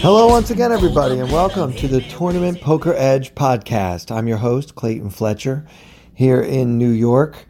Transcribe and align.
Hello, 0.00 0.28
once 0.28 0.50
again, 0.50 0.70
everybody, 0.70 1.18
and 1.18 1.30
welcome 1.32 1.74
to 1.74 1.88
the 1.88 2.00
Tournament 2.02 2.60
Poker 2.60 2.94
Edge 2.96 3.34
podcast. 3.34 4.14
I'm 4.14 4.28
your 4.28 4.36
host, 4.36 4.76
Clayton 4.76 5.10
Fletcher, 5.10 5.66
here 6.14 6.40
in 6.40 6.78
New 6.78 6.90
York. 6.90 7.46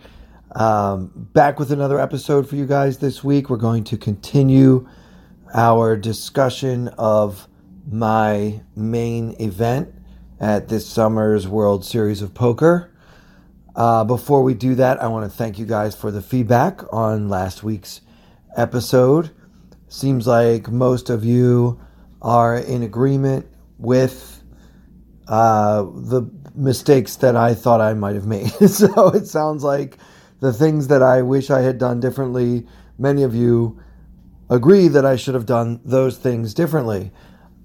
Um, 0.56 1.12
back 1.14 1.59
with 1.59 1.70
another 1.70 2.00
episode 2.00 2.48
for 2.48 2.56
you 2.56 2.64
guys 2.64 2.98
this 2.98 3.23
week. 3.23 3.50
We're 3.50 3.59
going 3.59 3.84
to 3.84 3.98
continue 3.98 4.88
our 5.52 5.95
discussion 5.95 6.88
of 6.96 7.46
my 7.87 8.62
main 8.74 9.37
event 9.40 9.95
at 10.40 10.68
this 10.68 10.87
summer's 10.87 11.46
World 11.46 11.84
Series 11.84 12.23
of 12.23 12.32
Poker. 12.32 12.90
Uh, 13.76 14.04
before 14.04 14.42
we 14.42 14.54
do 14.54 14.74
that, 14.76 15.02
I 15.02 15.09
want 15.09 15.30
to 15.30 15.37
thank 15.37 15.59
you 15.59 15.66
guys 15.66 15.95
for 15.95 16.10
the 16.10 16.23
feedback 16.23 16.80
on 16.95 17.28
last 17.28 17.62
week's 17.62 18.01
episode. 18.56 19.32
Seems 19.88 20.26
like 20.26 20.68
most 20.68 21.10
of 21.10 21.26
you 21.26 21.78
are 22.22 22.56
in 22.56 22.82
agreement 22.82 23.46
with 23.78 24.42
uh, 25.28 25.82
the 25.82 26.28
mistakes 26.54 27.16
that 27.16 27.36
I 27.36 27.54
thought 27.54 27.80
I 27.80 27.95
might 27.95 28.14
have 28.14 28.26
made. 28.26 28.48
so 28.68 29.09
it 29.09 29.26
sounds 29.26 29.62
like 29.62 29.98
the 30.40 30.52
things 30.52 30.88
that 30.88 31.02
I 31.02 31.23
wish 31.23 31.51
I 31.51 31.60
had 31.60 31.78
done 31.78 32.01
differently, 32.01 32.66
many 32.98 33.23
of 33.23 33.34
you 33.34 33.80
agree 34.51 34.88
that 34.88 35.04
I 35.04 35.16
should 35.16 35.34
have 35.34 35.46
done 35.46 35.80
those 35.84 36.16
things 36.16 36.54
differently. 36.54 37.12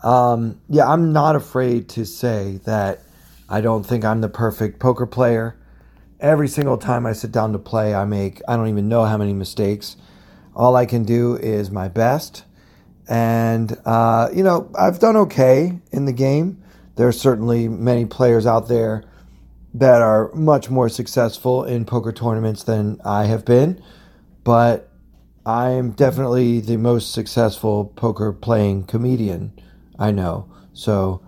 Um, 0.04 0.60
yeah, 0.70 0.88
I'm 0.88 1.14
not 1.14 1.36
afraid 1.36 1.88
to 1.90 2.06
say 2.06 2.60
that 2.66 3.02
I 3.48 3.62
don't 3.62 3.86
think 3.86 4.04
I'm 4.04 4.22
the 4.22 4.30
perfect 4.30 4.80
poker 4.80 5.06
player. 5.06 5.58
Every 6.20 6.48
single 6.48 6.78
time 6.78 7.06
I 7.06 7.14
sit 7.14 7.32
down 7.32 7.54
to 7.54 7.60
play, 7.60 7.96
I 7.96 8.06
make, 8.06 8.42
I 8.48 8.56
don't 8.56 8.68
even 8.68 8.90
know 8.90 9.06
how 9.06 9.18
many 9.18 9.34
mistakes. 9.34 9.96
All 10.56 10.76
I 10.76 10.86
can 10.86 11.04
do 11.04 11.36
is 11.38 11.72
my 11.72 11.88
best 11.88 12.44
and, 13.08 13.78
uh, 13.86 14.30
you 14.34 14.44
know, 14.44 14.72
I've 14.78 15.00
done 15.00 15.18
okay 15.18 15.80
in 15.92 16.06
the 16.06 16.14
game. 16.14 16.64
There 16.96 17.08
are 17.08 17.14
certainly 17.14 17.68
many 17.68 18.06
players 18.06 18.46
out 18.46 18.68
there 18.68 19.04
that 19.74 20.02
are 20.02 20.32
much 20.34 20.70
more 20.70 20.88
successful 20.90 21.64
in 21.64 21.86
poker 21.86 22.12
tournaments 22.12 22.64
than 22.64 23.02
I 23.04 23.26
have 23.26 23.46
been. 23.46 23.82
But 24.44 24.90
I 25.46 25.72
am 25.72 25.92
definitely 25.92 26.60
the 26.62 26.78
most 26.78 27.12
successful 27.12 27.86
poker 27.86 28.32
playing 28.32 28.84
comedian 28.84 29.60
I 30.00 30.12
know. 30.12 30.50
So, 30.74 31.22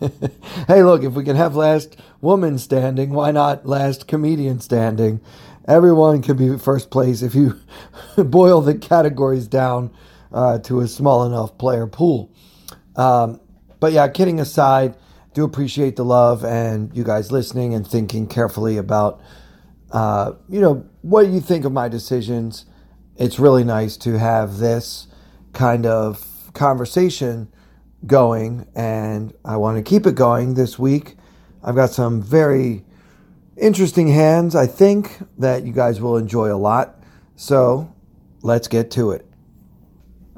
hey, 0.66 0.82
look, 0.82 1.02
if 1.04 1.12
we 1.12 1.24
can 1.24 1.36
have 1.36 1.54
last 1.54 1.96
woman 2.20 2.58
standing, 2.58 3.10
why 3.10 3.30
not 3.30 3.66
last 3.66 4.08
comedian 4.08 4.60
standing? 4.60 5.20
Everyone 5.66 6.22
can 6.22 6.36
be 6.36 6.58
first 6.58 6.90
place 6.90 7.22
if 7.22 7.34
you 7.34 7.58
boil 8.16 8.60
the 8.60 8.74
categories 8.74 9.46
down 9.46 9.90
uh, 10.32 10.58
to 10.58 10.80
a 10.80 10.88
small 10.88 11.24
enough 11.24 11.58
player 11.58 11.86
pool. 11.86 12.32
Um, 12.96 13.40
but 13.80 13.92
yeah, 13.92 14.08
kidding 14.08 14.40
aside, 14.40 14.96
do 15.34 15.44
appreciate 15.44 15.96
the 15.96 16.04
love 16.04 16.44
and 16.44 16.94
you 16.96 17.04
guys 17.04 17.30
listening 17.30 17.74
and 17.74 17.86
thinking 17.86 18.26
carefully 18.26 18.76
about, 18.76 19.20
uh, 19.92 20.32
you 20.48 20.60
know, 20.60 20.86
what 21.02 21.28
you 21.28 21.40
think 21.40 21.64
of 21.64 21.72
my 21.72 21.88
decisions. 21.88 22.66
It's 23.16 23.38
really 23.38 23.64
nice 23.64 23.96
to 23.98 24.18
have 24.18 24.58
this 24.58 25.06
kind 25.52 25.86
of 25.86 26.50
conversation 26.54 27.48
going, 28.06 28.66
and 28.74 29.32
I 29.44 29.56
want 29.56 29.76
to 29.76 29.88
keep 29.88 30.06
it 30.06 30.14
going 30.14 30.54
this 30.54 30.78
week. 30.78 31.16
I've 31.62 31.74
got 31.74 31.90
some 31.90 32.22
very 32.22 32.84
interesting 33.56 34.08
hands, 34.08 34.54
I 34.54 34.66
think, 34.66 35.18
that 35.38 35.64
you 35.64 35.72
guys 35.72 36.00
will 36.00 36.16
enjoy 36.16 36.52
a 36.52 36.56
lot. 36.56 37.02
So 37.36 37.94
let's 38.42 38.68
get 38.68 38.90
to 38.92 39.10
it. 39.10 39.27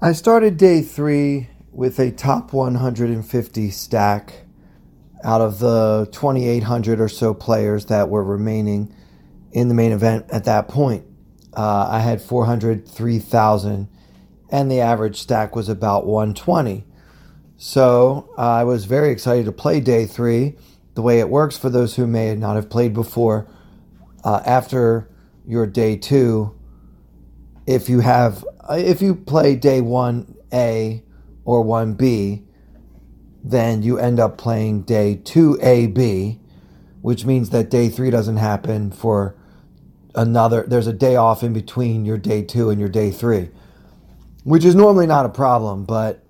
I 0.03 0.12
started 0.12 0.56
day 0.56 0.81
three 0.81 1.49
with 1.72 1.99
a 1.99 2.11
top 2.11 2.55
150 2.55 3.71
stack 3.71 4.47
out 5.22 5.43
of 5.43 5.59
the 5.59 6.09
2,800 6.11 7.03
or 7.03 7.09
so 7.11 7.34
players 7.34 7.84
that 7.87 8.09
were 8.09 8.25
remaining 8.25 8.94
in 9.53 9.69
the 9.69 9.75
main 9.75 9.93
event 9.93 10.25
at 10.31 10.44
that 10.44 10.69
point. 10.69 11.05
Uh, 11.55 11.87
I 11.91 11.99
had 11.99 12.22
403,000, 12.22 13.88
and 14.50 14.71
the 14.71 14.81
average 14.81 15.21
stack 15.21 15.55
was 15.55 15.69
about 15.69 16.06
120. 16.06 16.87
So 17.59 18.32
uh, 18.38 18.41
I 18.41 18.65
was 18.65 18.87
very 18.87 19.11
excited 19.11 19.44
to 19.44 19.53
play 19.53 19.81
day 19.81 20.06
three. 20.06 20.56
The 20.94 21.03
way 21.03 21.21
it 21.21 21.28
works 21.28 21.59
for 21.59 21.69
those 21.69 21.97
who 21.97 22.06
may 22.06 22.34
not 22.37 22.56
have 22.56 22.71
played 22.71 22.94
before, 22.94 23.47
uh, 24.25 24.41
after 24.47 25.11
your 25.47 25.67
day 25.67 25.97
two, 25.99 26.59
if 27.67 27.91
you 27.91 28.00
have 28.00 28.47
if 28.78 29.03
you 29.03 29.14
play 29.14 29.56
day 29.56 29.81
1A 29.81 31.03
or 31.44 31.64
1B, 31.64 32.44
then 33.42 33.82
you 33.82 33.98
end 33.98 34.20
up 34.20 34.38
playing 34.38 34.82
day 34.82 35.20
2AB, 35.22 36.38
which 37.03 37.25
means 37.25 37.50
that 37.50 37.70
day 37.70 37.88
3 37.88 38.10
doesn't 38.10 38.36
happen 38.36 38.91
for 38.91 39.34
another 40.14 40.64
there's 40.66 40.88
a 40.88 40.92
day 40.92 41.14
off 41.14 41.42
in 41.42 41.53
between 41.53 42.04
your 42.04 42.19
day 42.19 42.42
2 42.42 42.70
and 42.70 42.81
your 42.81 42.88
day 42.88 43.10
3, 43.10 43.48
which 44.44 44.64
is 44.64 44.75
normally 44.75 45.06
not 45.06 45.25
a 45.25 45.31
problem, 45.31 45.84
but 45.84 46.25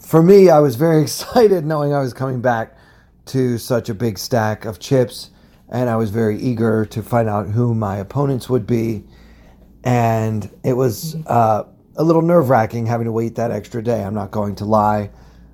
for 0.00 0.22
me 0.22 0.50
I 0.50 0.58
was 0.58 0.76
very 0.76 1.02
excited 1.02 1.64
knowing 1.64 1.94
I 1.94 2.00
was 2.00 2.12
coming 2.12 2.40
back 2.40 2.76
to 3.26 3.58
such 3.58 3.88
a 3.88 3.94
big 3.94 4.18
stack 4.18 4.64
of 4.64 4.78
chips 4.78 5.30
and 5.68 5.90
I 5.90 5.96
was 5.96 6.10
very 6.10 6.38
eager 6.38 6.86
to 6.86 7.02
find 7.02 7.28
out 7.28 7.48
who 7.48 7.74
my 7.74 7.96
opponents 7.96 8.48
would 8.48 8.66
be 8.66 9.04
and 9.84 10.50
it 10.64 10.74
was 10.74 11.16
uh, 11.26 11.64
a 11.96 12.04
little 12.04 12.22
nerve 12.22 12.50
wracking 12.50 12.86
having 12.86 13.06
to 13.06 13.12
wait 13.12 13.34
that 13.36 13.50
extra 13.50 13.82
day. 13.82 14.02
I'm 14.02 14.14
not 14.14 14.30
going 14.30 14.54
to 14.56 14.64
lie. 14.64 15.10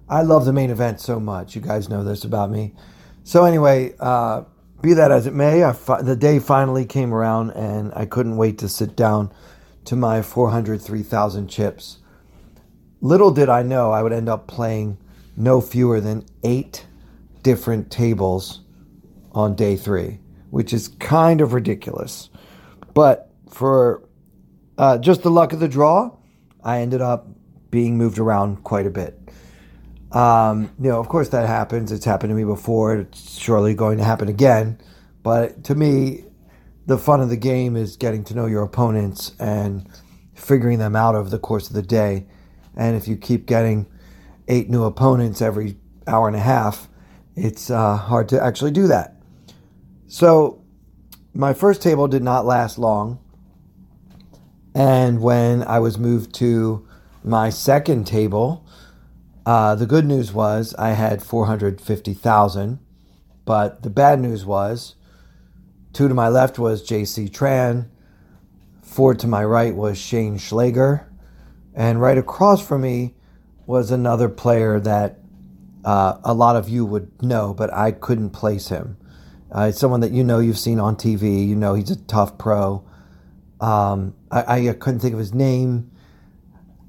I 0.09 0.23
love 0.23 0.45
the 0.45 0.53
main 0.53 0.71
event 0.71 1.01
so 1.01 1.19
much. 1.19 1.55
You 1.55 1.61
guys 1.61 1.89
know 1.89 2.05
this 2.05 2.25
about 2.25 2.51
me. 2.51 2.75
So 3.23 3.45
anyway, 3.45 3.95
uh, 3.99 4.45
be 4.83 4.93
that 4.93 5.11
as 5.11 5.27
it 5.27 5.33
may, 5.33 5.71
fi- 5.73 6.03
the 6.03 6.15
day 6.15 6.39
finally 6.39 6.85
came 6.85 7.15
around, 7.15 7.53
and 7.53 7.93
I 7.95 8.05
couldn't 8.05 8.37
wait 8.37 8.59
to 8.59 8.69
sit 8.69 8.95
down 8.95 9.33
to 9.87 9.97
my 9.97 10.21
403,000 10.21 11.49
chips. 11.49 11.99
Little 13.01 13.31
did 13.31 13.49
I 13.49 13.63
know 13.63 13.93
I 13.93 14.03
would 14.03 14.13
end 14.13 14.29
up 14.29 14.47
playing 14.47 14.99
no 15.37 15.61
fewer 15.61 16.01
than 16.01 16.27
eight 16.43 16.87
different 17.43 17.91
tables 17.91 18.61
on 19.33 19.55
day 19.55 19.77
three, 19.77 20.21
which 20.51 20.73
is 20.73 20.89
kind 20.89 21.41
of 21.41 21.53
ridiculous. 21.53 22.31
But 22.93 23.31
for 23.49 24.03
uh, 24.79 24.99
just 24.99 25.23
the 25.23 25.31
luck 25.31 25.53
of 25.53 25.61
the 25.61 25.69
draw, 25.69 26.17
I 26.63 26.81
ended 26.81 27.01
up 27.01 27.29
being 27.71 27.99
moved 27.99 28.19
around 28.19 28.63
quite 28.65 28.87
a 28.87 28.91
bit. 28.91 29.19
Um, 30.13 30.71
you 30.81 30.89
know, 30.91 31.01
of 31.01 31.09
course, 31.09 31.31
that 31.31 31.47
happens. 31.47 31.91
It's 31.91 32.05
happened 32.05 32.31
to 32.31 32.35
me 32.35 32.45
before. 32.45 32.99
It's 32.99 33.39
surely 33.39 33.75
going 33.75 33.99
to 33.99 34.05
happen 34.05 34.29
again. 34.29 34.79
But 35.23 35.65
to 35.65 35.75
me, 35.75 36.25
the 36.87 36.99
fun 36.99 37.21
of 37.21 37.31
the 37.31 37.37
game 37.37 37.77
is 37.77 37.97
getting 37.97 38.25
to 38.25 38.35
know 38.35 38.47
your 38.47 38.63
opponents 38.63 39.33
and 39.41 39.89
figuring 40.35 40.79
them 40.79 40.95
out 40.95 41.15
over 41.15 41.29
the 41.29 41.39
course 41.39 41.69
of 41.69 41.75
the 41.75 41.83
day. 41.83 42.27
And 42.77 42.97
if 42.97 43.09
you 43.09 43.17
keep 43.17 43.47
getting 43.47 43.87
eight 44.49 44.69
new 44.69 44.85
opponents 44.85 45.43
every 45.43 45.77
hour 46.07 46.29
and 46.29 46.37
a 46.37 46.41
half, 46.41 46.89
it's 47.35 47.71
uh, 47.71 47.97
hard 47.97 48.29
to 48.29 48.43
actually 48.43 48.71
do 48.71 48.87
that. 48.89 49.17
So, 50.07 50.63
my 51.33 51.53
first 51.53 51.83
table 51.83 52.07
did 52.07 52.23
not 52.23 52.47
last 52.47 52.79
long. 52.79 53.19
And 54.75 55.21
when 55.21 55.63
I 55.63 55.79
was 55.79 55.99
moved 55.99 56.35
to 56.37 56.87
my 57.23 57.51
second 57.51 58.07
table, 58.07 58.67
uh, 59.47 59.75
the 59.75 59.87
good 59.87 60.05
news 60.05 60.33
was 60.33 60.75
I 60.75 60.91
had 60.91 61.23
450,000. 61.23 62.79
But 63.45 63.83
the 63.83 63.91
bad 63.91 64.21
news 64.21 64.45
was 64.45 64.97
two 65.93 66.09
to 66.09 66.15
my 66.15 66.29
left 66.29 66.59
was 66.59 66.87
JC 66.87 67.31
Tran, 67.31 67.89
four 68.83 69.15
to 69.15 69.27
my 69.27 69.45
right 69.45 69.75
was 69.75 69.97
Shane 69.97 70.39
Schlager, 70.39 71.11
and 71.75 72.01
right 72.01 72.19
across 72.19 72.67
from 72.67 72.83
me 72.83 73.15
was 73.67 73.91
another 73.91 74.29
player 74.29 74.81
that 74.81 75.21
uh, 75.85 76.19
a 76.25 76.35
lot 76.35 76.57
of 76.57 76.69
you 76.69 76.85
would 76.85 77.23
know, 77.23 77.55
but 77.55 77.73
I 77.73 77.93
couldn't 77.93 78.31
place 78.31 78.69
him. 78.69 78.97
Uh, 79.55 79.67
it's 79.69 79.79
someone 79.79 80.01
that 80.01 80.11
you 80.11 80.25
know 80.25 80.41
you've 80.41 80.59
seen 80.59 80.81
on 80.81 80.97
TV. 80.97 81.47
You 81.47 81.55
know 81.55 81.75
he's 81.75 81.91
a 81.91 81.97
tough 81.97 82.37
pro. 82.39 82.85
Um, 83.65 84.15
I, 84.31 84.69
I, 84.69 84.73
couldn't 84.75 85.01
think 85.01 85.15
of 85.15 85.19
his 85.19 85.33
name, 85.33 85.91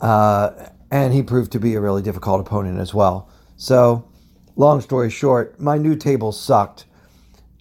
uh, 0.01 0.49
and 0.91 1.13
he 1.13 1.23
proved 1.23 1.53
to 1.53 1.59
be 1.59 1.73
a 1.75 1.79
really 1.79 2.01
difficult 2.01 2.41
opponent 2.41 2.79
as 2.79 2.93
well. 2.93 3.29
So 3.55 4.11
long 4.57 4.81
story 4.81 5.09
short, 5.09 5.57
my 5.57 5.77
new 5.77 5.95
table 5.95 6.33
sucked. 6.33 6.83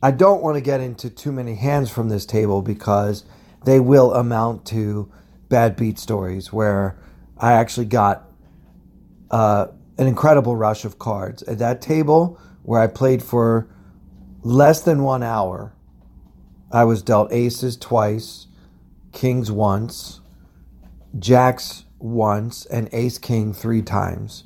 I 0.02 0.10
don't 0.10 0.42
want 0.42 0.56
to 0.56 0.60
get 0.60 0.80
into 0.80 1.10
too 1.10 1.30
many 1.30 1.54
hands 1.54 1.92
from 1.92 2.08
this 2.08 2.26
table 2.26 2.60
because 2.60 3.22
they 3.64 3.78
will 3.78 4.12
amount 4.14 4.66
to 4.66 5.12
bad 5.48 5.76
beat 5.76 6.00
stories 6.00 6.52
where 6.52 6.98
I 7.38 7.52
actually 7.52 7.86
got 7.86 8.28
uh, 9.30 9.68
an 9.96 10.08
incredible 10.08 10.56
rush 10.56 10.84
of 10.84 10.98
cards. 10.98 11.44
At 11.44 11.60
that 11.60 11.80
table 11.80 12.40
where 12.64 12.80
I 12.80 12.88
played 12.88 13.22
for 13.22 13.68
less 14.42 14.80
than 14.80 15.04
one 15.04 15.22
hour, 15.22 15.72
I 16.72 16.82
was 16.82 17.00
dealt 17.00 17.32
aces 17.32 17.76
twice, 17.76 18.48
kings 19.14 19.50
once, 19.50 20.20
jacks 21.18 21.84
once, 21.98 22.66
and 22.66 22.88
ace 22.92 23.18
king 23.18 23.54
three 23.54 23.80
times, 23.80 24.44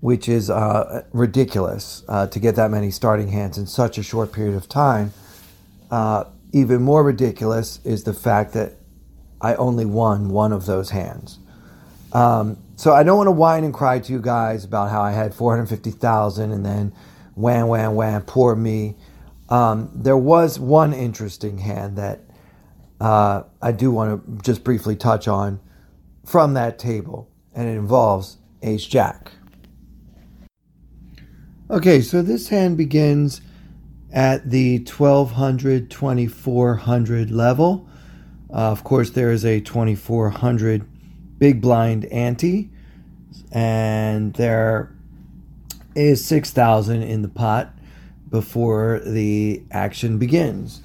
which 0.00 0.28
is 0.28 0.50
uh, 0.50 1.04
ridiculous 1.12 2.02
uh, 2.08 2.26
to 2.26 2.40
get 2.40 2.56
that 2.56 2.70
many 2.70 2.90
starting 2.90 3.28
hands 3.28 3.58
in 3.58 3.66
such 3.66 3.98
a 3.98 4.02
short 4.02 4.32
period 4.32 4.56
of 4.56 4.68
time. 4.68 5.12
Uh, 5.90 6.24
even 6.52 6.82
more 6.82 7.02
ridiculous 7.04 7.80
is 7.84 8.04
the 8.04 8.14
fact 8.14 8.54
that 8.54 8.72
I 9.40 9.54
only 9.54 9.84
won 9.84 10.30
one 10.30 10.52
of 10.52 10.66
those 10.66 10.90
hands. 10.90 11.38
Um, 12.12 12.58
so 12.76 12.92
I 12.92 13.02
don't 13.02 13.16
want 13.18 13.26
to 13.26 13.32
whine 13.32 13.64
and 13.64 13.74
cry 13.74 13.98
to 13.98 14.12
you 14.12 14.20
guys 14.20 14.64
about 14.64 14.90
how 14.90 15.02
I 15.02 15.12
had 15.12 15.34
450,000 15.34 16.50
and 16.52 16.64
then 16.64 16.92
wham, 17.34 17.68
wham, 17.68 17.94
wham, 17.94 18.22
poor 18.22 18.56
me. 18.56 18.96
Um, 19.48 19.90
there 19.94 20.16
was 20.16 20.58
one 20.58 20.92
interesting 20.92 21.58
hand 21.58 21.96
that 21.96 22.20
uh, 23.00 23.42
I 23.62 23.72
do 23.72 23.90
want 23.90 24.24
to 24.26 24.42
just 24.42 24.64
briefly 24.64 24.96
touch 24.96 25.28
on 25.28 25.60
from 26.24 26.54
that 26.54 26.78
table, 26.78 27.30
and 27.54 27.68
it 27.68 27.72
involves 27.72 28.38
Ace 28.62 28.84
Jack. 28.84 29.32
Okay, 31.70 32.00
so 32.00 32.22
this 32.22 32.48
hand 32.48 32.76
begins 32.76 33.40
at 34.12 34.50
the 34.50 34.78
1200 34.78 35.90
2400 35.90 37.30
level. 37.30 37.88
Uh, 38.50 38.70
of 38.70 38.82
course, 38.84 39.10
there 39.10 39.30
is 39.30 39.44
a 39.44 39.60
2400 39.60 41.38
big 41.38 41.60
blind 41.60 42.06
ante, 42.06 42.70
and 43.52 44.32
there 44.34 44.94
is 45.94 46.24
6000 46.24 47.02
in 47.02 47.22
the 47.22 47.28
pot 47.28 47.74
before 48.30 49.00
the 49.04 49.62
action 49.70 50.18
begins. 50.18 50.80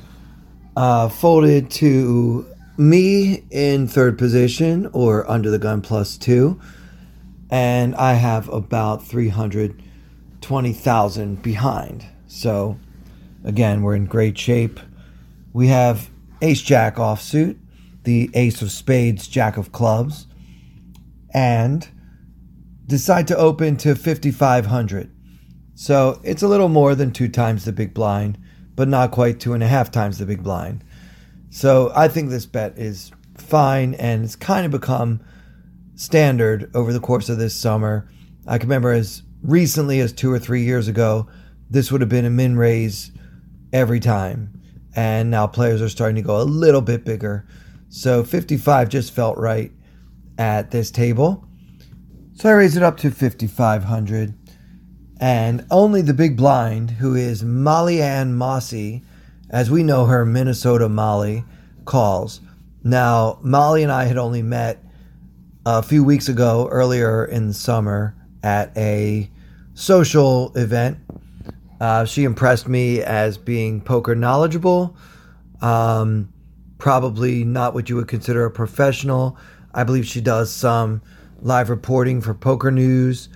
Uh, 0.75 1.07
folded 1.07 1.69
to 1.69 2.47
me 2.77 3.43
in 3.51 3.87
third 3.87 4.17
position 4.17 4.89
or 4.93 5.29
under 5.29 5.51
the 5.51 5.59
gun 5.59 5.81
plus 5.81 6.17
two, 6.17 6.59
and 7.51 7.93
I 7.95 8.13
have 8.13 8.49
about 8.49 9.05
320,000 9.05 11.43
behind. 11.43 12.05
So, 12.25 12.79
again, 13.43 13.83
we're 13.83 13.95
in 13.95 14.05
great 14.05 14.37
shape. 14.37 14.79
We 15.53 15.67
have 15.67 16.09
ace 16.41 16.61
jack 16.61 16.95
offsuit, 16.95 17.57
the 18.03 18.31
ace 18.33 18.63
of 18.63 18.71
spades, 18.71 19.27
jack 19.27 19.57
of 19.57 19.71
clubs, 19.71 20.25
and 21.33 21.87
decide 22.87 23.27
to 23.27 23.37
open 23.37 23.77
to 23.77 23.95
5,500. 23.95 25.11
So 25.75 26.21
it's 26.23 26.43
a 26.43 26.47
little 26.47 26.69
more 26.69 26.95
than 26.95 27.11
two 27.11 27.27
times 27.27 27.65
the 27.65 27.71
big 27.71 27.93
blind, 27.93 28.37
but 28.75 28.87
not 28.87 29.11
quite 29.11 29.39
two 29.39 29.53
and 29.53 29.63
a 29.63 29.67
half 29.67 29.91
times 29.91 30.17
the 30.17 30.25
big 30.25 30.43
blind. 30.43 30.83
So 31.49 31.91
I 31.95 32.07
think 32.07 32.29
this 32.29 32.45
bet 32.45 32.77
is 32.77 33.11
fine 33.37 33.93
and 33.95 34.23
it's 34.23 34.35
kind 34.35 34.65
of 34.65 34.71
become 34.71 35.21
standard 35.95 36.71
over 36.75 36.91
the 36.91 36.99
course 36.99 37.29
of 37.29 37.37
this 37.37 37.55
summer. 37.55 38.09
I 38.47 38.57
can 38.57 38.67
remember 38.67 38.91
as 38.91 39.23
recently 39.43 39.99
as 39.99 40.13
two 40.13 40.31
or 40.31 40.39
three 40.39 40.63
years 40.63 40.87
ago, 40.87 41.27
this 41.69 41.91
would 41.91 42.01
have 42.01 42.09
been 42.09 42.25
a 42.25 42.29
min 42.29 42.55
raise 42.55 43.11
every 43.71 43.99
time. 43.99 44.61
And 44.95 45.31
now 45.31 45.47
players 45.47 45.81
are 45.81 45.89
starting 45.89 46.15
to 46.15 46.21
go 46.21 46.41
a 46.41 46.43
little 46.43 46.81
bit 46.81 47.03
bigger. 47.03 47.47
So 47.89 48.23
55 48.23 48.89
just 48.89 49.13
felt 49.13 49.37
right 49.37 49.71
at 50.37 50.71
this 50.71 50.91
table. 50.91 51.45
So 52.33 52.49
I 52.49 52.53
raised 52.53 52.77
it 52.77 52.83
up 52.83 52.97
to 52.97 53.11
5,500. 53.11 54.33
And 55.19 55.65
only 55.71 56.01
the 56.01 56.13
big 56.13 56.36
blind, 56.36 56.92
who 56.92 57.15
is 57.15 57.44
Molly 57.44 58.01
Ann 58.01 58.33
Mossy, 58.33 59.04
as 59.50 59.69
we 59.69 59.83
know 59.83 60.06
her, 60.06 60.25
Minnesota 60.25 60.89
Molly, 60.89 61.45
calls. 61.86 62.42
Now, 62.83 63.39
Molly 63.42 63.83
and 63.83 63.92
I 63.92 64.06
had 64.06 64.18
only 64.18 64.42
met 64.42 64.83
a 65.65 65.81
few 65.81 66.04
weeks 66.04 66.27
ago, 66.27 66.68
earlier 66.69 67.24
in 67.24 67.48
the 67.48 67.54
summer, 67.54 68.15
at 68.44 68.75
a 68.77 69.30
social 69.74 70.51
event. 70.57 70.98
Uh, 71.80 72.06
she 72.06 72.24
impressed 72.24 72.68
me 72.68 73.01
as 73.01 73.38
being 73.38 73.81
poker 73.81 74.15
knowledgeable, 74.15 74.95
um, 75.62 76.31
probably 76.77 77.44
not 77.44 77.74
what 77.74 77.89
you 77.89 77.95
would 77.95 78.07
consider 78.07 78.45
a 78.45 78.51
professional. 78.51 79.38
I 79.74 79.83
believe 79.83 80.06
she 80.06 80.21
does 80.21 80.51
some 80.51 81.01
live 81.42 81.69
reporting 81.69 82.21
for 82.21 82.33
Poker 82.33 82.71
News. 82.71 83.30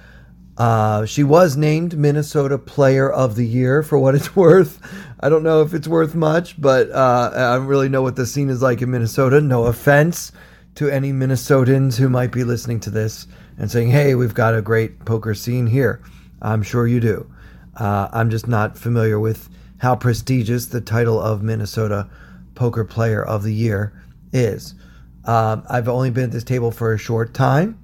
Uh, 0.57 1.05
she 1.05 1.23
was 1.23 1.55
named 1.55 1.97
Minnesota 1.97 2.57
Player 2.57 3.11
of 3.11 3.35
the 3.35 3.45
Year 3.45 3.83
for 3.83 3.99
what 3.99 4.15
it's 4.15 4.35
worth. 4.35 4.81
I 5.19 5.29
don't 5.29 5.43
know 5.43 5.61
if 5.61 5.73
it's 5.73 5.87
worth 5.87 6.15
much, 6.15 6.59
but 6.59 6.89
uh, 6.91 7.31
I 7.33 7.55
don't 7.55 7.67
really 7.67 7.89
know 7.89 8.01
what 8.01 8.15
the 8.15 8.25
scene 8.25 8.49
is 8.49 8.61
like 8.61 8.81
in 8.81 8.89
Minnesota. 8.89 9.39
No 9.39 9.65
offense 9.65 10.31
to 10.75 10.89
any 10.89 11.11
Minnesotans 11.11 11.97
who 11.97 12.09
might 12.09 12.31
be 12.31 12.43
listening 12.43 12.79
to 12.81 12.89
this 12.89 13.27
and 13.57 13.69
saying, 13.69 13.89
hey, 13.89 14.15
we've 14.15 14.33
got 14.33 14.55
a 14.55 14.61
great 14.61 15.05
poker 15.05 15.33
scene 15.33 15.67
here. 15.67 16.01
I'm 16.41 16.63
sure 16.63 16.87
you 16.87 16.99
do. 16.99 17.31
Uh, 17.75 18.07
I'm 18.11 18.29
just 18.29 18.47
not 18.47 18.77
familiar 18.77 19.19
with 19.19 19.49
how 19.77 19.95
prestigious 19.95 20.67
the 20.67 20.81
title 20.81 21.19
of 21.19 21.43
Minnesota 21.43 22.09
Poker 22.55 22.83
Player 22.83 23.23
of 23.23 23.43
the 23.43 23.53
Year 23.53 23.93
is. 24.33 24.73
Um, 25.25 25.63
I've 25.69 25.87
only 25.87 26.09
been 26.09 26.25
at 26.25 26.31
this 26.31 26.43
table 26.43 26.71
for 26.71 26.93
a 26.93 26.97
short 26.97 27.33
time. 27.33 27.79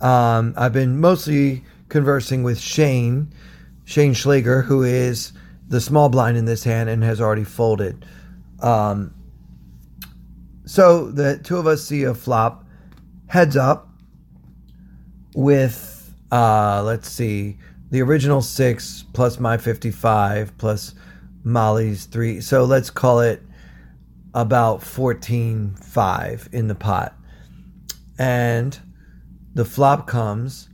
Um, 0.00 0.54
I've 0.56 0.72
been 0.72 1.00
mostly 1.00 1.64
conversing 1.90 2.42
with 2.42 2.58
Shane, 2.58 3.32
Shane 3.84 4.14
Schlager, 4.14 4.62
who 4.62 4.82
is 4.82 5.32
the 5.68 5.80
small 5.80 6.08
blind 6.08 6.36
in 6.36 6.46
this 6.46 6.64
hand 6.64 6.88
and 6.88 7.04
has 7.04 7.20
already 7.20 7.44
folded. 7.44 8.06
Um, 8.60 9.14
so 10.64 11.10
the 11.10 11.38
two 11.38 11.58
of 11.58 11.66
us 11.66 11.84
see 11.84 12.04
a 12.04 12.14
flop 12.14 12.64
heads 13.26 13.56
up 13.56 13.88
with, 15.34 16.14
uh, 16.32 16.82
let's 16.84 17.08
see, 17.08 17.58
the 17.90 18.00
original 18.02 18.40
six 18.40 19.04
plus 19.12 19.38
my 19.38 19.56
55 19.56 20.56
plus 20.58 20.94
Molly's 21.42 22.06
three. 22.06 22.40
So 22.40 22.64
let's 22.64 22.90
call 22.90 23.20
it 23.20 23.42
about 24.34 24.82
14 24.82 25.74
5 25.74 26.48
in 26.52 26.68
the 26.68 26.74
pot. 26.74 27.14
And 28.18 28.78
the 29.54 29.64
flop 29.64 30.06
comes 30.06 30.69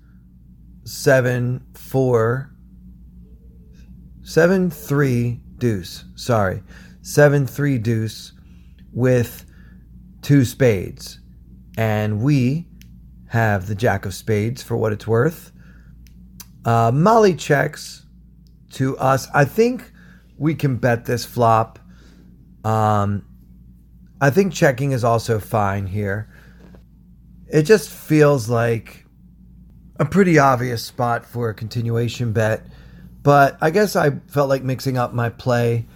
7 0.86 1.66
4 1.74 2.50
7 4.22 4.70
3 4.70 5.40
deuce. 5.58 6.04
Sorry. 6.14 6.62
7 7.02 7.46
3 7.46 7.78
deuce 7.78 8.32
with 8.92 9.44
two 10.22 10.44
spades. 10.44 11.20
And 11.76 12.22
we 12.22 12.68
have 13.28 13.66
the 13.66 13.74
jack 13.74 14.06
of 14.06 14.14
spades 14.14 14.62
for 14.62 14.76
what 14.76 14.92
it's 14.92 15.06
worth. 15.06 15.52
Uh, 16.64 16.92
Molly 16.92 17.34
checks 17.34 18.06
to 18.72 18.96
us. 18.98 19.28
I 19.34 19.44
think 19.44 19.90
we 20.38 20.54
can 20.54 20.76
bet 20.76 21.04
this 21.04 21.24
flop. 21.24 21.80
Um, 22.64 23.24
I 24.20 24.30
think 24.30 24.52
checking 24.52 24.92
is 24.92 25.04
also 25.04 25.40
fine 25.40 25.86
here. 25.86 26.32
It 27.48 27.62
just 27.62 27.90
feels 27.90 28.48
like 28.48 29.05
a 29.98 30.04
pretty 30.04 30.38
obvious 30.38 30.84
spot 30.84 31.26
for 31.26 31.48
a 31.48 31.54
continuation 31.54 32.32
bet. 32.32 32.66
But 33.22 33.58
I 33.60 33.70
guess 33.70 33.96
I 33.96 34.10
felt 34.28 34.48
like 34.48 34.62
mixing 34.62 34.96
up 34.96 35.12
my 35.12 35.30
play. 35.30 35.86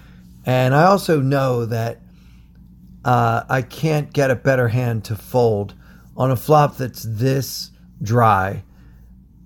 And 0.45 0.75
I 0.75 0.85
also 0.85 1.21
know 1.21 1.67
that 1.67 2.01
uh, 3.05 3.45
I 3.49 3.63
can't 3.63 4.13
get 4.13 4.31
a 4.31 4.35
better 4.35 4.69
hand 4.69 5.05
to 5.05 5.17
fold 5.17 5.75
on 6.17 6.31
a 6.31 6.37
flop 6.37 6.77
that's 6.77 7.03
this 7.03 7.71
dry. 8.03 8.63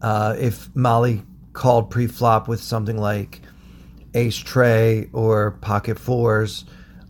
Uh, 0.00 0.36
if 0.38 0.74
Molly 0.74 1.22
called 1.52 1.90
pre 1.90 2.06
flop 2.06 2.48
with 2.48 2.60
something 2.60 2.98
like 2.98 3.40
ace 4.14 4.36
tray 4.36 5.08
or 5.12 5.52
pocket 5.60 5.98
fours, 5.98 6.64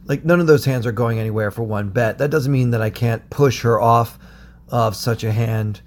like 0.07 0.25
none 0.25 0.41
of 0.41 0.47
those 0.47 0.65
hands 0.65 0.87
are 0.87 0.93
going 0.93 1.19
anywhere 1.19 1.51
for 1.51 1.63
one 1.63 1.91
bet. 1.91 2.19
That 2.19 2.31
doesn't 2.31 2.53
mean 2.53 2.71
that 2.71 2.83
I 2.83 2.91
can't 2.91 3.29
push 3.31 3.63
her 3.63 3.81
off 3.81 4.19
of 4.69 4.97
such 4.97 5.25
a 5.25 5.33
hand 5.33 5.81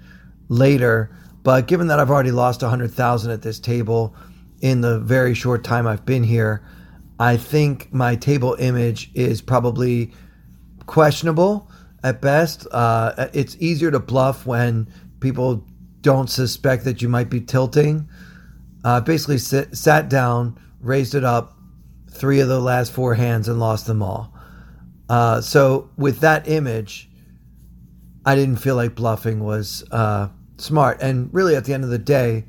later. 0.48 1.10
But 1.48 1.66
given 1.66 1.86
that 1.86 1.98
I've 1.98 2.10
already 2.10 2.30
lost 2.30 2.60
100,000 2.60 3.30
at 3.30 3.40
this 3.40 3.58
table 3.58 4.14
in 4.60 4.82
the 4.82 5.00
very 5.00 5.32
short 5.32 5.64
time 5.64 5.86
I've 5.86 6.04
been 6.04 6.22
here, 6.22 6.62
I 7.18 7.38
think 7.38 7.90
my 7.90 8.16
table 8.16 8.54
image 8.58 9.10
is 9.14 9.40
probably 9.40 10.12
questionable 10.84 11.70
at 12.04 12.20
best. 12.20 12.66
Uh, 12.70 13.30
it's 13.32 13.56
easier 13.60 13.90
to 13.90 13.98
bluff 13.98 14.44
when 14.44 14.92
people 15.20 15.66
don't 16.02 16.28
suspect 16.28 16.84
that 16.84 17.00
you 17.00 17.08
might 17.08 17.30
be 17.30 17.40
tilting. 17.40 18.10
Uh, 18.84 19.00
basically, 19.00 19.38
sit, 19.38 19.74
sat 19.74 20.10
down, 20.10 20.60
raised 20.82 21.14
it 21.14 21.24
up 21.24 21.56
three 22.10 22.40
of 22.40 22.48
the 22.48 22.60
last 22.60 22.92
four 22.92 23.14
hands, 23.14 23.48
and 23.48 23.58
lost 23.58 23.86
them 23.86 24.02
all. 24.02 24.34
Uh, 25.08 25.40
so, 25.40 25.88
with 25.96 26.20
that 26.20 26.46
image, 26.46 27.08
I 28.26 28.34
didn't 28.34 28.56
feel 28.56 28.76
like 28.76 28.94
bluffing 28.94 29.42
was 29.42 29.82
uh, 29.90 30.28
smart. 30.58 31.00
And 31.00 31.32
really, 31.32 31.56
at 31.56 31.64
the 31.64 31.74
end 31.74 31.84
of 31.84 31.90
the 31.90 31.98
day, 31.98 32.44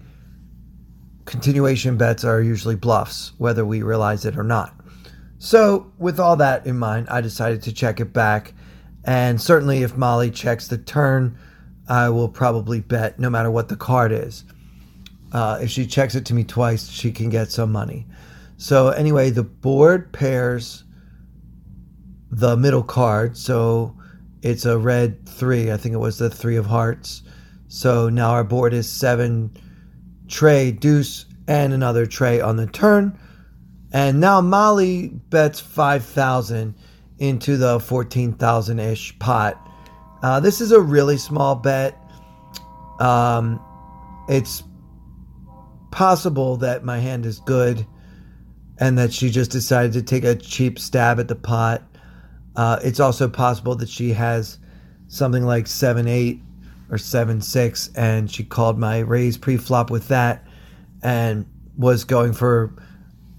continuation 1.25 1.97
bets 1.97 2.23
are 2.23 2.41
usually 2.41 2.75
bluffs, 2.75 3.33
whether 3.37 3.65
we 3.65 3.83
realize 3.83 4.25
it 4.25 4.37
or 4.37 4.43
not. 4.43 4.75
So, 5.37 5.93
with 5.97 6.19
all 6.19 6.35
that 6.37 6.65
in 6.65 6.77
mind, 6.77 7.07
I 7.09 7.21
decided 7.21 7.61
to 7.63 7.73
check 7.73 7.99
it 7.99 8.11
back. 8.11 8.53
And 9.05 9.39
certainly, 9.39 9.83
if 9.83 9.95
Molly 9.95 10.31
checks 10.31 10.67
the 10.67 10.77
turn, 10.77 11.37
I 11.87 12.09
will 12.09 12.27
probably 12.27 12.81
bet 12.81 13.19
no 13.19 13.29
matter 13.29 13.49
what 13.49 13.69
the 13.69 13.77
card 13.77 14.11
is. 14.11 14.43
Uh, 15.31 15.59
if 15.61 15.69
she 15.69 15.85
checks 15.87 16.15
it 16.15 16.25
to 16.25 16.33
me 16.33 16.43
twice, 16.43 16.89
she 16.89 17.11
can 17.11 17.29
get 17.29 17.51
some 17.51 17.71
money. 17.71 18.05
So, 18.57 18.89
anyway, 18.89 19.29
the 19.29 19.43
board 19.43 20.11
pairs 20.11 20.83
the 22.31 22.57
middle 22.57 22.83
card. 22.83 23.37
So, 23.37 23.95
it's 24.41 24.65
a 24.65 24.77
red 24.77 25.27
three. 25.27 25.71
I 25.71 25.77
think 25.77 25.93
it 25.93 25.99
was 25.99 26.17
the 26.17 26.29
three 26.29 26.57
of 26.57 26.65
hearts. 26.65 27.23
So 27.69 28.09
now 28.09 28.31
our 28.31 28.43
board 28.43 28.73
is 28.73 28.89
seven 28.89 29.55
tray, 30.27 30.71
deuce, 30.71 31.25
and 31.47 31.71
another 31.71 32.07
tray 32.07 32.41
on 32.41 32.57
the 32.57 32.65
turn. 32.65 33.17
And 33.93 34.19
now 34.19 34.41
Molly 34.41 35.09
bets 35.29 35.59
5,000 35.59 36.73
into 37.19 37.57
the 37.57 37.79
14,000 37.79 38.79
ish 38.79 39.17
pot. 39.19 39.55
Uh, 40.23 40.39
this 40.39 40.61
is 40.61 40.71
a 40.71 40.81
really 40.81 41.17
small 41.17 41.55
bet. 41.55 41.95
Um, 42.99 43.63
it's 44.27 44.63
possible 45.91 46.57
that 46.57 46.83
my 46.83 46.97
hand 46.97 47.25
is 47.25 47.39
good 47.39 47.85
and 48.79 48.97
that 48.97 49.13
she 49.13 49.29
just 49.29 49.51
decided 49.51 49.93
to 49.93 50.01
take 50.01 50.23
a 50.23 50.35
cheap 50.35 50.79
stab 50.79 51.19
at 51.19 51.27
the 51.27 51.35
pot. 51.35 51.83
Uh, 52.55 52.79
it's 52.83 52.99
also 52.99 53.29
possible 53.29 53.75
that 53.75 53.89
she 53.89 54.11
has 54.13 54.57
something 55.07 55.43
like 55.43 55.67
7 55.67 56.07
8 56.07 56.41
or 56.89 56.98
7 56.98 57.41
6, 57.41 57.91
and 57.96 58.29
she 58.29 58.43
called 58.43 58.77
my 58.79 59.00
raise 59.00 59.38
pre 59.38 59.58
flop 59.58 59.89
with 59.89 60.08
that 60.08 60.46
and 61.01 61.46
was 61.77 62.03
going 62.03 62.34
for 62.34 62.74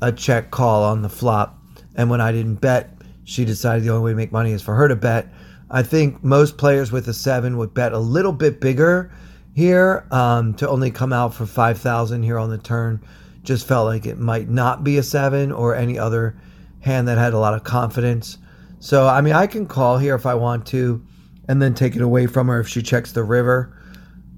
a 0.01 0.13
check 0.13 0.51
call 0.51 0.83
on 0.83 1.03
the 1.03 1.09
flop. 1.09 1.59
And 1.95 2.09
when 2.09 2.21
I 2.21 2.33
didn't 2.33 2.57
bet, 2.57 2.91
she 3.25 3.45
decided 3.45 3.85
the 3.85 3.91
only 3.91 4.05
way 4.05 4.11
to 4.13 4.17
make 4.17 4.33
money 4.33 4.53
is 4.53 4.63
for 4.63 4.75
her 4.75 4.89
to 4.89 4.97
bet. 4.97 5.29
I 5.71 5.83
think 5.83 6.25
most 6.25 6.59
players 6.59 6.91
with 6.91 7.07
a 7.09 7.15
7 7.15 7.57
would 7.59 7.75
bet 7.75 7.93
a 7.93 7.99
little 7.99 8.33
bit 8.33 8.61
bigger 8.61 9.13
here 9.55 10.07
um, 10.11 10.55
to 10.55 10.69
only 10.69 10.91
come 10.91 11.13
out 11.13 11.35
for 11.35 11.47
5,000 11.47 12.23
here 12.23 12.39
on 12.39 12.51
the 12.51 12.59
turn. 12.59 13.01
Just 13.43 13.69
felt 13.69 13.87
like 13.87 14.07
it 14.07 14.19
might 14.19 14.49
not 14.49 14.83
be 14.83 14.99
a 14.99 15.03
7 15.03 15.53
or 15.53 15.75
any 15.75 15.99
other 15.99 16.37
hand 16.81 17.09
that 17.09 17.19
had 17.19 17.35
a 17.35 17.39
lot 17.39 17.55
of 17.55 17.63
confidence. 17.63 18.39
So, 18.81 19.07
I 19.07 19.21
mean, 19.21 19.35
I 19.35 19.47
can 19.47 19.67
call 19.67 19.99
here 19.99 20.15
if 20.15 20.27
I 20.27 20.35
want 20.35 20.67
to 20.69 21.05
and 21.51 21.61
then 21.61 21.75
take 21.75 21.97
it 21.97 22.01
away 22.01 22.29
from 22.29 22.47
her 22.47 22.61
if 22.61 22.69
she 22.69 22.81
checks 22.81 23.11
the 23.11 23.25
river 23.25 23.77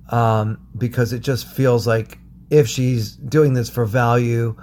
um, 0.08 0.66
because 0.78 1.12
it 1.12 1.18
just 1.18 1.46
feels 1.46 1.86
like 1.86 2.16
if 2.48 2.66
she's 2.66 3.16
doing 3.16 3.52
this 3.52 3.68
for 3.68 3.84
value, 3.84 4.56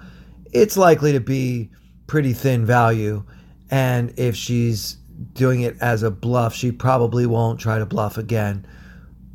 it's 0.52 0.76
likely 0.76 1.12
to 1.12 1.20
be 1.20 1.70
pretty 2.08 2.34
thin 2.34 2.66
value. 2.66 3.24
And 3.70 4.16
if 4.18 4.36
she's 4.36 4.94
doing 5.34 5.62
it 5.62 5.78
as 5.80 6.02
a 6.02 6.10
bluff, 6.10 6.56
she 6.56 6.72
probably 6.72 7.28
won't 7.28 7.60
try 7.60 7.78
to 7.78 7.86
bluff 7.86 8.18
again 8.18 8.66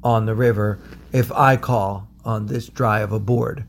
on 0.02 0.26
the 0.26 0.34
river 0.34 0.80
if 1.12 1.30
I 1.30 1.56
call 1.56 2.08
on 2.24 2.46
this 2.46 2.66
dry 2.66 2.98
of 2.98 3.12
a 3.12 3.20
board. 3.20 3.64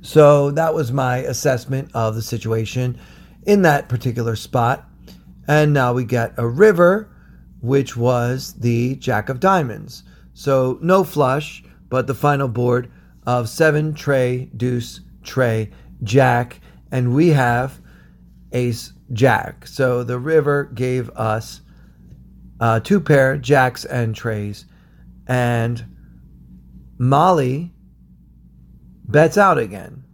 So 0.00 0.52
that 0.52 0.74
was 0.74 0.92
my 0.92 1.16
assessment 1.16 1.90
of 1.92 2.14
the 2.14 2.22
situation 2.22 3.00
in 3.42 3.62
that 3.62 3.88
particular 3.88 4.36
spot. 4.36 4.88
And 5.48 5.72
now 5.72 5.92
we 5.92 6.04
get 6.04 6.34
a 6.36 6.46
river, 6.46 7.09
which 7.60 7.96
was 7.96 8.54
the 8.54 8.96
Jack 8.96 9.28
of 9.28 9.40
Diamonds. 9.40 10.02
So 10.34 10.78
no 10.80 11.04
flush, 11.04 11.62
but 11.88 12.06
the 12.06 12.14
final 12.14 12.48
board 12.48 12.90
of 13.26 13.48
seven, 13.48 13.94
tray, 13.94 14.50
deuce, 14.56 15.00
tray, 15.22 15.70
jack, 16.02 16.60
and 16.90 17.14
we 17.14 17.28
have 17.28 17.80
ace, 18.52 18.92
jack. 19.12 19.66
So 19.66 20.02
the 20.02 20.18
river 20.18 20.64
gave 20.64 21.10
us 21.10 21.60
uh, 22.60 22.80
two 22.80 23.00
pair, 23.00 23.36
jacks 23.36 23.84
and 23.84 24.14
trays, 24.14 24.66
and 25.26 25.84
Molly 26.98 27.72
bets 29.08 29.38
out 29.38 29.58
again. 29.58 30.04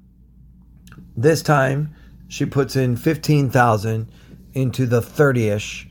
This 1.16 1.42
time 1.42 1.94
she 2.28 2.46
puts 2.46 2.76
in 2.76 2.96
15,000 2.96 4.10
into 4.54 4.86
the 4.86 5.02
30 5.02 5.48
ish 5.48 5.88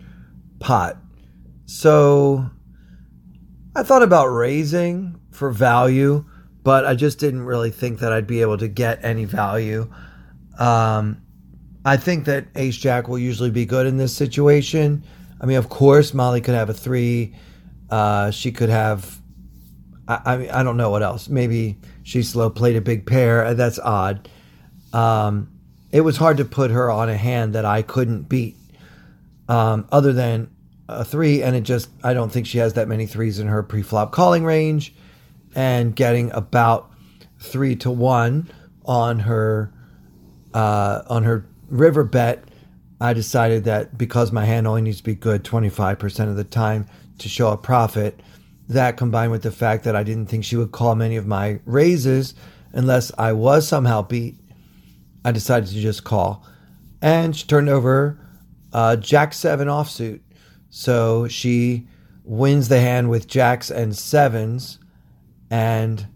pot. 0.59 0.97
So 1.65 2.49
I 3.75 3.83
thought 3.83 4.03
about 4.03 4.27
raising 4.27 5.19
for 5.31 5.51
value, 5.51 6.25
but 6.63 6.85
I 6.85 6.95
just 6.95 7.19
didn't 7.19 7.43
really 7.43 7.71
think 7.71 7.99
that 7.99 8.13
I'd 8.13 8.27
be 8.27 8.41
able 8.41 8.57
to 8.57 8.67
get 8.67 9.03
any 9.03 9.25
value. 9.25 9.91
Um, 10.57 11.21
I 11.83 11.97
think 11.97 12.25
that 12.25 12.47
Ace 12.55 12.77
Jack 12.77 13.07
will 13.07 13.19
usually 13.19 13.51
be 13.51 13.65
good 13.65 13.85
in 13.85 13.97
this 13.97 14.15
situation. 14.15 15.03
I 15.41 15.45
mean, 15.45 15.57
of 15.57 15.69
course, 15.69 16.13
Molly 16.13 16.41
could 16.41 16.55
have 16.55 16.69
a 16.69 16.73
three. 16.73 17.35
Uh, 17.89 18.31
she 18.31 18.51
could 18.51 18.69
have. 18.69 19.19
I, 20.07 20.21
I 20.25 20.37
mean, 20.37 20.49
I 20.49 20.63
don't 20.63 20.77
know 20.77 20.89
what 20.89 21.03
else. 21.03 21.29
Maybe 21.29 21.77
she 22.03 22.23
slow 22.23 22.49
played 22.49 22.75
a 22.75 22.81
big 22.81 23.05
pair. 23.05 23.53
That's 23.53 23.77
odd. 23.79 24.29
Um, 24.93 25.51
it 25.91 26.01
was 26.01 26.17
hard 26.17 26.37
to 26.37 26.45
put 26.45 26.71
her 26.71 26.89
on 26.89 27.09
a 27.09 27.17
hand 27.17 27.53
that 27.53 27.65
I 27.65 27.81
couldn't 27.81 28.23
beat, 28.23 28.55
um, 29.47 29.87
other 29.91 30.13
than 30.13 30.49
a 30.87 31.03
three. 31.05 31.41
And 31.43 31.55
it 31.55 31.61
just, 31.61 31.89
I 32.03 32.13
don't 32.13 32.31
think 32.31 32.47
she 32.47 32.57
has 32.59 32.73
that 32.73 32.87
many 32.87 33.05
threes 33.05 33.39
in 33.39 33.47
her 33.47 33.63
pre-flop 33.63 34.11
calling 34.11 34.43
range, 34.43 34.93
and 35.55 35.95
getting 35.95 36.31
about 36.31 36.91
three 37.39 37.75
to 37.77 37.91
one 37.91 38.49
on 38.85 39.19
her 39.19 39.71
uh, 40.53 41.01
on 41.07 41.23
her 41.23 41.47
river 41.69 42.03
bet. 42.03 42.43
I 43.01 43.13
decided 43.13 43.65
that 43.65 43.97
because 43.97 44.31
my 44.31 44.45
hand 44.45 44.67
only 44.67 44.81
needs 44.81 44.97
to 44.97 45.03
be 45.03 45.15
good 45.15 45.43
25% 45.43 46.29
of 46.29 46.37
the 46.37 46.45
time 46.45 46.87
to 47.19 47.29
show 47.29 47.49
a 47.49 47.57
profit, 47.57 48.21
that 48.69 48.97
combined 48.97 49.31
with 49.31 49.43
the 49.43 49.51
fact 49.51 49.83
that 49.83 49.95
I 49.95 50.03
didn't 50.03 50.27
think 50.27 50.45
she 50.45 50.55
would 50.55 50.71
call 50.71 50.95
many 50.95 51.17
of 51.17 51.27
my 51.27 51.59
raises 51.65 52.33
unless 52.73 53.11
I 53.17 53.33
was 53.33 53.67
somehow 53.67 54.01
beat 54.01 54.37
I 55.25 55.31
decided 55.31 55.69
to 55.69 55.79
just 55.81 56.03
call. 56.03 56.45
And 57.01 57.35
she 57.35 57.47
turned 57.47 57.67
over 57.67 58.19
uh, 58.71 58.95
Jack 58.97 59.33
7 59.33 59.67
offsuit. 59.67 60.19
So 60.69 61.27
she 61.27 61.87
wins 62.23 62.67
the 62.67 62.79
hand 62.79 63.09
with 63.09 63.27
Jacks 63.27 63.69
and 63.69 63.95
Sevens. 63.95 64.79
And 65.49 66.07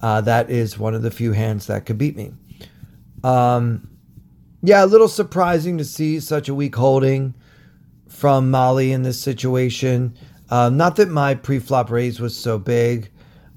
uh, 0.00 0.20
that 0.22 0.50
is 0.50 0.78
one 0.78 0.94
of 0.94 1.02
the 1.02 1.10
few 1.10 1.32
hands 1.32 1.66
that 1.66 1.86
could 1.86 1.98
beat 1.98 2.16
me. 2.16 2.32
Um, 3.22 3.88
yeah, 4.62 4.84
a 4.84 4.86
little 4.86 5.08
surprising 5.08 5.78
to 5.78 5.84
see 5.84 6.20
such 6.20 6.48
a 6.48 6.54
weak 6.54 6.74
holding 6.74 7.34
from 8.08 8.50
Molly 8.50 8.92
in 8.92 9.02
this 9.02 9.20
situation. 9.20 10.16
Uh, 10.48 10.70
not 10.70 10.96
that 10.96 11.08
my 11.08 11.34
pre-flop 11.34 11.90
raise 11.90 12.20
was 12.20 12.36
so 12.36 12.58
big, 12.58 13.10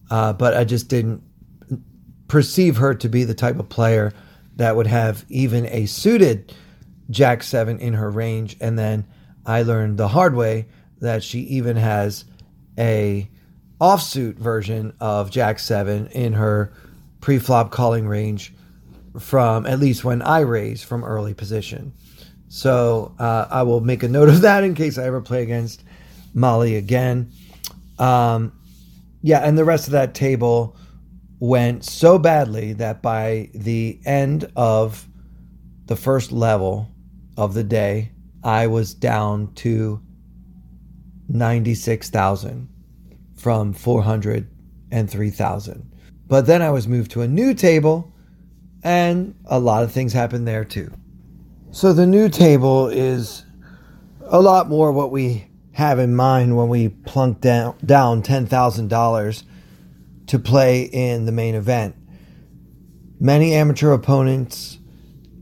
uh, 0.10 0.34
but 0.34 0.56
I 0.56 0.64
just 0.64 0.90
didn't 0.90 1.22
perceive 2.28 2.78
her 2.78 2.94
to 2.96 3.10
be 3.10 3.24
the 3.24 3.34
type 3.34 3.60
of 3.60 3.70
player 3.70 4.14
that 4.56 4.76
would 4.76 4.88
have 4.88 5.26
even 5.30 5.66
a 5.68 5.86
suited 5.86 6.54
Jack 7.10 7.44
7 7.44 7.80
in 7.80 7.94
her 7.94 8.10
range. 8.10 8.58
And 8.60 8.78
then 8.78 9.06
I 9.48 9.64
learned 9.64 9.98
the 9.98 10.10
hard 10.10 10.36
way 10.36 10.68
that 11.00 11.24
she 11.24 11.40
even 11.40 11.78
has 11.78 12.26
a 12.78 13.30
offsuit 13.80 14.36
version 14.36 14.94
of 15.00 15.32
Jack 15.32 15.60
7 15.60 16.08
in 16.08 16.34
her 16.34 16.74
pre-flop 17.22 17.72
calling 17.72 18.08
range 18.08 18.54
from 19.20 19.66
at 19.66 19.80
least 19.80 20.04
when 20.04 20.22
I 20.22 20.42
raise 20.42 20.84
from 20.84 21.04
early 21.04 21.34
position. 21.34 21.94
So 22.50 23.16
uh, 23.20 23.48
I 23.50 23.64
will 23.64 23.82
make 23.82 24.04
a 24.04 24.08
note 24.08 24.30
of 24.30 24.42
that 24.42 24.64
in 24.64 24.76
case 24.76 24.98
I 24.98 25.06
ever 25.06 25.22
play 25.22 25.44
against 25.44 25.84
Molly 26.34 26.76
again. 26.76 27.32
Um, 27.98 28.52
yeah, 29.22 29.40
and 29.40 29.58
the 29.58 29.66
rest 29.66 29.88
of 29.88 29.94
that 29.94 30.14
table 30.14 30.76
went 31.40 31.86
so 31.86 32.18
badly 32.20 32.74
that 32.74 33.02
by 33.02 33.50
the 33.54 34.00
end 34.06 34.52
of 34.56 35.08
the 35.86 35.96
first 35.96 36.32
level 36.32 36.92
of 37.38 37.54
the 37.54 37.64
day, 37.64 38.12
I 38.44 38.68
was 38.68 38.94
down 38.94 39.54
to 39.56 40.00
96,000 41.30 42.68
from 43.36 43.74
403,000. 43.74 45.92
But 46.28 46.46
then 46.46 46.62
I 46.62 46.70
was 46.70 46.88
moved 46.88 47.12
to 47.12 47.22
a 47.22 47.28
new 47.28 47.54
table, 47.54 48.14
and 48.84 49.36
a 49.46 49.60
lot 49.60 49.84
of 49.84 49.92
things 49.92 50.14
happened 50.14 50.48
there 50.48 50.64
too. 50.66 50.92
So 51.72 51.94
the 51.94 52.08
new 52.08 52.30
table 52.30 52.88
is 52.88 53.44
a 54.22 54.42
lot 54.42 54.70
more 54.70 54.92
what 54.92 55.12
we 55.12 55.48
have 55.74 56.00
in 56.00 56.16
mind 56.16 56.58
when 56.58 56.70
we 56.70 56.90
plunk 56.90 57.42
down, 57.42 57.76
down 57.86 58.24
$10,000 58.24 59.44
to 60.28 60.40
play 60.40 60.84
in 60.84 61.26
the 61.26 61.32
main 61.32 61.56
event. 61.56 61.96
many 63.20 63.54
amateur 63.54 63.92
opponents, 63.92 64.80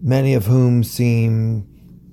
many 0.02 0.34
of 0.34 0.46
whom 0.46 0.84
seem 0.84 1.68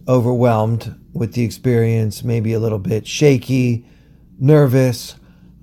overwhelmed 0.09 0.99
with 1.13 1.35
the 1.35 1.45
experience, 1.45 2.25
maybe 2.25 2.53
a 2.53 2.61
little 2.61 2.79
bit 2.79 3.07
shaky, 3.07 3.87
nervous. 4.39 5.17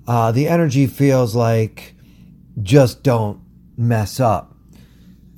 Uh, 0.06 0.32
the 0.32 0.48
energy 0.48 0.86
feels 0.86 1.34
like 1.34 1.94
just 2.62 3.02
don't 3.02 3.40
mess 3.76 4.20
up. 4.20 4.54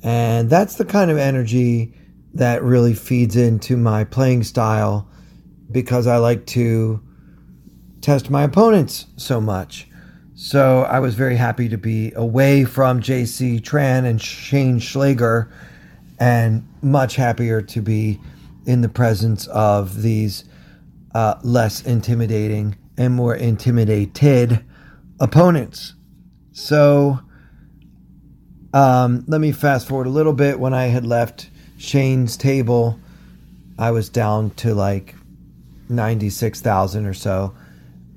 And 0.01 0.49
that's 0.49 0.75
the 0.75 0.85
kind 0.85 1.09
of 1.09 1.17
energy 1.17 1.93
that 2.33 2.63
really 2.63 2.93
feeds 2.93 3.35
into 3.35 3.77
my 3.77 4.03
playing 4.03 4.43
style 4.43 5.07
because 5.71 6.07
I 6.07 6.17
like 6.17 6.45
to 6.47 7.01
test 8.01 8.29
my 8.29 8.43
opponents 8.43 9.05
so 9.15 9.39
much. 9.39 9.87
So 10.35 10.81
I 10.83 10.99
was 10.99 11.15
very 11.15 11.35
happy 11.35 11.69
to 11.69 11.77
be 11.77 12.11
away 12.15 12.65
from 12.65 13.01
JC 13.01 13.61
Tran 13.61 14.05
and 14.05 14.21
Shane 14.21 14.79
Schlager 14.79 15.51
and 16.19 16.67
much 16.81 17.15
happier 17.15 17.61
to 17.61 17.81
be 17.81 18.19
in 18.65 18.81
the 18.81 18.89
presence 18.89 19.47
of 19.47 20.01
these 20.01 20.45
uh, 21.13 21.35
less 21.43 21.81
intimidating 21.85 22.77
and 22.97 23.13
more 23.13 23.35
intimidated 23.35 24.63
opponents. 25.19 25.93
So 26.51 27.19
um, 28.73 29.23
let 29.27 29.41
me 29.41 29.51
fast 29.51 29.87
forward 29.87 30.07
a 30.07 30.11
little 30.11 30.33
bit. 30.33 30.59
When 30.59 30.73
I 30.73 30.85
had 30.85 31.05
left 31.05 31.49
Shane's 31.77 32.37
table, 32.37 32.99
I 33.77 33.91
was 33.91 34.09
down 34.09 34.51
to 34.51 34.73
like 34.73 35.15
96,000 35.89 37.05
or 37.05 37.13
so. 37.13 37.55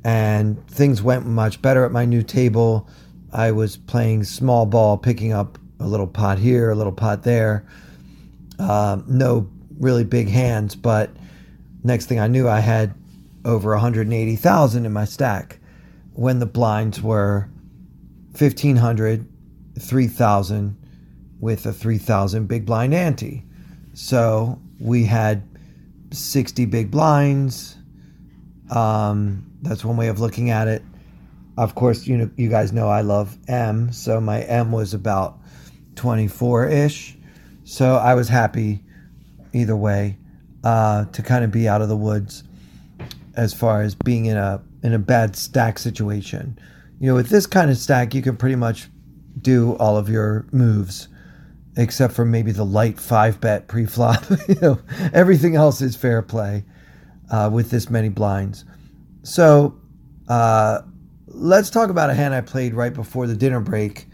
And 0.05 0.65
things 0.69 1.03
went 1.03 1.27
much 1.27 1.61
better 1.61 1.85
at 1.85 1.93
my 1.93 2.05
new 2.05 2.23
table. 2.23 2.89
I 3.33 3.51
was 3.51 3.77
playing 3.77 4.25
small 4.25 4.65
ball, 4.65 4.97
picking 4.97 5.33
up 5.33 5.59
a 5.81 5.87
little 5.87 6.07
pot 6.07 6.39
here, 6.39 6.71
a 6.71 6.75
little 6.75 6.93
pot 6.93 7.23
there. 7.23 7.67
Uh, 8.59 8.99
no 9.07 9.51
really 9.79 10.05
big 10.05 10.29
hands, 10.29 10.75
but 10.75 11.11
next 11.83 12.07
thing 12.07 12.19
I 12.21 12.27
knew, 12.27 12.49
I 12.49 12.61
had 12.61 12.95
over 13.45 13.71
180,000 13.71 14.87
in 14.87 14.93
my 14.93 15.05
stack 15.05 15.59
when 16.15 16.39
the 16.39 16.47
blinds 16.47 17.01
were 17.01 17.49
1,500, 18.39 19.27
3,000 19.79 20.77
with 21.39 21.67
a 21.67 21.73
3,000 21.73 22.47
big 22.47 22.67
blind 22.67 22.95
ante. 22.95 23.45
So 23.95 24.61
we 24.81 25.05
had 25.05 25.47
60 26.11 26.65
big 26.67 26.91
blinds. 26.91 27.77
Um, 28.71 29.51
that's 29.63 29.85
one 29.85 29.97
way 29.97 30.09
of 30.09 30.21
looking 30.21 30.51
at 30.51 30.69
it. 30.69 30.83
Of 31.57 31.75
course, 31.75 32.07
you 32.07 32.17
know, 32.19 32.31
you 32.37 32.51
guys 32.51 32.73
know 32.73 32.89
I 32.89 33.01
love 33.01 33.37
M, 33.49 33.93
so 33.93 34.21
my 34.21 34.43
M 34.43 34.73
was 34.73 34.93
about 34.93 35.39
24 35.95 36.69
ish. 36.69 37.17
So 37.65 37.97
I 37.97 38.15
was 38.15 38.29
happy 38.29 38.83
either 39.57 39.77
way 39.77 40.19
uh, 40.65 41.05
to 41.07 41.23
kind 41.23 41.45
of 41.45 41.51
be 41.51 41.69
out 41.69 41.83
of 41.83 41.89
the 41.89 41.97
woods 41.97 42.45
as 43.37 43.53
far 43.53 43.83
as 43.83 43.95
being 43.95 44.27
in 44.27 44.37
a 44.37 44.63
in 44.83 44.93
a 44.93 44.99
bad 44.99 45.37
stack 45.37 45.79
situation. 45.79 46.59
You 47.01 47.09
know, 47.09 47.15
with 47.15 47.29
this 47.29 47.47
kind 47.47 47.71
of 47.71 47.77
stack, 47.77 48.15
you 48.15 48.23
can 48.23 48.37
pretty 48.37 48.57
much 48.57 48.89
do 49.41 49.75
all 49.75 49.97
of 49.97 50.09
your 50.09 50.47
moves 50.53 51.09
except 51.77 52.15
for 52.15 52.25
maybe 52.25 52.53
the 52.53 52.65
light 52.65 52.99
five 52.99 53.41
bet 53.41 53.69
pre-flop. 53.69 54.25
you 54.49 54.57
know, 54.63 54.79
everything 55.13 55.57
else 55.57 55.81
is 55.83 55.95
fair 55.95 56.23
play 56.23 56.65
uh, 57.31 57.51
with 57.53 57.71
this 57.71 57.91
many 57.91 58.09
blinds. 58.09 58.65
So 59.23 59.79
uh, 60.29 60.81
let's 61.27 61.71
talk 61.71 61.91
about 61.91 62.11
a 62.11 62.15
hand 62.15 62.35
I 62.35 62.41
played 62.41 62.75
right 62.75 62.95
before 62.95 63.27
the 63.27 63.37
dinner 63.37 63.61
break, 63.61 64.07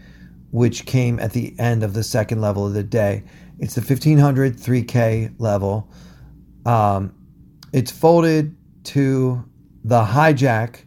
which 0.51 0.85
came 0.85 1.19
at 1.19 1.31
the 1.31 1.57
end 1.57 1.83
of 1.83 1.93
the 1.93 2.03
second 2.03 2.41
level 2.41 2.67
of 2.67 2.73
the 2.73 2.83
day. 2.83 3.23
It's 3.63 3.75
the 3.75 3.81
1500 3.81 4.57
3K 4.57 5.35
level. 5.37 5.89
Um, 6.65 7.15
it's 7.71 7.91
folded 7.91 8.57
to 8.83 9.41
the 9.85 10.03
hijack, 10.03 10.83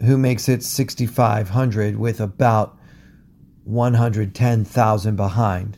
who 0.00 0.16
makes 0.16 0.48
it 0.48 0.62
6,500 0.62 1.96
with 1.96 2.20
about 2.20 2.78
110,000 3.64 5.16
behind. 5.16 5.76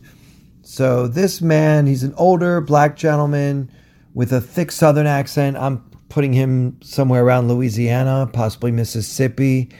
So 0.60 1.06
this 1.06 1.40
man, 1.40 1.86
he's 1.86 2.02
an 2.02 2.12
older 2.18 2.60
black 2.60 2.94
gentleman 2.96 3.70
with 4.12 4.34
a 4.34 4.42
thick 4.42 4.70
southern 4.70 5.06
accent. 5.06 5.56
I'm 5.56 5.78
putting 6.10 6.34
him 6.34 6.78
somewhere 6.82 7.24
around 7.24 7.48
Louisiana, 7.48 8.28
possibly 8.30 8.72
Mississippi. 8.72 9.70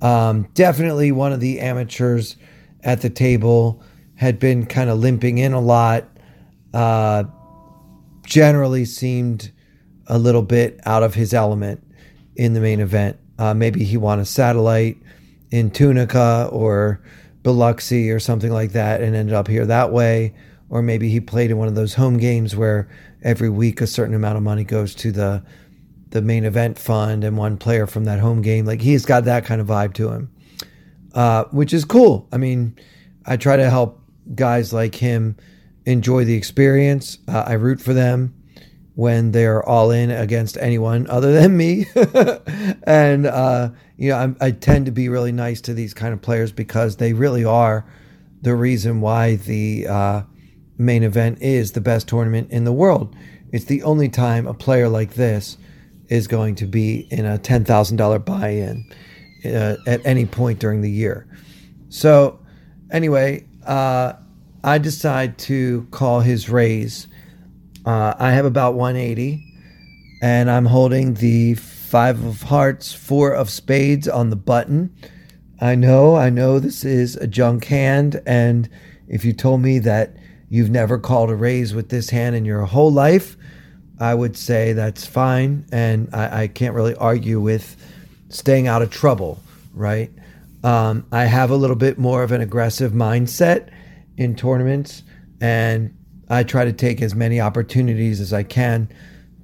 Um, 0.00 0.48
definitely 0.54 1.12
one 1.12 1.34
of 1.34 1.40
the 1.40 1.60
amateurs 1.60 2.36
at 2.82 3.02
the 3.02 3.10
table. 3.10 3.82
Had 4.16 4.38
been 4.38 4.66
kind 4.66 4.90
of 4.90 4.98
limping 4.98 5.38
in 5.38 5.52
a 5.52 5.60
lot. 5.60 6.08
Uh, 6.72 7.24
generally 8.24 8.84
seemed 8.84 9.52
a 10.06 10.18
little 10.18 10.42
bit 10.42 10.80
out 10.84 11.02
of 11.02 11.14
his 11.14 11.32
element 11.32 11.82
in 12.36 12.54
the 12.54 12.60
main 12.60 12.80
event. 12.80 13.18
Uh, 13.38 13.54
maybe 13.54 13.84
he 13.84 13.96
won 13.96 14.20
a 14.20 14.24
satellite 14.24 14.96
in 15.50 15.70
Tunica 15.70 16.48
or 16.50 17.00
Biloxi 17.42 18.10
or 18.10 18.18
something 18.18 18.52
like 18.52 18.72
that 18.72 19.00
and 19.00 19.14
ended 19.14 19.34
up 19.34 19.48
here 19.48 19.66
that 19.66 19.92
way. 19.92 20.34
Or 20.68 20.82
maybe 20.82 21.08
he 21.08 21.20
played 21.20 21.50
in 21.50 21.58
one 21.58 21.68
of 21.68 21.74
those 21.74 21.94
home 21.94 22.16
games 22.16 22.56
where 22.56 22.88
every 23.22 23.50
week 23.50 23.80
a 23.80 23.86
certain 23.86 24.14
amount 24.14 24.36
of 24.36 24.42
money 24.42 24.64
goes 24.64 24.94
to 24.96 25.12
the 25.12 25.44
the 26.10 26.22
main 26.22 26.44
event 26.44 26.78
fund 26.78 27.24
and 27.24 27.36
one 27.36 27.56
player 27.56 27.88
from 27.88 28.04
that 28.04 28.20
home 28.20 28.40
game. 28.40 28.64
Like 28.64 28.80
he's 28.80 29.04
got 29.04 29.24
that 29.24 29.44
kind 29.44 29.60
of 29.60 29.66
vibe 29.66 29.94
to 29.94 30.10
him, 30.10 30.30
uh, 31.12 31.44
which 31.50 31.74
is 31.74 31.84
cool. 31.84 32.28
I 32.32 32.36
mean, 32.36 32.78
I 33.26 33.36
try 33.36 33.56
to 33.56 33.68
help 33.68 34.00
guys 34.34 34.72
like 34.72 34.94
him 34.94 35.36
enjoy 35.86 36.24
the 36.24 36.34
experience. 36.34 37.18
Uh, 37.28 37.44
I 37.46 37.52
root 37.54 37.80
for 37.80 37.92
them 37.92 38.34
when 38.94 39.32
they're 39.32 39.62
all 39.62 39.90
in 39.90 40.10
against 40.10 40.56
anyone 40.58 41.08
other 41.08 41.32
than 41.32 41.56
me. 41.56 41.86
and, 42.84 43.26
uh, 43.26 43.70
you 43.96 44.10
know, 44.10 44.16
I'm, 44.16 44.36
i 44.40 44.50
tend 44.50 44.86
to 44.86 44.92
be 44.92 45.08
really 45.08 45.32
nice 45.32 45.60
to 45.62 45.74
these 45.74 45.94
kind 45.94 46.12
of 46.12 46.22
players 46.22 46.52
because 46.52 46.96
they 46.96 47.12
really 47.12 47.44
are 47.44 47.84
the 48.42 48.54
reason 48.54 49.00
why 49.00 49.36
the 49.36 49.86
uh, 49.88 50.22
main 50.78 51.02
event 51.02 51.40
is 51.40 51.72
the 51.72 51.80
best 51.80 52.08
tournament 52.08 52.50
in 52.50 52.64
the 52.64 52.72
world. 52.72 53.16
It's 53.52 53.64
the 53.64 53.82
only 53.82 54.08
time 54.08 54.46
a 54.46 54.54
player 54.54 54.88
like 54.88 55.14
this 55.14 55.56
is 56.08 56.26
going 56.26 56.54
to 56.56 56.66
be 56.66 57.08
in 57.10 57.24
a 57.24 57.38
$10,000 57.38 58.24
buy 58.24 58.48
in 58.48 58.84
uh, 59.44 59.76
at 59.86 60.04
any 60.04 60.26
point 60.26 60.58
during 60.58 60.80
the 60.80 60.90
year. 60.90 61.26
So, 61.88 62.40
anyway, 62.90 63.46
uh, 63.66 64.14
I 64.62 64.78
decide 64.78 65.38
to 65.38 65.86
call 65.90 66.20
his 66.20 66.48
raise 66.48 67.08
uh, 67.84 68.14
I 68.18 68.30
have 68.30 68.46
about 68.46 68.74
180, 68.74 69.44
and 70.22 70.50
I'm 70.50 70.66
holding 70.66 71.14
the 71.14 71.54
five 71.54 72.24
of 72.24 72.42
hearts, 72.42 72.94
four 72.94 73.32
of 73.32 73.50
spades 73.50 74.08
on 74.08 74.30
the 74.30 74.36
button. 74.36 74.94
I 75.60 75.74
know, 75.74 76.16
I 76.16 76.30
know 76.30 76.58
this 76.58 76.84
is 76.84 77.16
a 77.16 77.26
junk 77.26 77.66
hand, 77.66 78.22
and 78.26 78.70
if 79.06 79.24
you 79.24 79.34
told 79.34 79.60
me 79.60 79.78
that 79.80 80.16
you've 80.48 80.70
never 80.70 80.98
called 80.98 81.30
a 81.30 81.34
raise 81.34 81.74
with 81.74 81.90
this 81.90 82.08
hand 82.08 82.34
in 82.34 82.46
your 82.46 82.62
whole 82.62 82.90
life, 82.90 83.36
I 84.00 84.14
would 84.14 84.36
say 84.36 84.72
that's 84.72 85.06
fine, 85.06 85.66
and 85.70 86.08
I, 86.14 86.42
I 86.42 86.48
can't 86.48 86.74
really 86.74 86.94
argue 86.94 87.38
with 87.38 87.76
staying 88.30 88.66
out 88.66 88.80
of 88.80 88.90
trouble, 88.90 89.40
right? 89.74 90.10
Um, 90.64 91.06
I 91.12 91.26
have 91.26 91.50
a 91.50 91.56
little 91.56 91.76
bit 91.76 91.98
more 91.98 92.22
of 92.22 92.32
an 92.32 92.40
aggressive 92.40 92.92
mindset 92.92 93.68
in 94.16 94.34
tournaments, 94.34 95.02
and 95.38 95.94
I 96.30 96.42
try 96.42 96.64
to 96.64 96.72
take 96.72 97.02
as 97.02 97.14
many 97.14 97.38
opportunities 97.38 98.18
as 98.18 98.32
I 98.32 98.44
can 98.44 98.88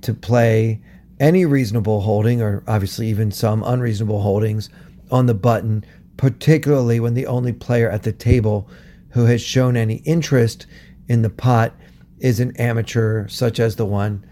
to 0.00 0.14
play 0.14 0.80
any 1.20 1.44
reasonable 1.44 2.00
holding, 2.00 2.40
or 2.40 2.64
obviously 2.66 3.08
even 3.08 3.30
some 3.30 3.62
unreasonable 3.64 4.22
holdings, 4.22 4.70
on 5.10 5.26
the 5.26 5.34
button, 5.34 5.84
particularly 6.16 7.00
when 7.00 7.12
the 7.12 7.26
only 7.26 7.52
player 7.52 7.90
at 7.90 8.02
the 8.02 8.12
table 8.12 8.66
who 9.10 9.26
has 9.26 9.42
shown 9.42 9.76
any 9.76 9.96
interest 9.96 10.66
in 11.06 11.20
the 11.20 11.28
pot 11.28 11.74
is 12.20 12.40
an 12.40 12.56
amateur 12.56 13.28
such 13.28 13.60
as 13.60 13.76
the 13.76 13.84
one 13.84 14.24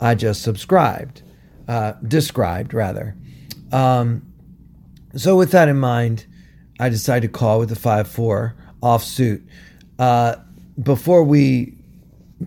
I 0.00 0.14
just 0.14 0.42
subscribed, 0.42 1.22
uh, 1.66 1.94
described 2.06 2.72
rather. 2.72 3.16
Um, 3.72 4.22
so 5.16 5.34
with 5.34 5.50
that 5.50 5.68
in 5.68 5.78
mind, 5.78 6.26
I 6.78 6.88
decided 6.88 7.32
to 7.32 7.38
call 7.38 7.58
with 7.58 7.68
the 7.68 7.76
five 7.76 8.08
four 8.08 8.54
offsuit. 8.82 9.46
Uh, 9.98 10.36
before 10.82 11.22
we 11.22 11.74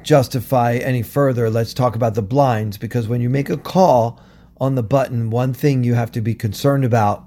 justify 0.01 0.75
any 0.75 1.01
further, 1.01 1.49
let's 1.49 1.73
talk 1.73 1.95
about 1.95 2.15
the 2.15 2.21
blinds 2.21 2.77
because 2.77 3.07
when 3.07 3.21
you 3.21 3.29
make 3.29 3.49
a 3.49 3.57
call 3.57 4.21
on 4.57 4.75
the 4.75 4.83
button, 4.83 5.29
one 5.29 5.53
thing 5.53 5.83
you 5.83 5.95
have 5.95 6.11
to 6.11 6.21
be 6.21 6.35
concerned 6.35 6.85
about 6.85 7.25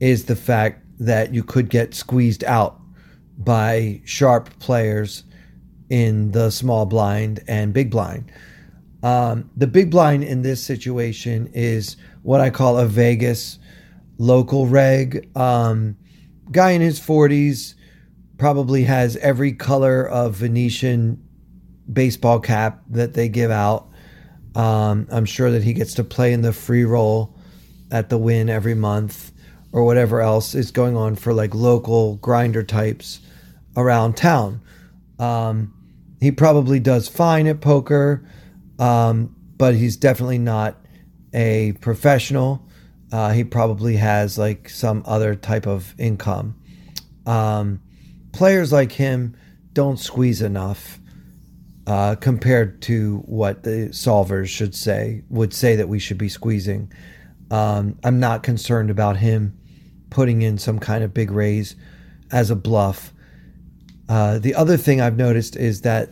is 0.00 0.26
the 0.26 0.36
fact 0.36 0.84
that 1.00 1.34
you 1.34 1.42
could 1.42 1.68
get 1.68 1.94
squeezed 1.94 2.44
out 2.44 2.80
by 3.38 4.00
sharp 4.04 4.56
players 4.58 5.24
in 5.90 6.30
the 6.32 6.50
small 6.50 6.86
blind 6.86 7.42
and 7.48 7.72
big 7.72 7.90
blind. 7.90 8.30
Um, 9.02 9.50
the 9.56 9.66
big 9.66 9.90
blind 9.90 10.24
in 10.24 10.42
this 10.42 10.62
situation 10.62 11.50
is 11.52 11.96
what 12.22 12.40
I 12.40 12.50
call 12.50 12.78
a 12.78 12.86
Vegas 12.86 13.58
local 14.18 14.66
reg. 14.66 15.28
Um, 15.36 15.96
guy 16.50 16.70
in 16.70 16.80
his 16.80 17.00
40s, 17.00 17.74
probably 18.38 18.84
has 18.84 19.16
every 19.16 19.52
color 19.52 20.08
of 20.08 20.36
Venetian 20.36 21.22
baseball 21.92 22.40
cap 22.40 22.82
that 22.90 23.14
they 23.14 23.28
give 23.28 23.50
out. 23.50 23.88
Um, 24.54 25.06
I'm 25.10 25.24
sure 25.24 25.50
that 25.50 25.62
he 25.62 25.72
gets 25.72 25.94
to 25.94 26.04
play 26.04 26.32
in 26.32 26.42
the 26.42 26.52
free 26.52 26.84
roll 26.84 27.36
at 27.90 28.08
the 28.08 28.18
Wynn 28.18 28.48
every 28.48 28.74
month 28.74 29.32
or 29.72 29.84
whatever 29.84 30.20
else 30.20 30.54
is 30.54 30.70
going 30.70 30.96
on 30.96 31.16
for 31.16 31.32
like 31.32 31.54
local 31.54 32.16
grinder 32.16 32.62
types 32.62 33.20
around 33.76 34.16
town. 34.16 34.60
Um, 35.18 35.74
he 36.20 36.30
probably 36.30 36.80
does 36.80 37.08
fine 37.08 37.46
at 37.46 37.60
poker, 37.60 38.24
um, 38.78 39.34
but 39.56 39.74
he's 39.74 39.96
definitely 39.96 40.38
not 40.38 40.76
a 41.32 41.72
professional. 41.80 42.66
Uh, 43.10 43.32
he 43.32 43.44
probably 43.44 43.96
has 43.96 44.36
like 44.38 44.68
some 44.68 45.02
other 45.06 45.34
type 45.34 45.66
of 45.66 45.94
income. 45.98 46.54
Um, 47.26 47.80
players 48.32 48.72
like 48.72 48.92
him 48.92 49.36
don't 49.72 49.98
squeeze 49.98 50.42
enough 50.42 50.98
uh, 51.86 52.14
compared 52.16 52.82
to 52.82 53.18
what 53.24 53.62
the 53.62 53.88
solvers 53.92 54.48
should 54.48 54.74
say 54.74 55.22
would 55.30 55.54
say 55.54 55.76
that 55.76 55.88
we 55.88 55.98
should 55.98 56.18
be 56.18 56.28
squeezing. 56.28 56.92
Um, 57.50 57.98
I'm 58.04 58.20
not 58.20 58.42
concerned 58.42 58.90
about 58.90 59.16
him 59.16 59.58
putting 60.10 60.42
in 60.42 60.58
some 60.58 60.78
kind 60.78 61.02
of 61.02 61.14
big 61.14 61.30
raise 61.30 61.76
as 62.30 62.50
a 62.50 62.56
bluff. 62.56 63.12
Uh, 64.08 64.38
the 64.38 64.54
other 64.54 64.76
thing 64.76 65.00
I've 65.00 65.16
noticed 65.16 65.56
is 65.56 65.82
that 65.82 66.10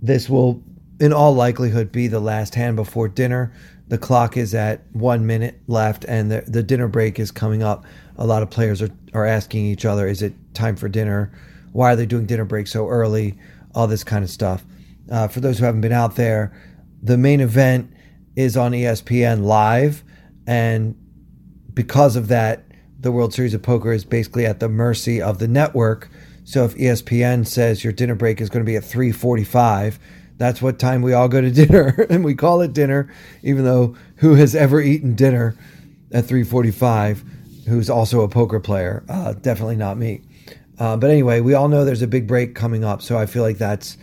this 0.00 0.28
will, 0.28 0.62
in 1.00 1.12
all 1.12 1.34
likelihood, 1.34 1.90
be 1.90 2.06
the 2.06 2.20
last 2.20 2.54
hand 2.54 2.76
before 2.76 3.08
dinner. 3.08 3.52
The 3.88 3.98
clock 3.98 4.36
is 4.36 4.54
at 4.54 4.82
one 4.92 5.26
minute 5.26 5.58
left, 5.66 6.04
and 6.04 6.30
the, 6.30 6.42
the 6.46 6.62
dinner 6.62 6.86
break 6.86 7.18
is 7.18 7.32
coming 7.32 7.62
up. 7.62 7.84
A 8.16 8.26
lot 8.26 8.42
of 8.42 8.50
players 8.50 8.82
are, 8.82 8.90
are 9.14 9.24
asking 9.24 9.64
each 9.64 9.84
other, 9.84 10.06
Is 10.06 10.22
it 10.22 10.34
time 10.54 10.76
for 10.76 10.88
dinner? 10.88 11.32
Why 11.72 11.92
are 11.92 11.96
they 11.96 12.06
doing 12.06 12.26
dinner 12.26 12.44
break 12.44 12.66
so 12.66 12.86
early? 12.86 13.38
All 13.74 13.86
this 13.86 14.04
kind 14.04 14.22
of 14.22 14.30
stuff. 14.30 14.64
Uh, 15.10 15.26
for 15.26 15.40
those 15.40 15.58
who 15.58 15.64
haven't 15.64 15.80
been 15.80 15.92
out 15.92 16.16
there, 16.16 16.52
the 17.02 17.16
main 17.16 17.40
event 17.40 17.92
is 18.36 18.56
on 18.56 18.72
ESPN 18.72 19.42
live, 19.42 20.04
and 20.46 20.94
because 21.72 22.14
of 22.14 22.28
that, 22.28 22.64
the 23.00 23.10
World 23.10 23.32
Series 23.32 23.54
of 23.54 23.62
Poker 23.62 23.92
is 23.92 24.04
basically 24.04 24.44
at 24.44 24.60
the 24.60 24.68
mercy 24.68 25.22
of 25.22 25.38
the 25.38 25.48
network. 25.48 26.10
So 26.44 26.64
if 26.64 26.76
ESPN 26.76 27.46
says 27.46 27.82
your 27.82 27.92
dinner 27.92 28.14
break 28.14 28.40
is 28.40 28.50
going 28.50 28.64
to 28.64 28.70
be 28.70 28.76
at 28.76 28.82
3:45, 28.82 29.98
that's 30.40 30.60
what 30.60 30.80
time 30.80 31.02
we 31.02 31.12
all 31.12 31.28
go 31.28 31.40
to 31.40 31.50
dinner 31.66 32.06
and 32.10 32.24
we 32.24 32.34
call 32.34 32.60
it 32.62 32.72
dinner 32.72 33.12
even 33.44 33.64
though 33.64 33.94
who 34.16 34.34
has 34.34 34.56
ever 34.56 34.80
eaten 34.80 35.14
dinner 35.14 35.54
at 36.10 36.24
3:45 36.24 37.22
who's 37.70 37.88
also 37.88 38.22
a 38.22 38.28
poker 38.28 38.60
player? 38.60 39.04
Uh, 39.08 39.32
definitely 39.32 39.76
not 39.76 39.96
me. 39.96 40.20
Uh, 40.78 40.96
but 40.96 41.08
anyway, 41.08 41.40
we 41.40 41.54
all 41.54 41.68
know 41.68 41.84
there's 41.84 42.02
a 42.02 42.08
big 42.08 42.26
break 42.26 42.54
coming 42.54 42.84
up, 42.84 43.00
so 43.00 43.16
I 43.16 43.26
feel 43.26 43.42
like 43.42 43.58
that's 43.58 43.96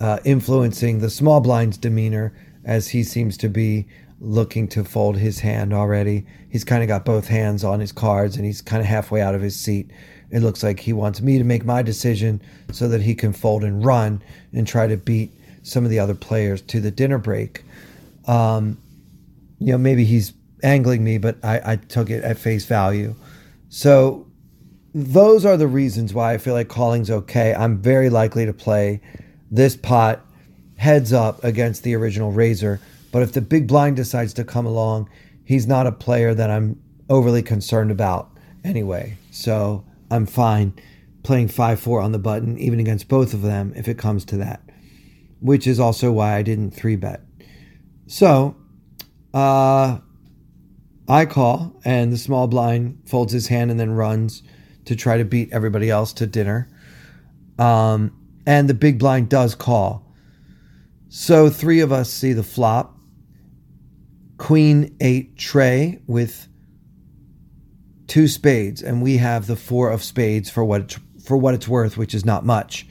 uh, 0.00 0.18
influencing 0.24 0.98
the 0.98 1.10
small 1.10 1.40
blind's 1.40 1.78
demeanor 1.78 2.34
as 2.64 2.88
he 2.88 3.02
seems 3.02 3.36
to 3.38 3.48
be 3.48 3.86
looking 4.20 4.68
to 4.68 4.84
fold 4.84 5.16
his 5.16 5.40
hand 5.40 5.72
already. 5.72 6.26
He's 6.50 6.64
kind 6.64 6.82
of 6.82 6.88
got 6.88 7.04
both 7.04 7.28
hands 7.28 7.64
on 7.64 7.80
his 7.80 7.92
cards 7.92 8.36
and 8.36 8.44
he's 8.44 8.60
kind 8.60 8.80
of 8.80 8.86
halfway 8.86 9.22
out 9.22 9.34
of 9.34 9.40
his 9.40 9.58
seat. 9.58 9.90
It 10.30 10.40
looks 10.40 10.62
like 10.62 10.80
he 10.80 10.92
wants 10.92 11.22
me 11.22 11.38
to 11.38 11.44
make 11.44 11.64
my 11.64 11.82
decision 11.82 12.42
so 12.72 12.88
that 12.88 13.00
he 13.00 13.14
can 13.14 13.32
fold 13.32 13.64
and 13.64 13.84
run 13.84 14.22
and 14.52 14.66
try 14.66 14.86
to 14.86 14.96
beat 14.96 15.32
some 15.68 15.84
of 15.84 15.90
the 15.90 15.98
other 15.98 16.14
players 16.14 16.62
to 16.62 16.80
the 16.80 16.90
dinner 16.90 17.18
break. 17.18 17.64
Um, 18.26 18.78
you 19.58 19.72
know, 19.72 19.78
maybe 19.78 20.04
he's 20.04 20.32
angling 20.62 21.04
me, 21.04 21.18
but 21.18 21.36
I, 21.44 21.72
I 21.72 21.76
took 21.76 22.10
it 22.10 22.24
at 22.24 22.38
face 22.38 22.64
value. 22.64 23.14
So 23.68 24.26
those 24.94 25.44
are 25.44 25.56
the 25.56 25.66
reasons 25.66 26.14
why 26.14 26.34
I 26.34 26.38
feel 26.38 26.54
like 26.54 26.68
calling's 26.68 27.10
okay. 27.10 27.54
I'm 27.54 27.78
very 27.78 28.10
likely 28.10 28.46
to 28.46 28.52
play 28.52 29.00
this 29.50 29.76
pot 29.76 30.24
heads 30.76 31.12
up 31.12 31.42
against 31.42 31.82
the 31.82 31.94
original 31.94 32.32
raiser 32.32 32.80
but 33.10 33.22
if 33.22 33.32
the 33.32 33.40
big 33.40 33.66
blind 33.66 33.96
decides 33.96 34.32
to 34.34 34.44
come 34.44 34.66
along, 34.66 35.08
he's 35.44 35.66
not 35.66 35.86
a 35.86 35.92
player 35.92 36.34
that 36.34 36.50
I'm 36.50 36.80
overly 37.08 37.42
concerned 37.42 37.90
about 37.90 38.30
anyway. 38.64 39.16
So 39.30 39.84
I'm 40.10 40.26
fine 40.26 40.74
playing 41.22 41.48
5 41.48 41.80
4 41.80 42.00
on 42.00 42.12
the 42.12 42.18
button, 42.18 42.58
even 42.58 42.80
against 42.80 43.08
both 43.08 43.34
of 43.34 43.42
them, 43.42 43.72
if 43.76 43.88
it 43.88 43.98
comes 43.98 44.24
to 44.26 44.36
that, 44.38 44.60
which 45.40 45.66
is 45.66 45.78
also 45.80 46.12
why 46.12 46.36
I 46.36 46.42
didn't 46.42 46.72
3 46.72 46.96
bet. 46.96 47.22
So 48.06 48.56
uh, 49.34 49.98
I 51.08 51.26
call, 51.26 51.80
and 51.84 52.12
the 52.12 52.18
small 52.18 52.48
blind 52.48 53.02
folds 53.06 53.32
his 53.32 53.48
hand 53.48 53.70
and 53.70 53.78
then 53.78 53.90
runs 53.90 54.42
to 54.86 54.96
try 54.96 55.18
to 55.18 55.24
beat 55.24 55.52
everybody 55.52 55.90
else 55.90 56.12
to 56.14 56.26
dinner. 56.26 56.68
Um, 57.58 58.14
and 58.46 58.68
the 58.68 58.74
big 58.74 58.98
blind 58.98 59.28
does 59.28 59.54
call. 59.54 60.06
So 61.08 61.50
three 61.50 61.80
of 61.80 61.92
us 61.92 62.10
see 62.10 62.32
the 62.32 62.42
flop 62.42 62.98
queen 64.38 64.96
eight 65.00 65.36
tray 65.36 66.00
with 66.06 66.48
two 68.06 68.28
spades, 68.28 68.82
and 68.82 69.02
we 69.02 69.18
have 69.18 69.46
the 69.46 69.56
four 69.56 69.90
of 69.90 70.02
spades 70.02 70.48
for 70.48 70.64
what 70.64 70.96
for 71.22 71.36
what 71.36 71.54
it's 71.54 71.68
worth, 71.68 71.96
which 71.98 72.14
is 72.14 72.24
not 72.24 72.46
much. 72.46 72.86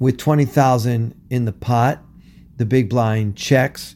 With 0.00 0.18
twenty 0.18 0.46
thousand 0.46 1.14
in 1.30 1.44
the 1.44 1.52
pot, 1.52 2.02
the 2.56 2.66
big 2.66 2.88
blind 2.88 3.36
checks, 3.36 3.94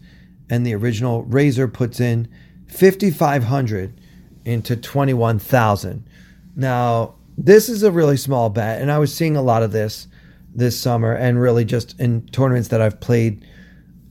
and 0.49 0.65
the 0.65 0.75
original 0.75 1.25
raiser 1.25 1.67
puts 1.67 1.99
in 1.99 2.29
fifty 2.69 3.11
five 3.11 3.43
hundred 3.45 4.01
into 4.45 4.77
twenty 4.77 5.15
one 5.15 5.41
thousand. 5.41 6.09
Now 6.55 7.17
this 7.37 7.69
is 7.69 7.83
a 7.83 7.91
really 7.91 8.17
small 8.17 8.51
bet, 8.51 8.81
and 8.81 8.93
I 8.93 8.99
was 8.99 9.13
seeing 9.13 9.37
a 9.37 9.43
lot 9.43 9.65
of 9.65 9.73
this 9.73 10.07
this 10.55 10.79
summer, 10.79 11.13
and 11.13 11.41
really 11.41 11.65
just 11.65 11.99
in 11.99 12.27
tournaments 12.29 12.69
that 12.69 12.81
I've 12.81 13.01
played 13.01 13.45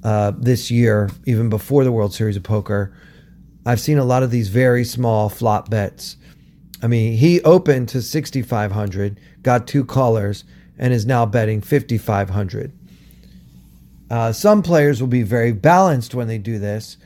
uh, 0.04 0.34
this 0.38 0.70
year, 0.70 1.10
even 1.26 1.50
before 1.50 1.84
the 1.84 1.92
World 1.92 2.14
Series 2.14 2.36
of 2.36 2.44
Poker, 2.44 2.94
I've 3.66 3.80
seen 3.80 3.98
a 3.98 4.04
lot 4.04 4.24
of 4.24 4.32
these 4.32 4.50
very 4.50 4.84
small 4.84 5.30
flop 5.30 5.70
bets. 5.70 6.18
I 6.82 6.88
mean, 6.88 7.14
he 7.14 7.42
opened 7.44 7.88
to 7.90 8.02
6,500, 8.02 9.20
got 9.42 9.68
two 9.68 9.86
callers, 9.86 10.44
and 10.78 10.94
is 10.94 11.06
now 11.06 11.26
betting 11.26 11.62
5,500. 11.62 12.72
Uh, 14.10 14.32
some 14.32 14.62
players 14.62 15.02
will 15.02 15.08
be 15.08 15.24
very 15.24 15.52
balanced 15.52 16.14
when 16.14 16.28
they 16.28 16.38
do 16.38 16.60
this, 16.60 16.98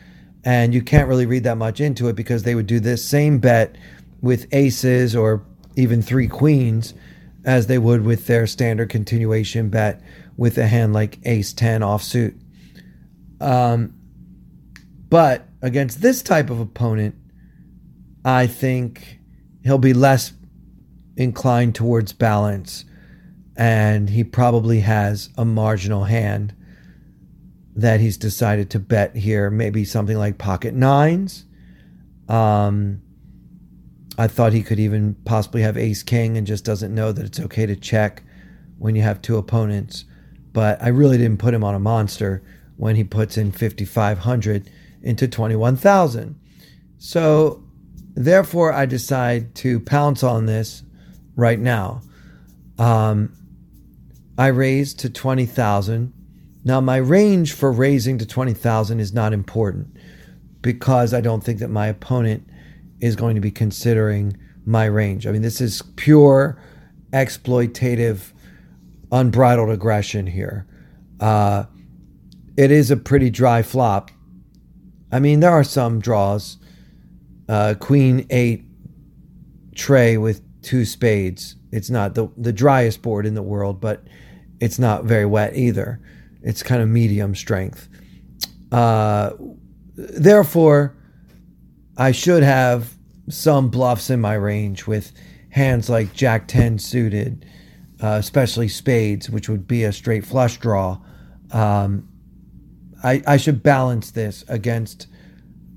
and 0.43 0.73
you 0.73 0.81
can't 0.81 1.07
really 1.07 1.25
read 1.25 1.43
that 1.43 1.57
much 1.57 1.79
into 1.79 2.07
it 2.07 2.15
because 2.15 2.43
they 2.43 2.55
would 2.55 2.67
do 2.67 2.79
this 2.79 3.03
same 3.03 3.39
bet 3.39 3.75
with 4.21 4.47
aces 4.51 5.15
or 5.15 5.45
even 5.75 6.01
three 6.01 6.27
queens 6.27 6.93
as 7.45 7.67
they 7.67 7.77
would 7.77 8.03
with 8.03 8.27
their 8.27 8.45
standard 8.47 8.89
continuation 8.89 9.69
bet 9.69 10.01
with 10.35 10.57
a 10.57 10.67
hand 10.67 10.93
like 10.93 11.19
ace 11.23 11.53
10 11.53 11.81
offsuit. 11.81 12.39
Um, 13.39 13.93
but 15.09 15.47
against 15.61 16.01
this 16.01 16.21
type 16.21 16.49
of 16.49 16.59
opponent, 16.59 17.15
I 18.25 18.47
think 18.47 19.19
he'll 19.63 19.77
be 19.77 19.93
less 19.93 20.33
inclined 21.15 21.75
towards 21.75 22.13
balance, 22.13 22.83
and 23.57 24.11
he 24.11 24.23
probably 24.23 24.81
has 24.81 25.29
a 25.35 25.43
marginal 25.43 26.03
hand 26.03 26.53
that 27.75 27.99
he's 27.99 28.17
decided 28.17 28.69
to 28.69 28.79
bet 28.79 29.15
here. 29.15 29.49
Maybe 29.49 29.83
something 29.83 30.17
like 30.17 30.37
pocket 30.37 30.75
nines. 30.75 31.45
Um, 32.29 33.01
I 34.17 34.27
thought 34.27 34.53
he 34.53 34.63
could 34.63 34.79
even 34.79 35.15
possibly 35.25 35.63
have 35.63 35.77
ace 35.77 36.03
king 36.03 36.37
and 36.37 36.45
just 36.45 36.65
doesn't 36.65 36.93
know 36.93 37.11
that 37.11 37.25
it's 37.25 37.39
okay 37.39 37.65
to 37.65 37.75
check 37.75 38.23
when 38.77 38.95
you 38.95 39.01
have 39.01 39.21
two 39.21 39.37
opponents. 39.37 40.05
But 40.53 40.81
I 40.81 40.89
really 40.89 41.17
didn't 41.17 41.39
put 41.39 41.53
him 41.53 41.63
on 41.63 41.75
a 41.75 41.79
monster 41.79 42.43
when 42.77 42.95
he 42.95 43.03
puts 43.03 43.37
in 43.37 43.51
5500 43.51 44.69
into 45.01 45.27
21,000. 45.27 46.39
So 46.99 47.63
therefore 48.15 48.71
I 48.73 48.85
decide 48.85 49.55
to 49.55 49.79
pounce 49.79 50.23
on 50.23 50.45
this 50.45 50.83
right 51.35 51.59
now. 51.59 52.01
Um, 52.79 53.36
I 54.37 54.47
raise 54.47 54.93
to 54.95 55.09
20,000. 55.09 56.13
Now 56.63 56.81
my 56.81 56.97
range 56.97 57.53
for 57.53 57.71
raising 57.71 58.17
to 58.19 58.25
20,000 58.25 58.99
is 58.99 59.13
not 59.13 59.33
important 59.33 59.97
because 60.61 61.13
I 61.13 61.21
don't 61.21 61.43
think 61.43 61.59
that 61.59 61.69
my 61.69 61.87
opponent 61.87 62.47
is 62.99 63.15
going 63.15 63.35
to 63.35 63.41
be 63.41 63.51
considering 63.51 64.37
my 64.65 64.85
range. 64.85 65.25
I 65.25 65.31
mean, 65.31 65.41
this 65.41 65.61
is 65.61 65.81
pure 65.95 66.61
exploitative, 67.13 68.33
unbridled 69.11 69.69
aggression 69.69 70.27
here. 70.27 70.67
Uh, 71.19 71.65
it 72.57 72.71
is 72.71 72.91
a 72.91 72.97
pretty 72.97 73.29
dry 73.29 73.61
flop. 73.61 74.11
I 75.11 75.19
mean, 75.19 75.39
there 75.39 75.51
are 75.51 75.63
some 75.63 75.99
draws. 75.99 76.57
Uh, 77.47 77.75
queen 77.79 78.27
eight 78.29 78.65
tray 79.73 80.17
with 80.17 80.41
two 80.61 80.83
spades. 80.83 81.55
It's 81.71 81.89
not 81.89 82.13
the 82.13 82.27
the 82.35 82.51
driest 82.51 83.01
board 83.01 83.25
in 83.25 83.35
the 83.35 83.41
world, 83.41 83.79
but 83.79 84.03
it's 84.59 84.79
not 84.79 85.05
very 85.05 85.25
wet 85.25 85.55
either. 85.55 85.99
It's 86.41 86.63
kind 86.63 86.81
of 86.81 86.87
medium 86.87 87.35
strength. 87.35 87.89
Uh, 88.71 89.31
therefore, 89.95 90.95
I 91.97 92.11
should 92.11 92.43
have 92.43 92.95
some 93.29 93.69
bluffs 93.69 94.09
in 94.09 94.21
my 94.21 94.33
range 94.33 94.87
with 94.87 95.11
hands 95.49 95.89
like 95.89 96.13
Jack 96.13 96.47
ten 96.47 96.79
suited, 96.79 97.45
uh, 98.01 98.17
especially 98.19 98.67
spades, 98.67 99.29
which 99.29 99.49
would 99.49 99.67
be 99.67 99.83
a 99.83 99.91
straight 99.91 100.25
flush 100.25 100.57
draw. 100.57 100.99
Um, 101.51 102.07
I, 103.03 103.23
I 103.27 103.37
should 103.37 103.63
balance 103.63 104.11
this 104.11 104.43
against 104.47 105.07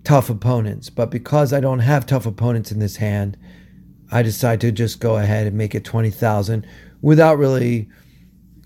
tough 0.05 0.31
opponents, 0.31 0.91
but 0.91 1.11
because 1.11 1.53
I 1.53 1.61
don't 1.61 1.81
have 1.81 2.07
tough 2.07 2.27
opponents 2.27 2.73
in 2.73 2.79
this 2.79 2.97
hand, 2.97 3.37
I 4.11 4.23
decide 4.23 4.61
to 4.63 4.73
just 4.73 5.01
go 5.01 5.17
ahead 5.17 5.47
and 5.47 5.57
make 5.57 5.75
it 5.75 5.85
20,000 5.85 6.67
without 7.01 7.39
really 7.39 7.89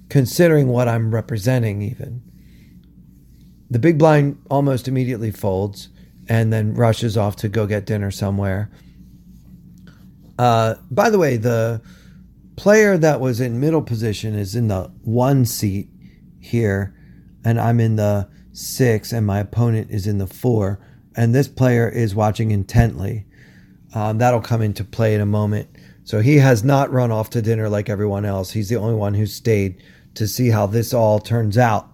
considering 0.09 0.69
what 0.69 0.89
I'm 0.89 1.15
representing, 1.15 1.83
even. 1.83 2.23
The 3.71 3.79
big 3.79 3.99
blind 3.99 4.39
almost 4.51 4.89
immediately 4.89 5.31
folds 5.31 5.89
and 6.29 6.53
then 6.53 6.75
rushes 6.75 7.17
off 7.17 7.37
to 7.37 7.49
go 7.49 7.67
get 7.67 7.87
dinner 7.87 8.11
somewhere. 8.11 8.71
Uh, 10.39 10.75
by 10.91 11.11
the 11.11 11.19
way, 11.19 11.37
the 11.37 11.81
player 12.57 12.97
that 12.99 13.21
was 13.21 13.41
in 13.41 13.61
middle 13.61 13.83
position 13.83 14.35
is 14.35 14.55
in 14.55 14.69
the 14.69 14.91
one 15.03 15.45
seat 15.45 15.89
here, 16.41 16.95
and 17.45 17.61
I'm 17.61 17.81
in 17.81 17.97
the 17.97 18.29
six, 18.53 19.13
and 19.13 19.27
my 19.27 19.41
opponent 19.41 19.91
is 19.91 20.07
in 20.07 20.19
the 20.19 20.27
four. 20.27 20.81
And 21.17 21.35
this 21.35 21.49
player 21.49 21.89
is 21.89 22.15
watching 22.15 22.51
intently. 22.51 23.27
Um, 23.95 24.19
that'll 24.19 24.41
come 24.41 24.63
into 24.63 24.85
play 24.85 25.15
in 25.15 25.21
a 25.21 25.27
moment. 25.27 25.69
So 26.05 26.21
he 26.21 26.37
has 26.37 26.65
not 26.65 26.93
run 26.93 27.11
off 27.11 27.31
to 27.31 27.43
dinner 27.43 27.69
like 27.69 27.89
everyone 27.89 28.25
else. 28.25 28.51
He's 28.51 28.69
the 28.69 28.77
only 28.77 28.95
one 28.95 29.15
who 29.15 29.27
stayed 29.27 29.83
to 30.15 30.27
see 30.27 30.51
how 30.51 30.67
this 30.67 30.95
all 30.95 31.19
turns 31.19 31.59
out. 31.59 31.89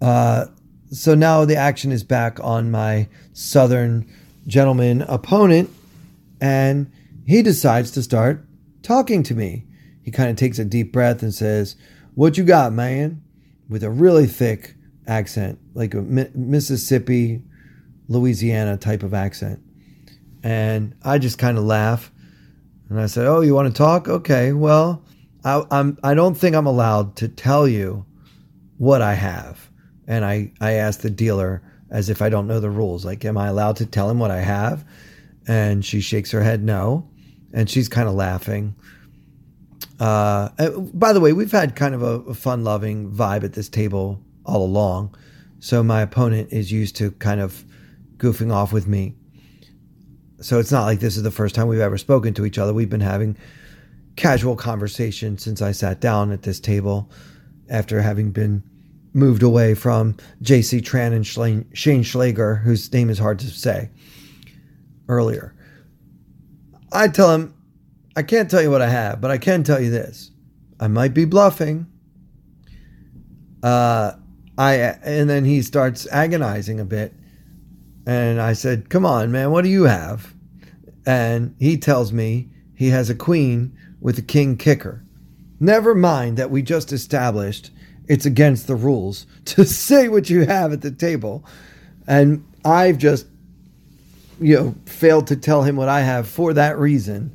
Uh, 0.00 0.46
so 0.90 1.14
now 1.14 1.44
the 1.44 1.56
action 1.56 1.92
is 1.92 2.04
back 2.04 2.38
on 2.40 2.70
my 2.70 3.08
southern 3.32 4.10
gentleman 4.46 5.02
opponent, 5.02 5.70
and 6.40 6.90
he 7.26 7.42
decides 7.42 7.90
to 7.92 8.02
start 8.02 8.44
talking 8.82 9.22
to 9.22 9.34
me. 9.34 9.64
He 10.02 10.10
kind 10.10 10.30
of 10.30 10.36
takes 10.36 10.58
a 10.58 10.64
deep 10.64 10.92
breath 10.92 11.22
and 11.22 11.32
says, 11.32 11.76
What 12.14 12.36
you 12.36 12.44
got, 12.44 12.72
man? 12.72 13.22
with 13.72 13.82
a 13.82 13.90
really 13.90 14.26
thick 14.26 14.74
accent, 15.06 15.58
like 15.72 15.94
a 15.94 16.02
Mississippi, 16.02 17.42
Louisiana 18.08 18.76
type 18.76 19.02
of 19.02 19.14
accent. 19.14 19.60
And 20.42 20.94
I 21.02 21.18
just 21.18 21.38
kind 21.38 21.56
of 21.56 21.64
laugh. 21.64 22.12
And 22.90 23.00
I 23.00 23.06
said, 23.06 23.26
Oh, 23.26 23.40
you 23.40 23.54
want 23.54 23.68
to 23.68 23.74
talk? 23.74 24.08
Okay, 24.08 24.52
well, 24.52 25.02
I, 25.44 25.64
I'm, 25.70 25.98
I 26.02 26.14
don't 26.14 26.34
think 26.34 26.54
I'm 26.54 26.66
allowed 26.66 27.16
to 27.16 27.28
tell 27.28 27.66
you 27.66 28.04
what 28.78 29.02
I 29.02 29.14
have. 29.14 29.70
And 30.06 30.24
I, 30.24 30.52
I 30.60 30.72
asked 30.72 31.02
the 31.02 31.10
dealer 31.10 31.62
as 31.90 32.08
if 32.08 32.22
I 32.22 32.28
don't 32.28 32.46
know 32.46 32.60
the 32.60 32.70
rules, 32.70 33.04
like, 33.04 33.24
Am 33.24 33.36
I 33.36 33.48
allowed 33.48 33.76
to 33.76 33.86
tell 33.86 34.08
him 34.10 34.18
what 34.18 34.30
I 34.30 34.40
have? 34.40 34.84
And 35.46 35.84
she 35.84 36.00
shakes 36.00 36.30
her 36.30 36.42
head 36.42 36.62
no. 36.62 37.08
And 37.52 37.68
she's 37.68 37.88
kind 37.88 38.08
of 38.08 38.14
laughing. 38.14 38.74
Uh, 40.00 40.48
by 40.94 41.12
the 41.12 41.20
way, 41.20 41.32
we've 41.32 41.52
had 41.52 41.76
kind 41.76 41.94
of 41.94 42.02
a, 42.02 42.30
a 42.30 42.34
fun 42.34 42.64
loving 42.64 43.12
vibe 43.12 43.44
at 43.44 43.52
this 43.52 43.68
table 43.68 44.20
all 44.44 44.64
along. 44.64 45.14
So 45.60 45.82
my 45.82 46.02
opponent 46.02 46.52
is 46.52 46.72
used 46.72 46.96
to 46.96 47.12
kind 47.12 47.40
of 47.40 47.64
goofing 48.16 48.52
off 48.52 48.72
with 48.72 48.88
me. 48.88 49.14
So 50.40 50.58
it's 50.58 50.72
not 50.72 50.86
like 50.86 50.98
this 50.98 51.16
is 51.16 51.22
the 51.22 51.30
first 51.30 51.54
time 51.54 51.68
we've 51.68 51.78
ever 51.78 51.98
spoken 51.98 52.34
to 52.34 52.44
each 52.44 52.58
other. 52.58 52.74
We've 52.74 52.90
been 52.90 53.00
having 53.00 53.36
casual 54.16 54.56
conversation 54.56 55.38
since 55.38 55.62
I 55.62 55.72
sat 55.72 56.00
down 56.00 56.32
at 56.32 56.42
this 56.42 56.60
table 56.60 57.10
after 57.68 58.02
having 58.02 58.30
been 58.30 58.62
moved 59.14 59.42
away 59.42 59.74
from 59.74 60.16
J.C. 60.40 60.80
Tran 60.80 61.12
and 61.12 61.26
Shane 61.76 62.02
Schlager, 62.02 62.56
whose 62.56 62.92
name 62.92 63.10
is 63.10 63.18
hard 63.18 63.38
to 63.40 63.46
say, 63.48 63.90
earlier. 65.08 65.54
I 66.92 67.08
tell 67.08 67.32
him, 67.32 67.54
I 68.16 68.22
can't 68.22 68.50
tell 68.50 68.62
you 68.62 68.70
what 68.70 68.82
I 68.82 68.88
have, 68.88 69.20
but 69.20 69.30
I 69.30 69.38
can 69.38 69.62
tell 69.62 69.80
you 69.80 69.90
this. 69.90 70.30
I 70.78 70.88
might 70.88 71.14
be 71.14 71.24
bluffing. 71.24 71.86
Uh, 73.62 74.12
I 74.58 74.74
and 74.74 75.30
then 75.30 75.44
he 75.44 75.62
starts 75.62 76.06
agonizing 76.10 76.80
a 76.80 76.84
bit, 76.84 77.14
and 78.06 78.40
I 78.40 78.52
said, 78.52 78.90
"Come 78.90 79.06
on, 79.06 79.32
man, 79.32 79.50
what 79.50 79.62
do 79.62 79.70
you 79.70 79.84
have?" 79.84 80.34
And 81.06 81.54
he 81.58 81.78
tells 81.78 82.12
me 82.12 82.50
he 82.74 82.88
has 82.88 83.08
a 83.08 83.14
queen 83.14 83.76
with 84.02 84.18
a 84.18 84.22
king 84.22 84.58
kicker. 84.58 85.02
Never 85.58 85.94
mind 85.94 86.36
that 86.36 86.50
we 86.50 86.60
just 86.60 86.92
established 86.92 87.70
it's 88.08 88.26
against 88.26 88.66
the 88.66 88.74
rules 88.74 89.26
to 89.46 89.64
say 89.64 90.08
what 90.08 90.28
you 90.28 90.44
have 90.44 90.72
at 90.72 90.82
the 90.82 90.90
table, 90.90 91.44
and 92.06 92.44
I've 92.64 92.98
just 92.98 93.26
you 94.40 94.56
know 94.56 94.74
failed 94.84 95.28
to 95.28 95.36
tell 95.36 95.62
him 95.62 95.76
what 95.76 95.88
I 95.88 96.00
have 96.00 96.28
for 96.28 96.52
that 96.52 96.78
reason 96.78 97.34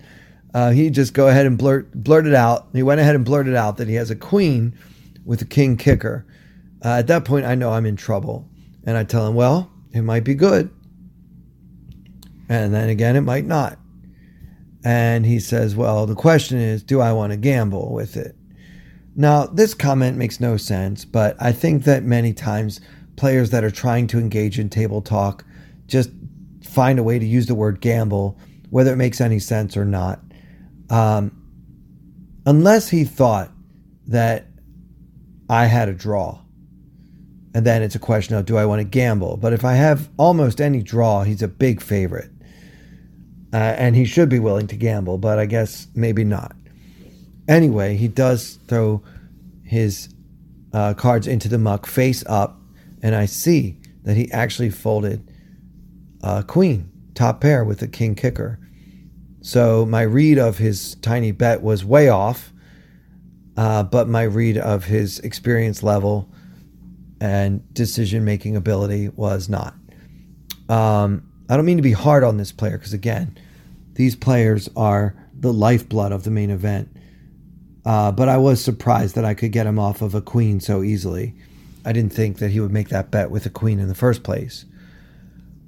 uh, 0.57 0.71
he 0.71 0.89
just 0.89 1.13
go 1.13 1.27
ahead 1.27 1.45
and 1.45 1.55
blurt 1.55 1.91
blurted 1.93 2.33
out. 2.33 2.67
He 2.73 2.81
went 2.81 2.99
ahead 2.99 3.13
and 3.13 3.23
blurted 3.23 3.53
out 3.53 3.77
that 3.77 3.87
he 3.87 3.93
has 3.93 4.09
a 4.09 4.15
queen 4.15 4.75
with 5.23 5.39
a 5.41 5.45
king 5.45 5.77
kicker. 5.77 6.25
Uh, 6.83 6.97
at 6.97 7.07
that 7.07 7.25
point, 7.25 7.45
I 7.45 7.53
know 7.53 7.71
I'm 7.71 7.85
in 7.85 7.95
trouble, 7.95 8.49
and 8.83 8.97
I 8.97 9.03
tell 9.03 9.27
him, 9.27 9.35
"Well, 9.35 9.69
it 9.91 10.01
might 10.01 10.23
be 10.23 10.33
good, 10.33 10.71
and 12.49 12.73
then 12.73 12.89
again, 12.89 13.15
it 13.15 13.21
might 13.21 13.45
not." 13.45 13.77
And 14.87 15.25
he 15.25 15.41
says, 15.41 15.75
"Well, 15.75 16.05
the 16.05 16.15
question 16.15 16.57
is, 16.59 16.81
do 16.81 17.01
I 17.01 17.11
want 17.11 17.31
to 17.33 17.37
gamble 17.37 17.91
with 17.91 18.15
it?" 18.15 18.37
Now, 19.17 19.45
this 19.45 19.73
comment 19.73 20.15
makes 20.15 20.39
no 20.39 20.55
sense, 20.55 21.03
but 21.03 21.35
I 21.41 21.51
think 21.51 21.83
that 21.83 22.05
many 22.05 22.31
times 22.31 22.79
players 23.17 23.49
that 23.49 23.65
are 23.65 23.69
trying 23.69 24.07
to 24.07 24.17
engage 24.17 24.57
in 24.57 24.69
table 24.69 25.01
talk 25.01 25.43
just 25.87 26.09
find 26.63 26.99
a 26.99 27.03
way 27.03 27.19
to 27.19 27.25
use 27.25 27.47
the 27.47 27.55
word 27.55 27.81
gamble, 27.81 28.37
whether 28.69 28.93
it 28.93 28.95
makes 28.95 29.19
any 29.19 29.39
sense 29.39 29.75
or 29.75 29.83
not. 29.83 30.21
Um, 30.89 31.35
unless 32.45 32.87
he 32.87 33.03
thought 33.03 33.51
that 34.07 34.47
I 35.49 35.65
had 35.65 35.89
a 35.89 35.93
draw. 35.93 36.39
And 37.53 37.65
then 37.65 37.81
it's 37.81 37.95
a 37.95 37.99
question 37.99 38.35
of 38.35 38.45
do 38.45 38.55
I 38.55 38.65
want 38.65 38.79
to 38.79 38.85
gamble? 38.85 39.35
But 39.35 39.51
if 39.51 39.65
I 39.65 39.73
have 39.73 40.09
almost 40.15 40.61
any 40.61 40.81
draw, 40.81 41.23
he's 41.23 41.41
a 41.41 41.49
big 41.49 41.81
favorite. 41.81 42.31
Uh, 43.53 43.57
and 43.57 43.95
he 43.95 44.05
should 44.05 44.29
be 44.29 44.39
willing 44.39 44.67
to 44.67 44.75
gamble, 44.75 45.17
but 45.17 45.39
I 45.39 45.45
guess 45.45 45.87
maybe 45.95 46.23
not. 46.23 46.55
Anyway, 47.47 47.95
he 47.95 48.07
does 48.07 48.59
throw 48.67 49.01
his 49.63 50.09
uh, 50.73 50.93
cards 50.93 51.27
into 51.27 51.47
the 51.47 51.57
muck 51.57 51.85
face 51.85 52.23
up, 52.27 52.59
and 53.01 53.15
I 53.15 53.25
see 53.25 53.77
that 54.03 54.17
he 54.17 54.31
actually 54.31 54.69
folded 54.69 55.31
a 56.21 56.43
queen, 56.43 56.91
top 57.13 57.41
pair 57.41 57.63
with 57.63 57.81
a 57.81 57.87
king 57.87 58.15
kicker. 58.15 58.59
So 59.41 59.85
my 59.85 60.01
read 60.01 60.37
of 60.37 60.57
his 60.57 60.95
tiny 60.95 61.31
bet 61.31 61.61
was 61.61 61.85
way 61.85 62.09
off, 62.09 62.51
uh, 63.55 63.83
but 63.83 64.09
my 64.09 64.23
read 64.23 64.57
of 64.57 64.85
his 64.85 65.19
experience 65.19 65.83
level 65.83 66.29
and 67.21 67.73
decision 67.73 68.25
making 68.25 68.55
ability 68.55 69.09
was 69.09 69.49
not. 69.49 69.73
Um, 70.69 71.26
I 71.49 71.55
don't 71.55 71.65
mean 71.65 71.77
to 71.77 71.83
be 71.83 71.93
hard 71.93 72.23
on 72.23 72.37
this 72.37 72.51
player 72.51 72.77
because, 72.77 72.93
again, 72.93 73.37
these 73.93 74.15
players 74.15 74.69
are 74.75 75.15
the 75.33 75.53
lifeblood 75.53 76.11
of 76.11 76.23
the 76.23 76.31
main 76.31 76.49
event. 76.49 76.89
Uh, 77.85 78.11
but 78.11 78.27
I 78.27 78.37
was 78.37 78.61
surprised 78.61 79.15
that 79.15 79.23
I 79.23 79.33
could 79.33 79.51
get 79.51 79.65
him 79.65 79.79
off 79.79 80.01
of 80.01 80.13
a 80.13 80.21
queen 80.21 80.59
so 80.59 80.83
easily. 80.83 81.33
I 81.85 81.93
didn't 81.93 82.11
think 82.11 82.39
that 82.39 82.51
he 82.51 82.59
would 82.59 82.71
make 82.71 82.89
that 82.89 83.11
bet 83.11 83.31
with 83.31 83.45
a 83.45 83.49
queen 83.49 83.79
in 83.79 83.87
the 83.87 83.95
first 83.95 84.23
place. 84.23 84.65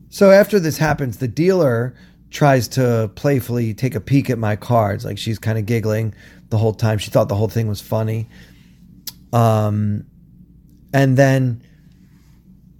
So 0.09 0.31
after 0.31 0.59
this 0.59 0.77
happens, 0.77 1.17
the 1.17 1.29
dealer 1.29 1.95
tries 2.29 2.67
to 2.69 3.09
playfully 3.15 3.73
take 3.73 3.95
a 3.95 4.01
peek 4.01 4.29
at 4.29 4.37
my 4.37 4.55
cards. 4.55 5.05
Like 5.05 5.17
she's 5.17 5.39
kind 5.39 5.57
of 5.57 5.65
giggling 5.65 6.13
the 6.49 6.57
whole 6.57 6.73
time. 6.73 6.97
She 6.97 7.09
thought 7.09 7.29
the 7.29 7.35
whole 7.35 7.47
thing 7.47 7.67
was 7.67 7.79
funny. 7.79 8.27
Um, 9.31 10.05
and 10.93 11.15
then 11.15 11.63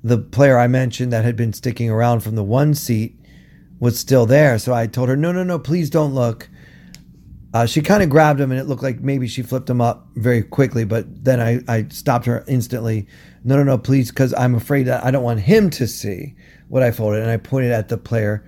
the 0.04 0.18
player 0.18 0.58
I 0.58 0.68
mentioned 0.68 1.12
that 1.14 1.26
had 1.26 1.36
been 1.36 1.54
sticking 1.54 1.90
around 1.90 2.22
from 2.22 2.36
the 2.36 2.44
one 2.44 2.74
seat 2.74 3.20
was 3.80 4.00
still 4.00 4.26
there. 4.26 4.60
So 4.60 4.74
I 4.74 4.88
told 4.88 5.10
her, 5.10 5.16
no, 5.16 5.32
no, 5.32 5.44
no, 5.44 5.60
please 5.60 5.90
don't 5.90 6.14
look. 6.14 6.50
Uh, 7.54 7.66
she 7.66 7.82
kind 7.82 8.04
of 8.04 8.10
grabbed 8.10 8.40
him 8.40 8.52
and 8.52 8.60
it 8.60 8.68
looked 8.68 8.84
like 8.84 9.00
maybe 9.00 9.28
she 9.28 9.42
flipped 9.42 9.70
him 9.70 9.82
up 9.82 10.08
very 10.16 10.44
quickly, 10.44 10.86
but 10.86 11.24
then 11.24 11.42
I, 11.42 11.62
I 11.68 11.88
stopped 11.90 12.26
her 12.28 12.44
instantly. 12.48 13.08
No, 13.44 13.58
no, 13.58 13.64
no, 13.64 13.78
please, 13.78 14.10
because 14.10 14.34
I'm 14.36 14.54
afraid 14.54 14.84
that 14.84 15.04
I 15.04 15.12
don't 15.12 15.24
want 15.24 15.40
him 15.40 15.70
to 15.72 15.88
see 15.88 16.36
what 16.68 16.84
I 16.84 16.92
folded. 16.92 17.22
And 17.22 17.32
I 17.32 17.38
pointed 17.38 17.72
at 17.72 17.90
the 17.90 17.98
player 17.98 18.46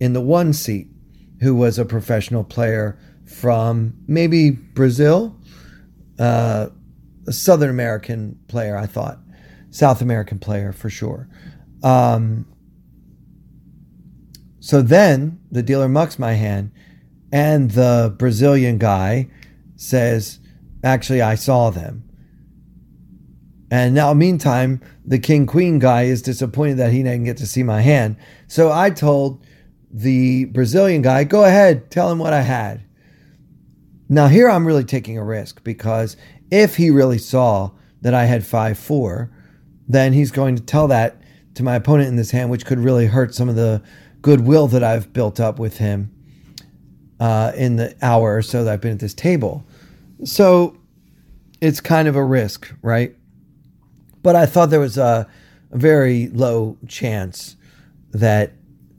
in 0.00 0.14
the 0.14 0.20
one 0.20 0.52
seat 0.52 0.88
who 1.40 1.54
was 1.54 1.78
a 1.78 1.84
professional 1.84 2.42
player 2.42 2.98
from 3.24 3.94
maybe 4.08 4.50
Brazil, 4.50 5.36
uh, 6.18 6.68
a 7.26 7.32
Southern 7.32 7.70
American 7.70 8.38
player, 8.48 8.76
I 8.76 8.86
thought, 8.86 9.18
South 9.70 10.02
American 10.02 10.38
player 10.38 10.72
for 10.72 10.90
sure. 10.90 11.28
Um, 11.82 12.46
so 14.60 14.82
then 14.82 15.40
the 15.50 15.62
dealer 15.62 15.88
mucks 15.88 16.18
my 16.18 16.34
hand, 16.34 16.72
and 17.32 17.70
the 17.70 18.14
Brazilian 18.18 18.78
guy 18.78 19.30
says, 19.76 20.38
Actually, 20.82 21.22
I 21.22 21.34
saw 21.34 21.70
them. 21.70 22.04
And 23.70 23.94
now, 23.94 24.12
meantime, 24.14 24.80
the 25.04 25.18
king 25.18 25.46
queen 25.46 25.78
guy 25.78 26.02
is 26.02 26.22
disappointed 26.22 26.78
that 26.78 26.92
he 26.92 27.02
didn't 27.02 27.24
get 27.24 27.36
to 27.36 27.46
see 27.46 27.62
my 27.62 27.82
hand. 27.82 28.16
So 28.48 28.72
I 28.72 28.90
told 28.90 29.44
the 29.92 30.46
Brazilian 30.46 31.02
guy, 31.02 31.24
go 31.24 31.44
ahead, 31.44 31.90
tell 31.90 32.10
him 32.10 32.18
what 32.18 32.32
I 32.32 32.42
had. 32.42 32.82
Now, 34.08 34.26
here 34.26 34.48
I'm 34.48 34.66
really 34.66 34.84
taking 34.84 35.18
a 35.18 35.24
risk 35.24 35.62
because 35.62 36.16
if 36.50 36.76
he 36.76 36.90
really 36.90 37.18
saw 37.18 37.70
that 38.00 38.14
I 38.14 38.24
had 38.24 38.44
5 38.44 38.78
4, 38.78 39.30
then 39.92 40.12
he's 40.12 40.30
going 40.30 40.56
to 40.56 40.62
tell 40.62 40.88
that 40.88 41.20
to 41.54 41.62
my 41.62 41.74
opponent 41.74 42.08
in 42.08 42.16
this 42.16 42.30
hand, 42.30 42.50
which 42.50 42.64
could 42.64 42.78
really 42.78 43.06
hurt 43.06 43.34
some 43.34 43.48
of 43.48 43.56
the 43.56 43.82
goodwill 44.22 44.68
that 44.68 44.84
I've 44.84 45.12
built 45.12 45.40
up 45.40 45.58
with 45.58 45.78
him 45.78 46.10
uh, 47.18 47.52
in 47.56 47.76
the 47.76 47.96
hour 48.00 48.36
or 48.36 48.42
so 48.42 48.64
that 48.64 48.72
I've 48.72 48.80
been 48.80 48.92
at 48.92 49.00
this 49.00 49.14
table. 49.14 49.66
So 50.24 50.76
it's 51.60 51.80
kind 51.80 52.06
of 52.08 52.16
a 52.16 52.24
risk, 52.24 52.72
right? 52.82 53.16
But 54.22 54.36
I 54.36 54.46
thought 54.46 54.70
there 54.70 54.80
was 54.80 54.98
a, 54.98 55.26
very 55.72 56.28
low 56.28 56.76
chance 56.88 57.56
that 58.12 58.52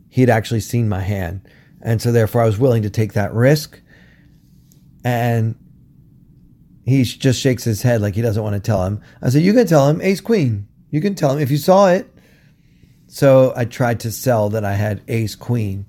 he'd 0.10 0.30
actually 0.30 0.62
seen 0.62 0.88
my 0.88 1.02
hand. 1.02 1.42
And 1.82 2.02
so 2.02 2.12
therefore 2.12 2.42
I 2.42 2.46
was 2.46 2.58
willing 2.58 2.84
to 2.84 2.90
take 2.90 3.14
that 3.14 3.34
risk. 3.34 3.82
And 5.04 5.56
he 6.86 7.04
just 7.04 7.40
shakes 7.40 7.64
his 7.64 7.82
head 7.82 8.02
like 8.02 8.16
he 8.16 8.22
doesn't 8.22 8.42
want 8.42 8.54
to 8.54 8.60
tell 8.60 8.86
him. 8.86 9.02
I 9.22 9.30
said, 9.30 9.42
You 9.42 9.54
can 9.54 9.68
tell 9.68 9.90
him, 9.90 10.02
ace 10.02 10.22
queen. 10.22 10.68
You 10.92 11.02
can 11.02 11.16
tell 11.16 11.32
him 11.32 11.40
if 11.40 11.50
you 11.50 11.58
saw 11.58 11.88
it. 11.88 12.14
So 13.08 13.54
I 13.56 13.66
tried 13.66 14.02
to 14.02 14.12
sell 14.12 14.50
that 14.50 14.64
I 14.64 14.74
had 14.74 15.02
ace 15.08 15.36
queen 15.36 15.86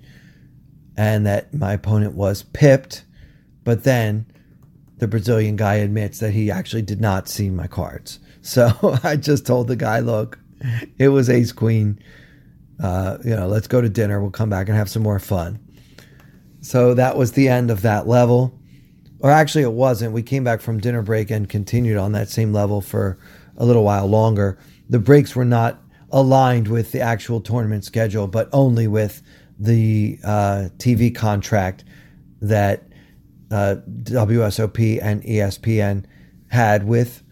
and 0.96 1.26
that 1.26 1.52
my 1.52 1.74
opponent 1.74 2.14
was 2.14 2.42
pipped. 2.42 3.04
But 3.64 3.84
then 3.84 4.26
the 4.98 5.08
Brazilian 5.08 5.56
guy 5.56 5.74
admits 5.74 6.20
that 6.20 6.32
he 6.32 6.50
actually 6.50 6.82
did 6.82 7.00
not 7.00 7.28
see 7.28 7.50
my 7.50 7.66
cards. 7.66 8.18
So 8.44 8.98
I 9.04 9.14
just 9.14 9.46
told 9.46 9.68
the 9.68 9.76
guy, 9.76 10.00
look, 10.00 10.36
it 10.98 11.10
was 11.10 11.30
ace 11.30 11.52
queen. 11.52 12.02
Uh, 12.82 13.18
you 13.24 13.36
know, 13.36 13.46
let's 13.46 13.68
go 13.68 13.80
to 13.80 13.88
dinner. 13.88 14.20
We'll 14.20 14.32
come 14.32 14.50
back 14.50 14.66
and 14.66 14.76
have 14.76 14.90
some 14.90 15.04
more 15.04 15.20
fun. 15.20 15.60
So 16.60 16.94
that 16.94 17.16
was 17.16 17.32
the 17.32 17.46
end 17.46 17.70
of 17.70 17.82
that 17.82 18.08
level. 18.08 18.58
Or 19.20 19.30
actually, 19.30 19.62
it 19.62 19.72
wasn't. 19.72 20.12
We 20.12 20.24
came 20.24 20.42
back 20.42 20.60
from 20.60 20.80
dinner 20.80 21.02
break 21.02 21.30
and 21.30 21.48
continued 21.48 21.98
on 21.98 22.10
that 22.12 22.30
same 22.30 22.52
level 22.52 22.80
for 22.80 23.16
a 23.56 23.64
little 23.64 23.84
while 23.84 24.08
longer. 24.08 24.58
The 24.92 24.98
breaks 24.98 25.35
were 25.35 25.46
not 25.46 25.81
aligned 26.11 26.68
with 26.68 26.92
the 26.92 27.00
actual 27.00 27.40
tournament 27.40 27.83
schedule, 27.83 28.26
but 28.26 28.50
only 28.52 28.87
with 28.87 29.22
the 29.59 30.18
uh, 30.22 30.68
TV 30.76 31.14
contract 31.14 31.83
that 32.42 32.83
uh, 33.50 33.76
WSOP 34.02 34.98
and 35.02 35.22
ESPN 35.22 36.05
had 36.48 36.87
with 36.87 37.22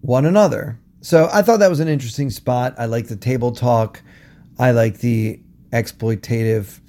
one 0.00 0.24
another. 0.24 0.80
So 1.02 1.28
I 1.30 1.42
thought 1.42 1.58
that 1.58 1.68
was 1.68 1.80
an 1.80 1.88
interesting 1.88 2.30
spot. 2.30 2.74
I 2.78 2.86
like 2.86 3.08
the 3.08 3.16
table 3.16 3.52
talk. 3.52 4.00
I 4.58 4.70
like 4.70 5.00
the 5.00 5.42
exploitative 5.74 6.80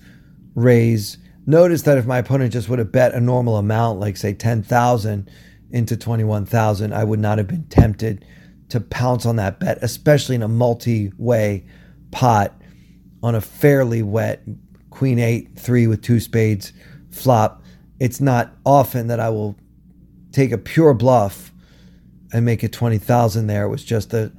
raise. 0.54 1.18
Notice 1.46 1.82
that 1.82 1.98
if 1.98 2.06
my 2.06 2.20
opponent 2.20 2.54
just 2.54 2.70
would 2.70 2.80
have 2.80 2.94
bet 2.94 3.14
a 3.14 3.20
normal 3.20 3.58
amount, 3.58 4.00
like 4.00 4.16
say 4.16 4.34
10,000 4.34 5.30
into 5.72 5.98
21,000, 5.98 6.94
I 6.94 7.04
would 7.04 7.20
not 7.20 7.38
have 7.38 7.48
been 7.48 7.66
tempted 7.66 8.24
to 8.70 8.80
pounce 8.80 9.26
on 9.26 9.36
that 9.38 9.60
bet, 9.60 9.78
especially 9.82 10.36
in 10.36 10.44
a 10.44 10.48
multi 10.48 11.12
way 11.18 11.66
pot 12.12 12.54
on 13.22 13.36
a 13.36 13.42
fairly 13.42 14.02
wet 14.02 14.44
queen 14.90 15.20
eight, 15.20 15.58
three 15.58 15.88
with 15.88 16.02
two 16.02 16.20
spades 16.20 16.74
flop. 17.12 17.64
It's 18.00 18.22
not 18.22 18.54
often 18.66 19.08
that 19.08 19.20
I 19.20 19.30
will 19.30 19.56
take 20.32 20.52
a 20.52 20.58
pure 20.58 20.94
bluff 20.94 21.52
and 22.34 22.46
make 22.46 22.64
it 22.64 22.74
20,000 22.74 23.48
there. 23.48 23.66
It 23.66 23.70
was 23.70 23.84
just 23.84 24.10
the, 24.10 24.32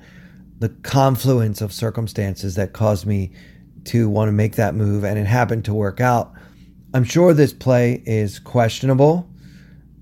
the 0.59 0.69
confluence 0.69 1.61
of 1.61 1.73
circumstances 1.73 2.55
that 2.57 2.73
caused 2.73 3.07
me 3.07 3.33
to 3.85 4.09
want 4.09 4.29
to 4.29 4.33
make 4.33 4.57
that 4.57 4.75
move, 4.75 5.05
and 5.05 5.19
it 5.19 5.27
happened 5.27 5.65
to 5.67 5.75
work 5.75 6.01
out. 6.01 6.33
I'm 6.93 7.05
sure 7.05 7.33
this 7.33 7.53
play 7.53 8.03
is 8.05 8.39
questionable, 8.39 9.29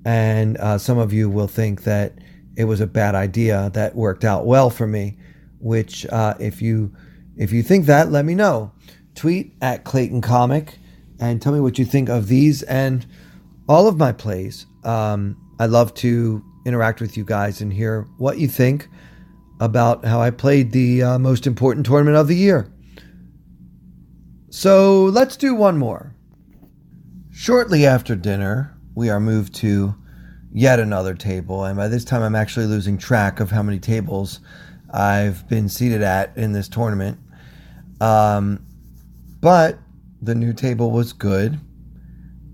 and 0.05 0.57
uh, 0.57 0.79
some 0.79 0.99
of 0.99 1.13
you 1.13 1.29
will 1.29 1.49
think 1.49 1.85
that 1.85 2.15
it 2.57 2.65
was 2.65 2.81
a 2.81 2.87
bad 2.87 3.15
idea 3.15 3.71
that 3.75 3.95
worked 3.95 4.25
out 4.25 4.47
well 4.47 4.71
for 4.71 4.87
me. 4.87 5.17
Which, 5.61 6.05
uh, 6.07 6.35
if 6.39 6.61
you 6.61 6.95
if 7.37 7.53
you 7.53 7.63
think 7.63 7.87
that, 7.87 8.11
let 8.11 8.25
me 8.25 8.35
know. 8.35 8.73
Tweet 9.15 9.55
at 9.63 9.85
Clayton 9.85 10.21
Comic 10.21 10.79
and 11.19 11.41
tell 11.41 11.53
me 11.53 11.61
what 11.61 11.79
you 11.79 11.85
think 11.85 12.09
of 12.09 12.29
these 12.29 12.63
and 12.65 13.07
all 13.69 13.89
of 13.89 13.97
my 13.97 14.13
plays. 14.13 14.67
Um, 14.85 15.37
I 15.59 15.67
love 15.67 15.95
to 15.95 16.45
interact 16.67 17.01
with 17.01 17.17
you 17.17 17.25
guys 17.25 17.61
and 17.61 17.73
hear 17.73 18.03
what 18.19 18.39
you 18.39 18.49
think 18.49 18.89
about 19.61 20.05
how 20.05 20.21
I 20.21 20.31
played 20.31 20.73
the 20.73 21.03
uh, 21.03 21.19
most 21.19 21.47
important 21.47 21.87
tournament 21.87 22.17
of 22.17 22.29
the 22.29 22.37
year. 22.37 22.71
So 24.51 25.05
let's 25.05 25.37
do 25.37 25.55
one 25.55 25.79
more. 25.79 26.15
Shortly 27.31 27.87
after 27.87 28.15
dinner, 28.15 28.77
we 28.95 29.11
are 29.11 29.21
moved 29.21 29.55
to 29.57 29.95
yet 30.55 30.79
another 30.79 31.15
table, 31.15 31.65
and 31.65 31.77
by 31.77 31.89
this 31.89 32.05
time, 32.05 32.23
I'm 32.23 32.37
actually 32.37 32.67
losing 32.67 32.97
track 32.97 33.41
of 33.41 33.51
how 33.51 33.63
many 33.63 33.81
tables 33.81 34.41
I've 34.91 35.47
been 35.49 35.69
seated 35.69 36.01
at 36.01 36.35
in 36.37 36.53
this 36.53 36.69
tournament. 36.69 37.19
Um, 38.01 38.65
but 39.41 39.79
the 40.23 40.35
new 40.35 40.53
table 40.53 40.93
was 40.93 41.13
good, 41.13 41.59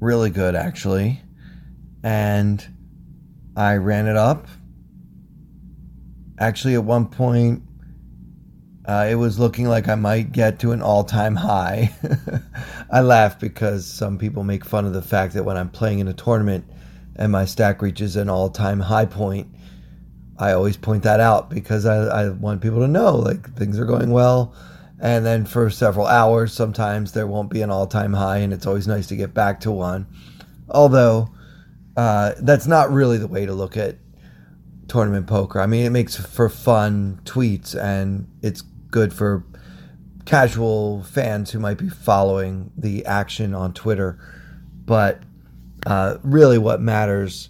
really 0.01 0.31
good, 0.31 0.55
actually. 0.55 1.21
And 2.03 2.67
I 3.55 3.77
ran 3.77 4.07
it 4.07 4.17
up. 4.17 4.49
Actually, 6.39 6.75
at 6.75 6.85
one 6.85 7.07
point, 7.07 7.63
uh, 8.87 9.07
it 9.11 9.17
was 9.17 9.39
looking 9.39 9.69
like 9.69 9.89
I 9.89 9.95
might 9.95 10.33
get 10.33 10.59
to 10.61 10.73
an 10.73 10.81
all 10.81 11.05
time 11.05 11.37
high. 11.37 11.95
I 12.91 13.03
laugh 13.03 13.39
because 13.39 13.87
some 13.87 14.17
people 14.17 14.43
make 14.43 14.65
fun 14.65 14.87
of 14.87 14.95
the 14.95 15.03
fact 15.03 15.35
that 15.35 15.45
when 15.45 15.59
I'm 15.59 15.69
playing 15.69 15.99
in 15.99 16.09
a 16.09 16.15
tournament 16.15 16.65
and 17.21 17.31
my 17.31 17.45
stack 17.45 17.83
reaches 17.83 18.17
an 18.17 18.31
all 18.31 18.49
time 18.49 18.81
high 18.81 19.05
point, 19.05 19.47
I 20.39 20.53
always 20.53 20.79
point 20.79 21.03
that 21.03 21.21
out 21.21 21.51
because 21.51 21.85
I, 21.85 21.97
I 21.97 22.29
want 22.31 22.63
people 22.63 22.81
to 22.81 22.89
know 22.89 23.15
like 23.15 23.55
things 23.55 23.79
are 23.79 23.85
going 23.85 24.11
well. 24.11 24.55
And 24.99 25.25
then 25.25 25.45
for 25.45 25.71
several 25.71 26.07
hours, 26.07 26.53
sometimes 26.53 27.13
there 27.13 27.27
won't 27.27 27.51
be 27.51 27.63
an 27.63 27.71
all 27.71 27.87
time 27.87 28.15
high, 28.15 28.39
and 28.39 28.53
it's 28.53 28.67
always 28.67 28.89
nice 28.89 29.07
to 29.09 29.17
get 29.17 29.33
back 29.33 29.61
to 29.61 29.71
one. 29.71 30.07
Although, 30.69 31.31
uh, 31.97 32.33
that's 32.41 32.67
not 32.67 32.91
really 32.91 33.19
the 33.19 33.27
way 33.27 33.45
to 33.45 33.53
look 33.53 33.77
at 33.77 33.97
tournament 34.89 35.27
poker. 35.27 35.61
I 35.61 35.67
mean, 35.67 35.85
it 35.85 35.91
makes 35.91 36.17
for 36.17 36.49
fun 36.49 37.21
tweets 37.25 37.81
and 37.81 38.29
it's 38.43 38.63
good 38.91 39.13
for 39.13 39.45
casual 40.25 41.03
fans 41.03 41.51
who 41.51 41.59
might 41.59 41.79
be 41.79 41.89
following 41.89 42.73
the 42.77 43.05
action 43.07 43.55
on 43.55 43.73
Twitter. 43.73 44.19
But 44.85 45.23
uh, 45.87 46.19
really, 46.23 46.59
what 46.59 46.81
matters 46.81 47.49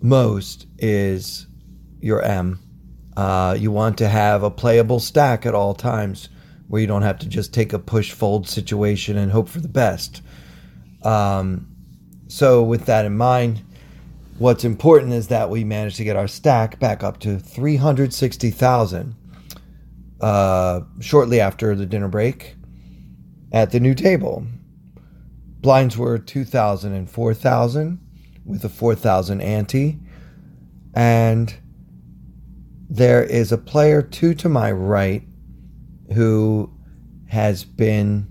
most 0.00 0.66
is 0.78 1.46
your 2.00 2.22
M. 2.22 2.58
Uh, 3.16 3.56
you 3.58 3.70
want 3.70 3.98
to 3.98 4.08
have 4.08 4.42
a 4.42 4.50
playable 4.50 5.00
stack 5.00 5.46
at 5.46 5.54
all 5.54 5.74
times 5.74 6.28
where 6.68 6.80
you 6.80 6.86
don't 6.86 7.02
have 7.02 7.18
to 7.18 7.28
just 7.28 7.52
take 7.52 7.72
a 7.72 7.78
push 7.78 8.12
fold 8.12 8.48
situation 8.48 9.18
and 9.18 9.30
hope 9.30 9.48
for 9.48 9.60
the 9.60 9.68
best. 9.68 10.22
Um, 11.02 11.68
so, 12.28 12.62
with 12.62 12.86
that 12.86 13.04
in 13.04 13.16
mind, 13.16 13.62
What's 14.42 14.64
important 14.64 15.12
is 15.12 15.28
that 15.28 15.50
we 15.50 15.62
managed 15.62 15.98
to 15.98 16.04
get 16.04 16.16
our 16.16 16.26
stack 16.26 16.80
back 16.80 17.04
up 17.04 17.20
to 17.20 17.38
360,000 17.38 19.14
uh, 20.20 20.80
shortly 20.98 21.38
after 21.40 21.76
the 21.76 21.86
dinner 21.86 22.08
break 22.08 22.56
at 23.52 23.70
the 23.70 23.78
new 23.78 23.94
table. 23.94 24.44
Blinds 25.62 25.96
were 25.96 26.18
2,000 26.18 26.92
and 26.92 27.08
4,000 27.08 28.00
with 28.44 28.64
a 28.64 28.68
4,000 28.68 29.40
ante. 29.40 30.00
And 30.92 31.54
there 32.90 33.22
is 33.22 33.52
a 33.52 33.58
player 33.58 34.02
two 34.02 34.34
to 34.34 34.48
my 34.48 34.72
right 34.72 35.22
who 36.14 36.70
has 37.28 37.64
been 37.64 38.26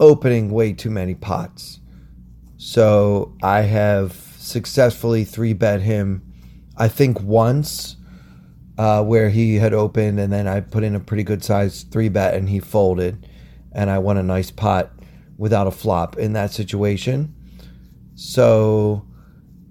opening 0.00 0.50
way 0.50 0.72
too 0.72 0.90
many 0.90 1.14
pots. 1.14 1.78
So 2.56 3.36
I 3.40 3.62
have 3.62 4.12
successfully 4.36 5.24
three 5.24 5.52
bet 5.52 5.80
him, 5.80 6.22
I 6.76 6.88
think 6.88 7.20
once, 7.20 7.96
uh, 8.76 9.04
where 9.04 9.30
he 9.30 9.56
had 9.56 9.72
opened, 9.72 10.18
and 10.18 10.32
then 10.32 10.48
I 10.48 10.60
put 10.60 10.82
in 10.82 10.96
a 10.96 11.00
pretty 11.00 11.22
good 11.22 11.44
size 11.44 11.84
three 11.84 12.08
bet, 12.08 12.34
and 12.34 12.48
he 12.48 12.58
folded, 12.58 13.26
and 13.72 13.88
I 13.88 13.98
won 13.98 14.16
a 14.16 14.22
nice 14.22 14.50
pot 14.50 14.90
without 15.40 15.66
a 15.66 15.70
flop 15.70 16.18
in 16.18 16.34
that 16.34 16.52
situation. 16.52 17.34
So, 18.14 19.06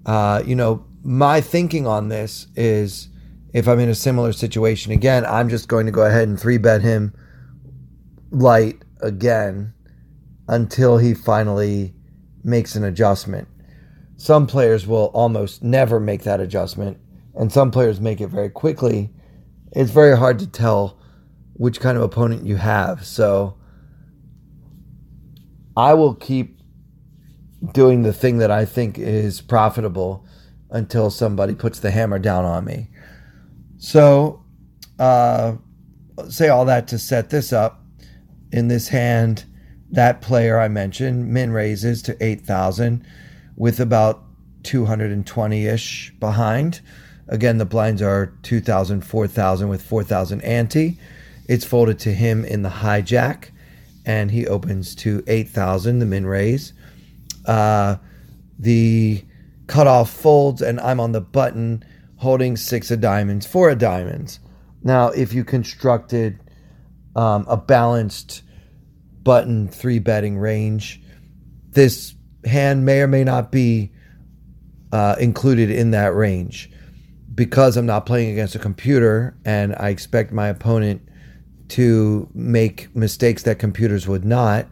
uh, 0.04 0.42
you 0.44 0.56
know, 0.56 0.84
my 1.04 1.40
thinking 1.40 1.86
on 1.86 2.08
this 2.08 2.48
is 2.56 3.08
if 3.54 3.68
I'm 3.68 3.78
in 3.78 3.88
a 3.88 3.94
similar 3.94 4.32
situation 4.32 4.90
again, 4.90 5.24
I'm 5.24 5.48
just 5.48 5.68
going 5.68 5.86
to 5.86 5.92
go 5.92 6.02
ahead 6.02 6.26
and 6.26 6.38
three 6.38 6.58
bet 6.58 6.82
him 6.82 7.14
light 8.32 8.82
again 9.00 9.72
until 10.48 10.98
he 10.98 11.14
finally 11.14 11.94
makes 12.42 12.74
an 12.74 12.82
adjustment. 12.82 13.46
Some 14.16 14.48
players 14.48 14.88
will 14.88 15.12
almost 15.14 15.62
never 15.62 16.00
make 16.00 16.24
that 16.24 16.40
adjustment, 16.40 16.98
and 17.36 17.52
some 17.52 17.70
players 17.70 18.00
make 18.00 18.20
it 18.20 18.26
very 18.26 18.50
quickly. 18.50 19.10
It's 19.70 19.92
very 19.92 20.16
hard 20.16 20.40
to 20.40 20.48
tell 20.48 20.98
which 21.52 21.78
kind 21.78 21.96
of 21.96 22.02
opponent 22.02 22.44
you 22.44 22.56
have. 22.56 23.06
So 23.06 23.56
I 25.80 25.94
will 25.94 26.14
keep 26.14 26.60
doing 27.72 28.02
the 28.02 28.12
thing 28.12 28.36
that 28.38 28.50
I 28.50 28.66
think 28.66 28.98
is 28.98 29.40
profitable 29.40 30.26
until 30.68 31.10
somebody 31.10 31.54
puts 31.54 31.80
the 31.80 31.90
hammer 31.90 32.18
down 32.18 32.44
on 32.44 32.66
me. 32.66 32.90
So, 33.78 34.44
uh, 34.98 35.54
say 36.28 36.50
all 36.50 36.66
that 36.66 36.86
to 36.88 36.98
set 36.98 37.30
this 37.30 37.50
up. 37.50 37.82
In 38.52 38.68
this 38.68 38.88
hand, 38.88 39.46
that 39.90 40.20
player 40.20 40.60
I 40.60 40.68
mentioned 40.68 41.28
min 41.28 41.50
raises 41.50 42.02
to 42.02 42.16
8,000 42.22 43.02
with 43.56 43.80
about 43.80 44.22
220 44.64 45.66
ish 45.66 46.12
behind. 46.20 46.82
Again, 47.26 47.56
the 47.56 47.64
blinds 47.64 48.02
are 48.02 48.34
2,000, 48.42 49.00
4,000 49.00 49.68
with 49.70 49.80
4,000 49.80 50.42
ante. 50.42 50.98
It's 51.48 51.64
folded 51.64 51.98
to 52.00 52.12
him 52.12 52.44
in 52.44 52.60
the 52.60 52.68
hijack, 52.68 53.48
and 54.04 54.30
he 54.30 54.46
opens 54.46 54.94
to 54.96 55.22
8,000, 55.26 55.98
the 55.98 56.06
min 56.06 56.26
raise. 56.26 56.72
Uh, 57.46 57.96
the 58.58 59.24
cutoff 59.66 60.10
folds, 60.10 60.62
and 60.62 60.80
I'm 60.80 61.00
on 61.00 61.12
the 61.12 61.20
button 61.20 61.84
holding 62.16 62.56
six 62.56 62.90
of 62.90 63.00
diamonds, 63.00 63.46
four 63.46 63.70
of 63.70 63.78
diamonds. 63.78 64.40
Now, 64.82 65.08
if 65.08 65.32
you 65.32 65.44
constructed 65.44 66.38
um, 67.16 67.46
a 67.48 67.56
balanced 67.56 68.42
button 69.22 69.68
three 69.68 69.98
betting 69.98 70.38
range, 70.38 71.00
this 71.70 72.14
hand 72.44 72.84
may 72.84 73.00
or 73.00 73.06
may 73.06 73.24
not 73.24 73.52
be 73.52 73.92
uh, 74.92 75.16
included 75.18 75.70
in 75.70 75.92
that 75.92 76.14
range. 76.14 76.70
Because 77.34 77.76
I'm 77.76 77.86
not 77.86 78.06
playing 78.06 78.32
against 78.32 78.54
a 78.54 78.58
computer 78.58 79.36
and 79.44 79.74
I 79.76 79.88
expect 79.88 80.32
my 80.32 80.48
opponent 80.48 81.08
to 81.70 82.28
make 82.34 82.94
mistakes 82.94 83.42
that 83.44 83.58
computers 83.58 84.06
would 84.06 84.24
not, 84.24 84.66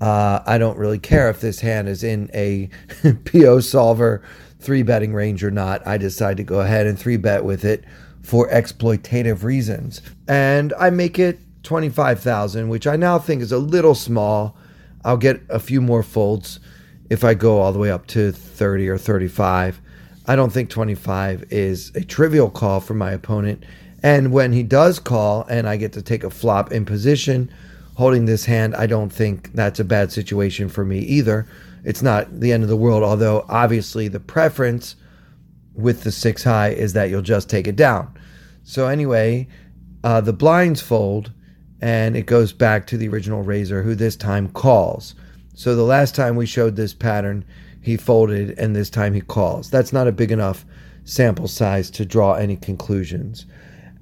uh, 0.00 0.40
I 0.46 0.58
don't 0.58 0.78
really 0.78 0.98
care 0.98 1.28
if 1.30 1.40
this 1.40 1.60
hand 1.60 1.88
is 1.88 2.02
in 2.02 2.30
a 2.32 2.70
PO 3.24 3.60
solver 3.60 4.22
three 4.58 4.82
betting 4.82 5.14
range 5.14 5.42
or 5.42 5.50
not. 5.50 5.86
I 5.86 5.98
decide 5.98 6.36
to 6.38 6.44
go 6.44 6.60
ahead 6.60 6.86
and 6.86 6.98
three 6.98 7.16
bet 7.16 7.44
with 7.44 7.64
it 7.64 7.84
for 8.22 8.48
exploitative 8.48 9.42
reasons. 9.42 10.02
And 10.28 10.72
I 10.78 10.90
make 10.90 11.18
it 11.18 11.38
25,000, 11.62 12.68
which 12.68 12.86
I 12.86 12.96
now 12.96 13.18
think 13.18 13.42
is 13.42 13.52
a 13.52 13.58
little 13.58 13.94
small. 13.94 14.56
I'll 15.04 15.16
get 15.16 15.40
a 15.48 15.58
few 15.58 15.80
more 15.80 16.02
folds 16.02 16.60
if 17.08 17.24
I 17.24 17.34
go 17.34 17.60
all 17.60 17.72
the 17.72 17.78
way 17.78 17.90
up 17.90 18.06
to 18.08 18.32
30 18.32 18.88
or 18.88 18.98
35. 18.98 19.80
I 20.26 20.36
don't 20.36 20.52
think 20.52 20.70
25 20.70 21.46
is 21.50 21.90
a 21.94 22.04
trivial 22.04 22.50
call 22.50 22.80
for 22.80 22.94
my 22.94 23.10
opponent. 23.10 23.64
And 24.02 24.32
when 24.32 24.52
he 24.52 24.62
does 24.62 24.98
call 24.98 25.44
and 25.48 25.68
I 25.68 25.76
get 25.76 25.92
to 25.94 26.02
take 26.02 26.24
a 26.24 26.30
flop 26.30 26.72
in 26.72 26.84
position 26.84 27.52
holding 27.96 28.24
this 28.24 28.44
hand, 28.44 28.74
I 28.74 28.86
don't 28.86 29.12
think 29.12 29.52
that's 29.52 29.80
a 29.80 29.84
bad 29.84 30.10
situation 30.10 30.68
for 30.68 30.84
me 30.84 31.00
either. 31.00 31.46
It's 31.84 32.02
not 32.02 32.40
the 32.40 32.52
end 32.52 32.62
of 32.62 32.68
the 32.68 32.76
world, 32.76 33.02
although 33.02 33.44
obviously 33.48 34.08
the 34.08 34.20
preference 34.20 34.96
with 35.74 36.02
the 36.02 36.12
six 36.12 36.44
high 36.44 36.70
is 36.70 36.92
that 36.94 37.10
you'll 37.10 37.22
just 37.22 37.48
take 37.48 37.66
it 37.66 37.76
down. 37.76 38.16
So, 38.64 38.86
anyway, 38.88 39.48
uh, 40.04 40.20
the 40.20 40.32
blinds 40.32 40.80
fold 40.80 41.32
and 41.80 42.16
it 42.16 42.26
goes 42.26 42.52
back 42.52 42.86
to 42.86 42.96
the 42.96 43.08
original 43.08 43.42
raiser 43.42 43.82
who 43.82 43.94
this 43.94 44.16
time 44.16 44.48
calls. 44.48 45.14
So 45.54 45.74
the 45.74 45.82
last 45.82 46.14
time 46.14 46.36
we 46.36 46.46
showed 46.46 46.76
this 46.76 46.94
pattern, 46.94 47.44
he 47.80 47.96
folded 47.96 48.58
and 48.58 48.76
this 48.76 48.90
time 48.90 49.14
he 49.14 49.20
calls. 49.20 49.70
That's 49.70 49.92
not 49.92 50.06
a 50.06 50.12
big 50.12 50.30
enough 50.30 50.64
sample 51.04 51.48
size 51.48 51.90
to 51.92 52.04
draw 52.04 52.34
any 52.34 52.56
conclusions. 52.56 53.46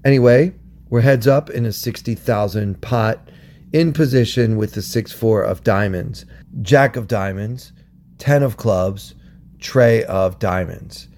Anyway, 0.05 0.55
we're 0.91 1.01
heads 1.01 1.27
up 1.27 1.51
in 1.51 1.67
a 1.67 1.73
60,000 1.73 2.81
pot 2.81 3.31
in 3.73 3.93
position 3.93 4.57
with 4.57 4.73
the 4.73 4.83
6 4.83 5.13
4 5.13 5.43
of 5.43 5.65
diamonds, 5.65 6.25
jack 6.63 6.97
of 6.97 7.09
diamonds, 7.09 7.73
10 8.19 8.43
of 8.43 8.57
clubs, 8.57 9.15
tray 9.59 10.05
of 10.05 10.39
diamonds. 10.39 11.09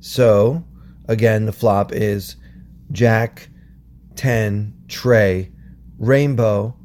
So, 0.00 0.64
again, 1.08 1.46
the 1.46 1.52
flop 1.52 1.92
is 1.92 2.36
jack, 2.92 3.48
10, 4.16 4.74
tray, 4.88 5.50
rainbow, 5.98 6.76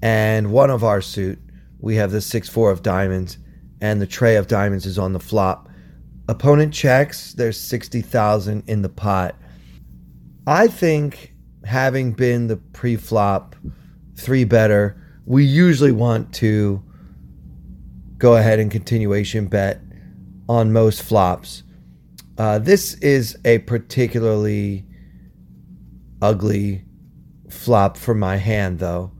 and 0.00 0.52
one 0.52 0.70
of 0.70 0.84
our 0.84 1.00
suit. 1.00 1.38
We 1.80 1.96
have 1.96 2.12
the 2.12 2.20
6 2.20 2.48
4 2.48 2.70
of 2.70 2.82
diamonds, 2.82 3.38
and 3.80 4.00
the 4.00 4.06
tray 4.06 4.36
of 4.36 4.46
diamonds 4.46 4.86
is 4.86 4.98
on 4.98 5.12
the 5.12 5.20
flop. 5.20 5.68
Opponent 6.28 6.72
checks, 6.72 7.32
there's 7.32 7.58
60,000 7.58 8.62
in 8.66 8.82
the 8.82 8.88
pot. 8.88 9.34
I 10.48 10.66
think 10.66 11.34
having 11.66 12.12
been 12.12 12.46
the 12.46 12.56
pre 12.56 12.96
flop 12.96 13.54
three 14.16 14.44
better, 14.44 14.98
we 15.26 15.44
usually 15.44 15.92
want 15.92 16.32
to 16.36 16.82
go 18.16 18.34
ahead 18.34 18.58
and 18.58 18.70
continuation 18.70 19.48
bet 19.48 19.82
on 20.48 20.72
most 20.72 21.02
flops. 21.02 21.64
Uh, 22.38 22.58
this 22.58 22.94
is 22.94 23.36
a 23.44 23.58
particularly 23.58 24.86
ugly 26.22 26.82
flop 27.50 27.98
for 27.98 28.14
my 28.14 28.36
hand, 28.36 28.78
though. 28.78 29.12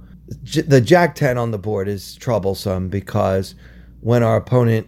J- 0.45 0.63
the 0.63 0.81
Jack 0.81 1.15
10 1.15 1.37
on 1.37 1.51
the 1.51 1.59
board 1.59 1.89
is 1.89 2.15
troublesome 2.15 2.89
because 2.89 3.55
when 4.01 4.23
our 4.23 4.39
opponent 4.39 4.87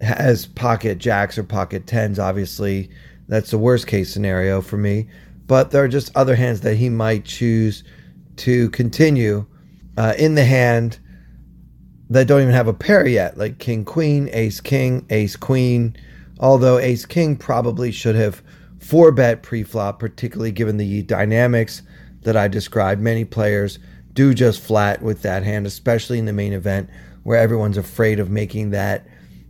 has 0.00 0.46
pocket 0.46 0.98
jacks 0.98 1.38
or 1.38 1.44
pocket 1.44 1.86
tens, 1.86 2.18
obviously 2.18 2.90
that's 3.30 3.52
the 3.52 3.58
worst 3.58 3.86
case 3.86 4.12
scenario 4.12 4.60
for 4.60 4.76
me. 4.76 5.08
But 5.46 5.70
there 5.70 5.84
are 5.84 5.88
just 5.88 6.14
other 6.16 6.34
hands 6.34 6.60
that 6.62 6.74
he 6.74 6.88
might 6.88 7.24
choose 7.24 7.84
to 8.36 8.68
continue 8.70 9.46
uh, 9.96 10.14
in 10.18 10.34
the 10.34 10.44
hand 10.44 10.98
that 12.10 12.26
don't 12.26 12.42
even 12.42 12.52
have 12.52 12.66
a 12.66 12.74
pair 12.74 13.06
yet, 13.06 13.38
like 13.38 13.58
King 13.58 13.84
Queen, 13.84 14.28
Ace 14.32 14.60
King, 14.60 15.06
Ace 15.10 15.36
Queen. 15.36 15.96
Although 16.40 16.78
Ace 16.78 17.06
King 17.06 17.36
probably 17.36 17.92
should 17.92 18.16
have 18.16 18.42
four 18.80 19.12
bet 19.12 19.42
pre 19.42 19.62
flop, 19.62 20.00
particularly 20.00 20.50
given 20.50 20.76
the 20.76 21.02
dynamics 21.02 21.82
that 22.22 22.36
I 22.36 22.48
described. 22.48 23.00
Many 23.00 23.24
players 23.24 23.78
do 24.12 24.34
just 24.34 24.60
flat 24.60 25.02
with 25.02 25.22
that 25.22 25.44
hand, 25.44 25.66
especially 25.66 26.18
in 26.18 26.24
the 26.24 26.32
main 26.32 26.52
event 26.52 26.90
where 27.22 27.38
everyone's 27.38 27.76
afraid 27.76 28.18
of 28.18 28.28
making 28.28 28.70
that 28.70 29.06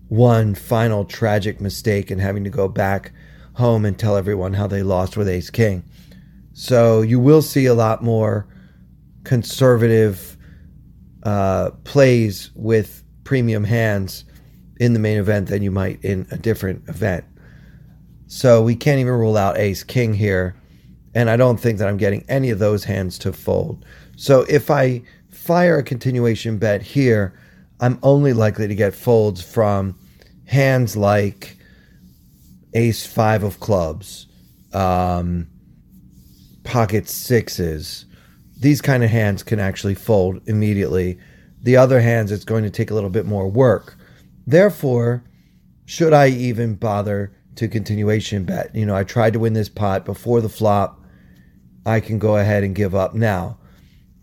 one 0.09 0.55
final 0.55 1.07
tragic 1.07 1.63
mistake 1.63 2.11
and 2.11 2.21
having 2.21 2.45
to 2.45 2.51
go 2.51 2.69
back 2.69 3.13
home 3.61 3.85
and 3.85 3.99
tell 3.99 4.17
everyone 4.17 4.55
how 4.55 4.67
they 4.67 4.83
lost 4.83 5.17
with 5.17 5.29
ace 5.29 5.51
king. 5.51 5.85
So 6.53 7.03
you 7.03 7.21
will 7.21 7.43
see 7.43 7.67
a 7.67 7.75
lot 7.75 8.03
more 8.03 8.47
conservative 9.25 10.37
uh, 11.23 11.71
plays 11.85 12.51
with 12.55 13.05
premium 13.25 13.63
hands 13.63 14.25
in 14.81 14.93
the 14.95 14.99
main 14.99 15.19
event 15.19 15.49
than 15.49 15.63
you 15.63 15.71
might 15.71 16.05
in 16.05 16.27
a 16.31 16.37
different 16.37 16.89
event. 16.89 17.25
So 18.27 18.63
we 18.63 18.75
can't 18.75 18.99
even 18.99 19.13
rule 19.13 19.37
out 19.37 19.57
ace 19.57 19.85
king 19.85 20.15
here 20.15 20.57
and 21.15 21.29
I 21.29 21.37
don't 21.37 21.59
think 21.59 21.79
that 21.79 21.89
I'm 21.89 21.97
getting 21.97 22.25
any 22.29 22.51
of 22.51 22.59
those 22.59 22.85
hands 22.85 23.19
to 23.21 23.33
fold. 23.33 23.85
So 24.17 24.45
if 24.49 24.71
I 24.71 25.03
fire 25.31 25.79
a 25.79 25.83
continuation 25.83 26.59
bet 26.59 26.83
here, 26.83 27.39
I'm 27.81 27.99
only 28.03 28.33
likely 28.33 28.69
to 28.69 28.75
get 28.75 28.95
folds 28.95 29.43
from 29.43 29.99
hands 30.47 30.97
like 30.97 31.57
ace 32.75 33.07
five 33.07 33.43
of 33.43 33.61
clubs, 33.61 34.27
um, 34.73 35.49
pocket 36.65 37.09
sixes. 37.09 38.07
These 38.59 38.81
kind 38.81 39.03
of 39.03 39.11
hands 39.11 39.43
can 39.43 39.59
actually 39.59 39.95
fold 39.95 40.41
immediately. 40.47 41.19
The 41.63 41.77
other 41.77 42.01
hands, 42.01 42.33
it's 42.33 42.45
going 42.45 42.65
to 42.65 42.71
take 42.71 42.91
a 42.91 42.95
little 42.95 43.11
bit 43.11 43.27
more 43.27 43.49
work. 43.49 43.97
Therefore, 44.47 45.25
should 45.85 46.13
I 46.13 46.29
even 46.29 46.75
bother 46.75 47.37
to 47.57 47.69
continuation 47.69 48.45
bet? 48.45 48.75
You 48.75 48.87
know, 48.87 48.95
I 48.95 49.05
tried 49.05 49.33
to 49.35 49.39
win 49.39 49.55
this 49.55 49.69
pot 49.69 50.05
before 50.05 50.41
the 50.41 50.49
flop. 50.49 51.01
I 51.85 52.01
can 52.01 52.19
go 52.19 52.37
ahead 52.37 52.63
and 52.63 52.75
give 52.75 52.95
up 52.95 53.15
now. 53.15 53.59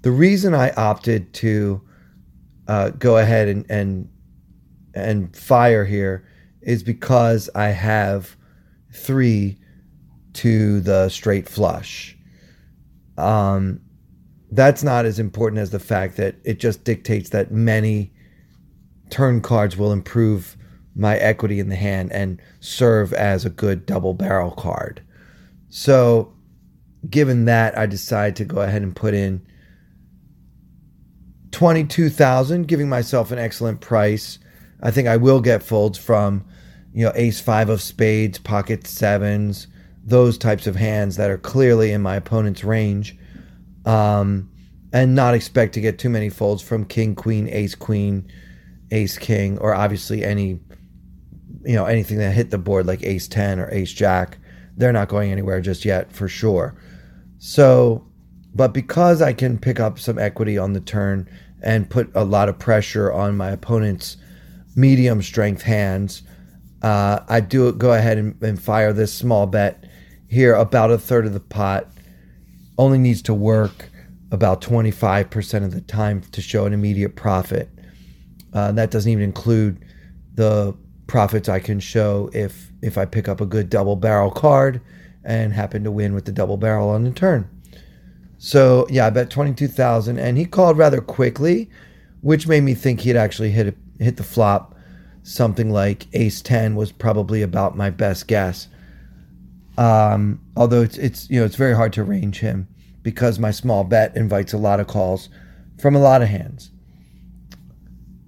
The 0.01 0.11
reason 0.11 0.53
I 0.53 0.71
opted 0.71 1.33
to 1.35 1.81
uh, 2.67 2.89
go 2.91 3.17
ahead 3.17 3.47
and, 3.47 3.65
and 3.69 4.09
and 4.93 5.35
fire 5.35 5.85
here 5.85 6.27
is 6.67 6.83
because 6.83 7.49
I 7.55 7.69
have 7.69 8.35
three 8.93 9.57
to 10.33 10.81
the 10.81 11.07
straight 11.07 11.47
flush. 11.47 12.15
Um, 13.17 13.79
that's 14.51 14.83
not 14.83 15.05
as 15.05 15.17
important 15.17 15.61
as 15.61 15.71
the 15.71 15.79
fact 15.79 16.17
that 16.17 16.35
it 16.43 16.59
just 16.59 16.83
dictates 16.83 17.29
that 17.29 17.51
many 17.51 18.13
turn 19.09 19.41
cards 19.41 19.77
will 19.77 19.93
improve 19.93 20.57
my 20.93 21.15
equity 21.17 21.61
in 21.61 21.69
the 21.69 21.75
hand 21.75 22.11
and 22.11 22.41
serve 22.59 23.13
as 23.13 23.45
a 23.45 23.49
good 23.49 23.85
double 23.85 24.13
barrel 24.13 24.51
card. 24.51 25.01
So 25.69 26.33
given 27.09 27.45
that, 27.45 27.77
I 27.77 27.85
decide 27.85 28.35
to 28.35 28.45
go 28.45 28.59
ahead 28.59 28.81
and 28.81 28.93
put 28.93 29.13
in 29.13 29.45
22,000, 31.51 32.67
giving 32.67 32.89
myself 32.89 33.31
an 33.31 33.39
excellent 33.39 33.79
price. 33.79 34.37
I 34.81 34.91
think 34.91 35.07
I 35.07 35.15
will 35.15 35.39
get 35.39 35.63
folds 35.63 35.97
from, 35.97 36.45
you 36.97 37.05
know, 37.05 37.11
ace 37.13 37.39
five 37.39 37.69
of 37.69 37.79
spades, 37.79 38.39
pocket 38.39 38.87
sevens, 38.87 39.67
those 40.03 40.35
types 40.35 40.65
of 40.65 40.75
hands 40.75 41.15
that 41.17 41.29
are 41.29 41.37
clearly 41.37 41.91
in 41.91 42.01
my 42.01 42.15
opponent's 42.15 42.63
range. 42.63 43.15
Um, 43.85 44.49
and 44.91 45.13
not 45.13 45.35
expect 45.35 45.75
to 45.75 45.79
get 45.79 45.99
too 45.99 46.09
many 46.09 46.31
folds 46.31 46.63
from 46.63 46.85
king, 46.85 47.13
queen, 47.13 47.47
ace, 47.49 47.75
queen, 47.75 48.27
ace 48.89 49.15
king, 49.19 49.59
or 49.59 49.75
obviously 49.75 50.25
any, 50.25 50.59
you 51.63 51.75
know, 51.75 51.85
anything 51.85 52.17
that 52.17 52.31
hit 52.31 52.49
the 52.49 52.57
board 52.57 52.87
like 52.87 53.03
ace 53.03 53.27
10 53.27 53.59
or 53.59 53.69
ace 53.71 53.93
jack. 53.93 54.39
They're 54.75 54.91
not 54.91 55.07
going 55.07 55.31
anywhere 55.31 55.61
just 55.61 55.85
yet 55.85 56.11
for 56.11 56.27
sure. 56.27 56.81
So, 57.37 58.07
but 58.55 58.73
because 58.73 59.21
I 59.21 59.33
can 59.33 59.59
pick 59.59 59.79
up 59.79 59.99
some 59.99 60.17
equity 60.17 60.57
on 60.57 60.73
the 60.73 60.81
turn 60.81 61.29
and 61.61 61.91
put 61.91 62.09
a 62.15 62.23
lot 62.23 62.49
of 62.49 62.57
pressure 62.57 63.13
on 63.13 63.37
my 63.37 63.51
opponent's 63.51 64.17
medium 64.75 65.21
strength 65.21 65.61
hands, 65.61 66.23
uh, 66.81 67.19
I 67.27 67.39
do 67.39 67.71
go 67.71 67.93
ahead 67.93 68.17
and, 68.17 68.41
and 68.41 68.61
fire 68.61 68.93
this 68.93 69.13
small 69.13 69.47
bet 69.47 69.83
here, 70.27 70.53
about 70.53 70.91
a 70.91 70.97
third 70.97 71.25
of 71.25 71.33
the 71.33 71.39
pot. 71.39 71.87
Only 72.77 72.97
needs 72.97 73.21
to 73.23 73.33
work 73.33 73.89
about 74.31 74.61
25% 74.61 75.63
of 75.63 75.73
the 75.73 75.81
time 75.81 76.21
to 76.21 76.41
show 76.41 76.65
an 76.65 76.73
immediate 76.73 77.15
profit. 77.15 77.69
Uh, 78.53 78.71
that 78.73 78.91
doesn't 78.91 79.11
even 79.11 79.23
include 79.23 79.83
the 80.35 80.75
profits 81.07 81.47
I 81.49 81.59
can 81.59 81.79
show 81.79 82.29
if 82.33 82.71
if 82.81 82.97
I 82.97 83.05
pick 83.05 83.27
up 83.27 83.41
a 83.41 83.45
good 83.45 83.69
double 83.69 83.95
barrel 83.95 84.29
card 84.29 84.81
and 85.23 85.53
happen 85.53 85.83
to 85.83 85.91
win 85.91 86.13
with 86.13 86.25
the 86.25 86.31
double 86.31 86.57
barrel 86.57 86.89
on 86.89 87.03
the 87.03 87.11
turn. 87.11 87.49
So 88.37 88.85
yeah, 88.89 89.07
I 89.07 89.09
bet 89.09 89.29
22,000 89.29 90.19
and 90.19 90.37
he 90.37 90.45
called 90.45 90.77
rather 90.77 91.01
quickly, 91.01 91.69
which 92.21 92.47
made 92.47 92.63
me 92.63 92.75
think 92.75 93.01
he'd 93.01 93.15
actually 93.15 93.51
hit 93.51 93.67
a, 93.67 94.03
hit 94.03 94.17
the 94.17 94.23
flop. 94.23 94.75
Something 95.27 95.71
like 95.71 96.07
ace 96.13 96.41
10 96.41 96.75
was 96.75 96.93
probably 96.93 97.41
about 97.41 97.75
my 97.75 97.89
best 97.89 98.27
guess. 98.27 98.69
Um, 99.77 100.39
although 100.55 100.81
it's 100.81 100.97
it's 100.97 101.29
you 101.29 101.41
know 101.41 101.45
it's 101.45 101.57
very 101.57 101.75
hard 101.75 101.91
to 101.93 102.03
range 102.05 102.39
him 102.39 102.69
because 103.03 103.37
my 103.37 103.51
small 103.51 103.83
bet 103.83 104.15
invites 104.15 104.53
a 104.53 104.57
lot 104.57 104.79
of 104.79 104.87
calls 104.87 105.27
from 105.77 105.97
a 105.97 105.99
lot 105.99 106.21
of 106.21 106.29
hands. 106.29 106.71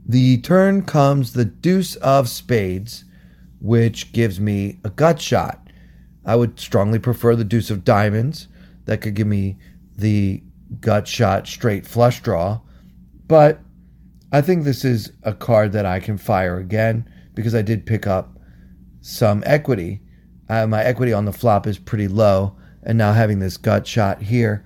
The 0.06 0.40
turn 0.42 0.84
comes 0.84 1.32
the 1.32 1.46
deuce 1.46 1.96
of 1.96 2.28
spades, 2.28 3.06
which 3.62 4.12
gives 4.12 4.42
me 4.42 4.80
a 4.84 4.90
gut 4.90 5.22
shot. 5.22 5.70
I 6.26 6.36
would 6.36 6.60
strongly 6.60 7.00
prefer 7.00 7.34
the 7.34 7.46
deuce 7.46 7.70
of 7.70 7.86
diamonds. 7.86 8.50
That 8.84 9.00
could 9.00 9.14
give 9.14 9.28
me 9.28 9.58
the 9.96 10.44
gut 10.82 11.08
shot 11.08 11.48
straight 11.48 11.88
flush 11.88 12.22
draw. 12.22 12.60
But 13.26 13.62
I 14.32 14.42
think 14.42 14.64
this 14.64 14.86
is 14.86 15.12
a 15.24 15.34
card 15.34 15.72
that 15.72 15.86
I 15.86 16.00
can 16.00 16.18
fire 16.18 16.58
again 16.58 17.10
because 17.34 17.56
I 17.56 17.62
did 17.62 17.86
pick 17.86 18.06
up 18.06 18.38
some 19.02 19.44
equity 19.46 20.02
uh, 20.50 20.66
my 20.66 20.84
equity 20.84 21.14
on 21.14 21.26
the 21.26 21.32
flop 21.32 21.68
is 21.68 21.78
pretty 21.78 22.08
low, 22.08 22.56
and 22.84 22.98
now 22.98 23.14
having 23.14 23.40
this 23.40 23.56
gut 23.56 23.86
shot 23.86 24.22
here, 24.22 24.66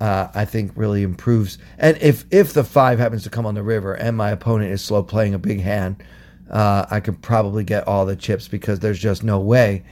uh, 0.00 0.26
I 0.34 0.44
think 0.44 0.72
really 0.74 1.04
improves. 1.04 1.58
And 1.78 1.96
if 1.98 2.24
if 2.32 2.52
the 2.52 2.64
five 2.64 2.98
happens 2.98 3.22
to 3.22 3.30
come 3.30 3.46
on 3.46 3.54
the 3.54 3.62
river 3.62 3.94
and 3.94 4.16
my 4.16 4.30
opponent 4.30 4.72
is 4.72 4.82
slow 4.82 5.04
playing 5.04 5.32
a 5.32 5.38
big 5.38 5.60
hand, 5.60 6.02
uh, 6.50 6.86
I 6.90 6.98
could 6.98 7.22
probably 7.22 7.62
get 7.62 7.86
all 7.86 8.04
the 8.04 8.16
chips 8.16 8.48
because 8.48 8.80
there's 8.80 8.98
just 8.98 9.22
no 9.22 9.38
way 9.38 9.84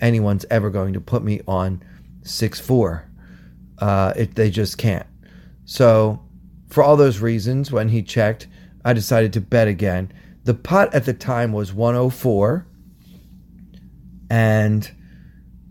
anyone's 0.00 0.46
ever 0.50 0.70
going 0.70 0.92
to 0.92 1.00
put 1.00 1.24
me 1.24 1.40
on 1.48 1.82
six 2.22 2.60
four. 2.60 3.10
Uh, 3.78 4.12
it, 4.14 4.36
they 4.36 4.50
just 4.50 4.78
can't. 4.78 5.06
So, 5.64 6.22
for 6.68 6.84
all 6.84 6.96
those 6.96 7.18
reasons, 7.18 7.72
when 7.72 7.88
he 7.88 8.02
checked, 8.02 8.46
I 8.86 8.92
decided 8.92 9.32
to 9.32 9.40
bet 9.40 9.66
again. 9.66 10.12
The 10.44 10.54
pot 10.54 10.94
at 10.94 11.04
the 11.04 11.12
time 11.12 11.52
was 11.52 11.72
104 11.72 12.64
and 14.30 14.90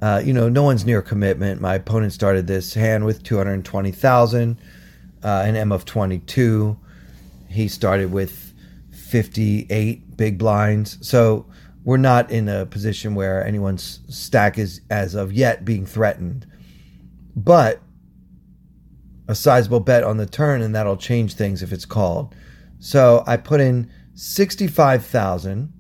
uh, 0.02 0.22
you 0.24 0.34
know, 0.34 0.50
no 0.50 0.64
one's 0.64 0.86
near 0.86 1.02
commitment. 1.02 1.62
My 1.62 1.76
opponent 1.76 2.12
started 2.12 2.46
this 2.46 2.74
hand 2.74 3.06
with 3.06 3.24
220,000, 3.24 4.60
uh, 5.24 5.44
an 5.46 5.56
M 5.56 5.72
of 5.72 5.86
22. 5.86 6.78
He 7.50 7.70
started 7.70 8.12
with 8.12 8.54
58 8.92 10.18
big 10.18 10.38
blinds. 10.38 10.98
So 11.00 11.46
we're 11.86 11.96
not 11.96 12.30
in 12.30 12.50
a 12.50 12.66
position 12.66 13.16
where 13.16 13.46
anyone's 13.46 14.02
stack 14.10 14.58
is, 14.58 14.82
as 14.90 15.16
of 15.16 15.32
yet, 15.32 15.64
being 15.64 15.86
threatened. 15.86 16.46
But 17.34 17.82
a 19.30 19.36
sizable 19.36 19.80
bet 19.80 20.04
on 20.04 20.18
the 20.18 20.26
turn, 20.26 20.62
and 20.62 20.76
that'll 20.76 20.98
change 20.98 21.36
things 21.36 21.64
if 21.64 21.72
it's 21.72 21.86
called. 21.86 22.36
So 22.80 23.24
I 23.26 23.38
put 23.38 23.62
in 23.62 23.92
65,000 24.14 25.72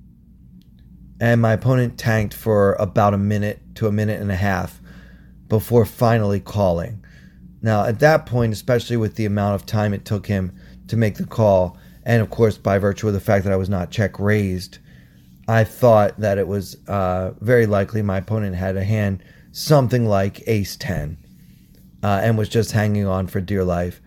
and 1.20 1.42
my 1.42 1.54
opponent 1.54 1.98
tanked 1.98 2.34
for 2.34 2.74
about 2.74 3.14
a 3.14 3.18
minute 3.18 3.62
to 3.76 3.88
a 3.88 3.92
minute 3.92 4.20
and 4.20 4.32
a 4.32 4.36
half 4.36 4.82
before 5.48 5.86
finally 5.86 6.40
calling. 6.40 7.04
Now, 7.62 7.86
at 7.86 8.00
that 8.00 8.26
point, 8.26 8.54
especially 8.54 8.98
with 8.98 9.16
the 9.16 9.26
amount 9.26 9.56
of 9.56 9.66
time 9.66 9.94
it 9.94 10.06
took 10.06 10.28
him 10.28 10.52
to 10.88 10.98
make 10.98 11.16
the 11.16 11.26
call, 11.26 11.78
and 12.04 12.22
of 12.22 12.30
course, 12.30 12.58
by 12.58 12.78
virtue 12.78 13.08
of 13.08 13.14
the 13.14 13.20
fact 13.20 13.44
that 13.46 13.54
I 13.54 13.56
was 13.56 13.70
not 13.70 13.92
check 13.92 14.20
raised, 14.20 14.80
I 15.48 15.64
thought 15.64 16.20
that 16.20 16.38
it 16.38 16.48
was 16.48 16.78
uh, 16.88 17.32
very 17.40 17.66
likely 17.66 18.02
my 18.02 18.18
opponent 18.18 18.56
had 18.56 18.78
a 18.78 18.84
hand 18.84 19.24
something 19.52 20.06
like 20.06 20.46
ace 20.48 20.76
10 20.76 21.18
uh, 22.04 22.20
and 22.22 22.38
was 22.38 22.50
just 22.50 22.74
hanging 22.74 23.08
on 23.08 23.26
for 23.26 23.40
dear 23.40 23.64
life. 23.64 24.02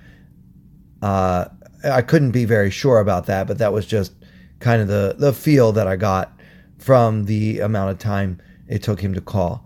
Uh, 1.01 1.47
I 1.84 2.02
couldn't 2.02 2.32
be 2.32 2.44
very 2.44 2.70
sure 2.70 2.98
about 2.98 3.26
that, 3.26 3.46
but 3.46 3.58
that 3.58 3.72
was 3.72 3.86
just 3.86 4.12
kind 4.60 4.82
of 4.82 4.88
the, 4.88 5.14
the 5.18 5.32
feel 5.32 5.70
that 5.72 5.86
I 5.86 5.94
got 5.96 6.32
from 6.78 7.26
the 7.26 7.60
amount 7.60 7.90
of 7.90 7.98
time 7.98 8.40
it 8.68 8.82
took 8.82 9.00
him 9.00 9.14
to 9.14 9.20
call. 9.20 9.64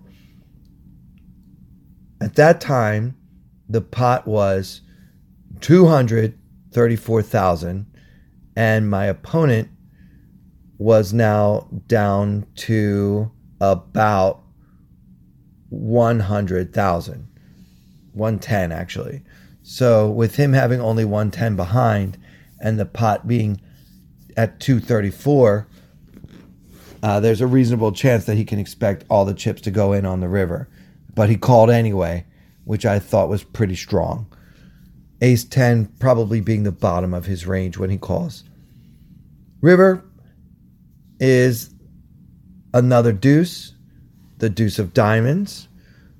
At 2.21 2.35
that 2.37 2.61
time, 2.61 3.17
the 3.69 3.81
pot 3.81 4.27
was 4.27 4.83
234,000 5.61 7.87
and 8.55 8.91
my 8.91 9.07
opponent 9.07 9.71
was 10.79 11.13
now 11.13 11.69
down 11.87 12.47
to 12.57 13.31
about 13.61 14.43
100,000. 15.71 17.29
110 18.13 18.73
actually. 18.73 19.23
So 19.63 20.11
with 20.11 20.37
him 20.37 20.53
having 20.53 20.81
only 20.81 21.05
110 21.05 21.57
behind 21.57 22.19
and 22.61 22.79
the 22.79 22.87
pot 22.87 23.27
being 23.27 23.61
at 24.37 24.61
234, 24.61 25.69
uh, 27.03 27.21
there's 27.21 27.41
a 27.41 27.47
reasonable 27.47 27.93
chance 27.93 28.25
that 28.27 28.37
he 28.37 28.45
can 28.45 28.59
expect 28.59 29.05
all 29.09 29.25
the 29.25 29.35
chips 29.35 29.61
to 29.63 29.71
go 29.71 29.93
in 29.93 30.07
on 30.07 30.21
the 30.21 30.29
river. 30.29 30.69
But 31.15 31.29
he 31.29 31.37
called 31.37 31.71
anyway, 31.71 32.27
which 32.65 32.87
I 32.87 32.99
thought 32.99 33.29
was 33.29 33.43
pretty 33.43 33.77
strong. 33.77 34.27
Ace 35.21 35.45
10 35.45 35.87
probably 36.01 36.41
being 36.41 36.65
the 36.65 36.73
bottom 36.73 37.15
of 37.15 37.27
his 37.27 37.47
range 37.47 37.77
when 37.77 37.91
he 37.91 37.99
calls. 37.99 38.45
River 39.61 40.05
is 41.21 41.71
another 42.75 43.13
deuce, 43.13 43.75
the 44.39 44.51
deuce 44.51 44.81
of 44.81 44.93
diamonds. 44.93 45.69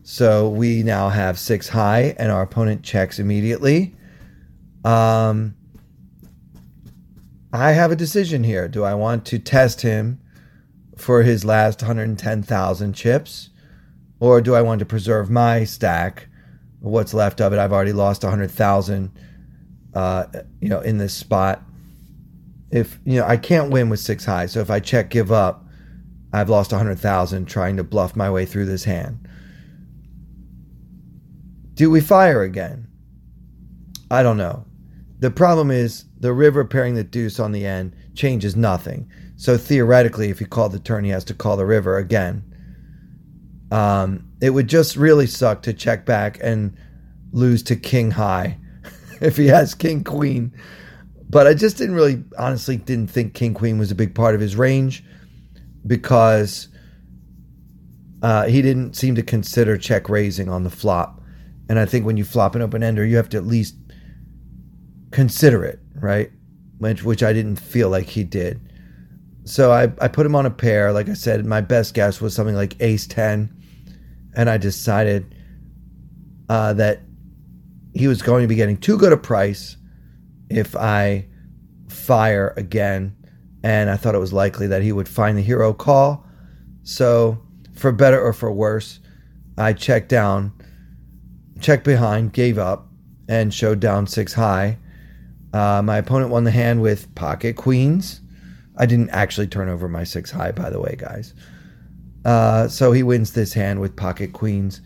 So 0.03 0.49
we 0.49 0.83
now 0.83 1.09
have 1.09 1.39
six 1.39 1.69
high, 1.69 2.15
and 2.19 2.31
our 2.33 2.43
opponent 2.43 2.83
checks 2.83 3.19
immediately. 3.19 3.95
Um, 4.85 5.55
I 7.53 7.73
have 7.73 7.93
a 7.93 7.97
decision 7.97 8.43
here. 8.43 8.67
Do 8.67 8.83
I 8.83 8.95
want 8.95 9.25
to 9.27 9.39
test 9.39 9.83
him 9.83 10.21
for 10.97 11.23
his 11.23 11.45
last 11.45 11.83
110,000 11.83 12.93
chips? 12.95 13.51
Or 14.19 14.41
do 14.41 14.55
I 14.55 14.63
want 14.63 14.79
to 14.81 14.87
preserve 14.87 15.31
my 15.31 15.65
stack? 15.65 16.29
What's 16.81 17.15
left 17.15 17.41
of 17.41 17.53
it? 17.53 17.59
I've 17.59 17.73
already 17.73 17.93
lost 17.93 18.23
100,000 18.23 19.11
uh, 19.95 20.25
you 20.61 20.69
know, 20.69 20.81
in 20.81 20.99
this 20.99 21.15
spot. 21.15 21.63
If, 22.71 22.99
you 23.05 23.19
know, 23.19 23.27
I 23.27 23.37
can't 23.37 23.71
win 23.71 23.91
with 23.91 24.01
six 24.01 24.25
high. 24.25 24.47
So 24.47 24.61
if 24.61 24.71
I 24.71 24.81
check 24.81 25.11
give 25.11 25.31
up, 25.31 25.65
I've 26.33 26.49
lost 26.49 26.73
100,000 26.73 27.45
trying 27.45 27.77
to 27.77 27.85
bluff 27.85 28.17
my 28.17 28.31
way 28.31 28.47
through 28.47 28.65
this 28.65 28.85
hand. 28.85 29.22
Do 31.75 31.91
we 31.91 32.01
fire 32.01 32.43
again? 32.43 32.87
I 34.11 34.23
don't 34.23 34.37
know. 34.37 34.67
The 35.21 35.31
problem 35.31 35.71
is 35.71 36.05
the 36.19 36.33
river 36.33 36.65
pairing 36.65 36.95
the 36.95 37.05
deuce 37.05 37.41
on 37.41 37.53
the 37.53 37.65
end 37.65 37.95
changes 38.15 38.57
nothing. 38.57 39.11
So 39.37 39.57
theoretically, 39.57 40.31
if 40.31 40.39
he 40.39 40.45
called 40.45 40.73
the 40.73 40.79
turn, 40.79 41.05
he 41.05 41.11
has 41.11 41.25
to 41.25 41.35
call 41.35 41.57
the 41.57 41.65
river 41.65 41.97
again. 41.97 42.45
Um, 43.71 44.29
it 44.41 44.51
would 44.51 44.69
just 44.69 44.97
really 44.97 45.27
suck 45.27 45.63
to 45.63 45.73
check 45.73 46.05
back 46.05 46.39
and 46.43 46.77
lose 47.33 47.63
to 47.65 47.77
king 47.77 48.11
high 48.11 48.59
if 49.23 49.37
he 49.37 49.47
has 49.47 49.75
king 49.75 50.05
queen. 50.05 50.53
But 51.31 51.47
I 51.47 51.55
just 51.55 51.79
didn't 51.79 51.95
really, 51.95 52.23
honestly, 52.39 52.77
didn't 52.77 53.09
think 53.09 53.33
king 53.33 53.55
queen 53.55 53.79
was 53.79 53.91
a 53.91 53.95
big 53.95 54.15
part 54.15 54.35
of 54.35 54.41
his 54.43 54.57
range 54.57 55.03
because 55.87 56.69
uh, 58.23 58.45
he 58.45 58.61
didn't 58.61 58.95
seem 58.95 59.15
to 59.15 59.23
consider 59.23 59.79
check 59.79 60.11
raising 60.11 60.51
on 60.51 60.65
the 60.65 60.71
flop. 60.71 61.22
And 61.73 61.79
I 61.79 61.87
think 61.87 62.05
when 62.05 62.19
you 62.19 62.25
flop 62.25 62.55
an 62.55 62.61
open 62.61 62.83
ender, 62.83 63.03
you 63.03 63.17
have 63.17 63.31
to 63.31 63.39
at 63.39 63.47
least 63.47 63.77
consider 65.11 65.65
it, 65.65 65.81
right? 65.95 66.31
Which, 66.77 67.03
which 67.03 67.23
I 67.23 67.33
didn't 67.33 67.57
feel 67.57 67.89
like 67.89 68.09
he 68.09 68.25
did. 68.25 68.61
So 69.45 69.73
I, 69.73 69.85
I 69.99 70.09
put 70.09 70.27
him 70.27 70.35
on 70.35 70.45
a 70.45 70.51
pair. 70.51 70.93
Like 70.93 71.09
I 71.09 71.15
said, 71.15 71.47
my 71.47 71.63
best 71.63 71.95
guess 71.95 72.21
was 72.21 72.35
something 72.35 72.55
like 72.55 72.77
ace 72.81 73.07
10. 73.07 73.51
And 74.37 74.51
I 74.51 74.59
decided 74.59 75.35
uh, 76.51 76.75
that 76.75 77.01
he 77.95 78.07
was 78.07 78.21
going 78.21 78.43
to 78.43 78.49
be 78.49 78.55
getting 78.55 78.77
too 78.77 78.99
good 78.99 79.15
a 79.15 79.17
price 79.17 79.79
if 80.51 80.77
I 80.77 81.27
fire 81.89 82.53
again 82.59 83.17
and 83.63 83.89
I 83.89 83.97
thought 83.97 84.15
it 84.15 84.19
was 84.19 84.35
likely 84.35 84.67
that 84.67 84.83
he 84.83 84.93
would 84.93 85.09
find 85.09 85.39
the 85.39 85.43
hero 85.43 85.73
call. 85.73 86.27
So, 86.83 87.41
for 87.75 87.93
better 87.93 88.21
or 88.21 88.35
for 88.35 88.53
worse, 88.53 89.01
I 89.57 89.73
checked 89.73 90.11
down, 90.11 90.53
checked 91.63 91.85
behind, 91.85 92.33
gave 92.33 92.59
up, 92.59 92.89
and 93.29 93.55
showed 93.55 93.81
down 93.81 94.07
six 94.07 94.35
high. 94.35 94.79
Uh, 95.53 95.83
my 95.83 95.99
opponent 95.99 96.31
won 96.31 96.45
the 96.45 96.51
hand 96.51 96.83
with 96.83 97.15
pocket 97.15 97.57
queens. 97.57 98.21
I 98.77 98.87
didn't 98.87 99.11
actually 99.11 99.47
turn 99.47 99.69
over 99.69 99.89
my 99.89 100.05
six 100.05 100.31
high, 100.31 100.53
by 100.53 100.71
the 100.71 100.81
way, 100.81 100.97
guys. 100.99 101.35
Uh, 102.25 102.69
so 102.69 102.93
he 102.93 103.03
wins 103.03 103.33
this 103.33 103.53
hand 103.53 103.81
with 103.81 103.97
pocket 103.97 104.33
queens, 104.33 104.81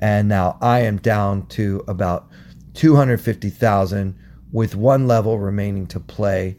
and 0.00 0.28
now 0.28 0.58
I 0.60 0.80
am 0.80 0.98
down 0.98 1.46
to 1.48 1.84
about 1.88 2.28
250,000 2.74 4.18
with 4.52 4.74
one 4.74 5.06
level 5.06 5.38
remaining 5.38 5.86
to 5.88 6.00
play 6.00 6.56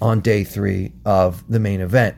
on 0.00 0.20
day 0.20 0.42
three 0.42 0.92
of 1.04 1.48
the 1.48 1.60
main 1.60 1.80
event. 1.80 2.16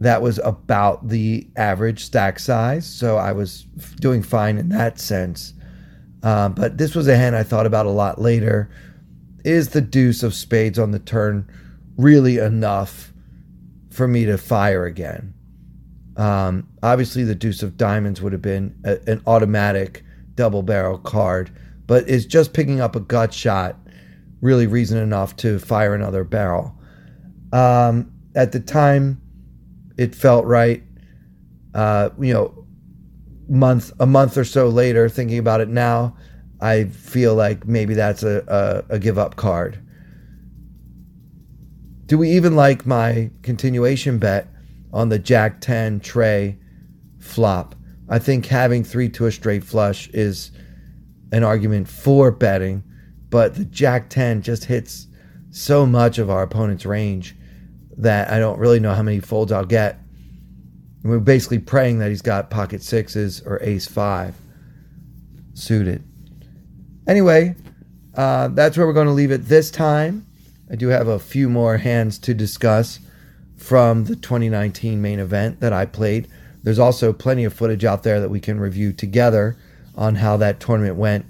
That 0.00 0.20
was 0.20 0.38
about 0.44 1.08
the 1.08 1.48
average 1.56 2.04
stack 2.04 2.38
size, 2.38 2.86
so 2.86 3.16
I 3.16 3.32
was 3.32 3.62
doing 4.00 4.22
fine 4.22 4.58
in 4.58 4.68
that 4.68 4.98
sense. 4.98 5.54
Uh, 6.22 6.48
but 6.50 6.76
this 6.76 6.94
was 6.94 7.08
a 7.08 7.16
hand 7.16 7.36
I 7.36 7.42
thought 7.42 7.66
about 7.66 7.86
a 7.86 7.90
lot 7.90 8.20
later. 8.20 8.68
Is 9.44 9.70
the 9.70 9.80
deuce 9.80 10.22
of 10.22 10.34
spades 10.34 10.78
on 10.78 10.90
the 10.90 10.98
turn 10.98 11.48
really 11.96 12.38
enough 12.38 13.12
for 13.90 14.06
me 14.06 14.24
to 14.26 14.36
fire 14.36 14.84
again? 14.84 15.32
Um, 16.16 16.68
obviously, 16.82 17.24
the 17.24 17.34
deuce 17.34 17.62
of 17.62 17.76
diamonds 17.76 18.20
would 18.20 18.32
have 18.32 18.42
been 18.42 18.74
a, 18.84 18.98
an 19.06 19.22
automatic 19.26 20.02
double 20.34 20.62
barrel 20.62 20.98
card, 20.98 21.50
but 21.86 22.08
is 22.08 22.26
just 22.26 22.52
picking 22.52 22.80
up 22.80 22.96
a 22.96 23.00
gut 23.00 23.32
shot 23.32 23.76
really 24.40 24.66
reason 24.66 24.98
enough 24.98 25.36
to 25.36 25.58
fire 25.58 25.94
another 25.94 26.24
barrel? 26.24 26.74
Um, 27.52 28.12
at 28.34 28.52
the 28.52 28.60
time, 28.60 29.20
it 29.96 30.14
felt 30.14 30.44
right. 30.44 30.82
Uh, 31.74 32.10
you 32.18 32.32
know, 32.32 32.66
month 33.48 33.92
a 34.00 34.06
month 34.06 34.36
or 34.36 34.44
so 34.44 34.68
later, 34.68 35.08
thinking 35.08 35.38
about 35.38 35.60
it 35.60 35.68
now, 35.68 36.16
I 36.60 36.84
feel 36.84 37.34
like 37.34 37.66
maybe 37.66 37.94
that's 37.94 38.22
a, 38.22 38.84
a, 38.88 38.94
a 38.94 38.98
give 38.98 39.18
up 39.18 39.36
card. 39.36 39.82
Do 42.06 42.18
we 42.18 42.30
even 42.30 42.54
like 42.54 42.86
my 42.86 43.30
continuation 43.42 44.18
bet 44.18 44.48
on 44.92 45.08
the 45.08 45.18
Jack 45.18 45.60
10 45.60 46.00
tray 46.00 46.58
flop? 47.18 47.74
I 48.08 48.18
think 48.20 48.46
having 48.46 48.84
three 48.84 49.08
to 49.10 49.26
a 49.26 49.32
straight 49.32 49.64
flush 49.64 50.08
is 50.10 50.52
an 51.32 51.42
argument 51.42 51.88
for 51.88 52.30
betting, 52.30 52.84
but 53.28 53.56
the 53.56 53.64
Jack 53.64 54.08
10 54.08 54.42
just 54.42 54.64
hits 54.64 55.08
so 55.50 55.84
much 55.84 56.18
of 56.18 56.30
our 56.30 56.42
opponent's 56.42 56.86
range 56.86 57.34
that 57.98 58.30
I 58.30 58.38
don't 58.38 58.58
really 58.58 58.80
know 58.80 58.94
how 58.94 59.02
many 59.02 59.20
folds 59.20 59.52
I'll 59.52 59.64
get. 59.64 59.98
And 61.02 61.10
we're 61.10 61.18
basically 61.18 61.58
praying 61.58 61.98
that 62.00 62.08
he's 62.08 62.22
got 62.22 62.50
pocket 62.50 62.82
sixes 62.82 63.40
or 63.42 63.62
ace 63.62 63.86
five 63.86 64.34
suited. 65.54 66.02
Anyway, 67.06 67.54
uh, 68.14 68.48
that's 68.48 68.76
where 68.76 68.86
we're 68.86 68.92
going 68.92 69.06
to 69.06 69.12
leave 69.12 69.30
it 69.30 69.46
this 69.46 69.70
time. 69.70 70.26
I 70.70 70.74
do 70.74 70.88
have 70.88 71.06
a 71.06 71.18
few 71.18 71.48
more 71.48 71.76
hands 71.78 72.18
to 72.20 72.34
discuss 72.34 72.98
from 73.56 74.04
the 74.04 74.16
2019 74.16 75.00
main 75.00 75.20
event 75.20 75.60
that 75.60 75.72
I 75.72 75.86
played. 75.86 76.28
There's 76.62 76.78
also 76.78 77.12
plenty 77.12 77.44
of 77.44 77.54
footage 77.54 77.84
out 77.84 78.02
there 78.02 78.20
that 78.20 78.28
we 78.28 78.40
can 78.40 78.58
review 78.58 78.92
together 78.92 79.56
on 79.94 80.16
how 80.16 80.36
that 80.38 80.60
tournament 80.60 80.96
went 80.96 81.24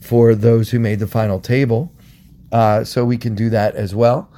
for 0.00 0.34
those 0.34 0.70
who 0.70 0.78
made 0.78 0.98
the 0.98 1.06
final 1.06 1.40
table. 1.40 1.92
Uh, 2.52 2.84
so 2.84 3.04
we 3.04 3.16
can 3.16 3.34
do 3.34 3.50
that 3.50 3.74
as 3.76 3.94
well. 3.94 4.28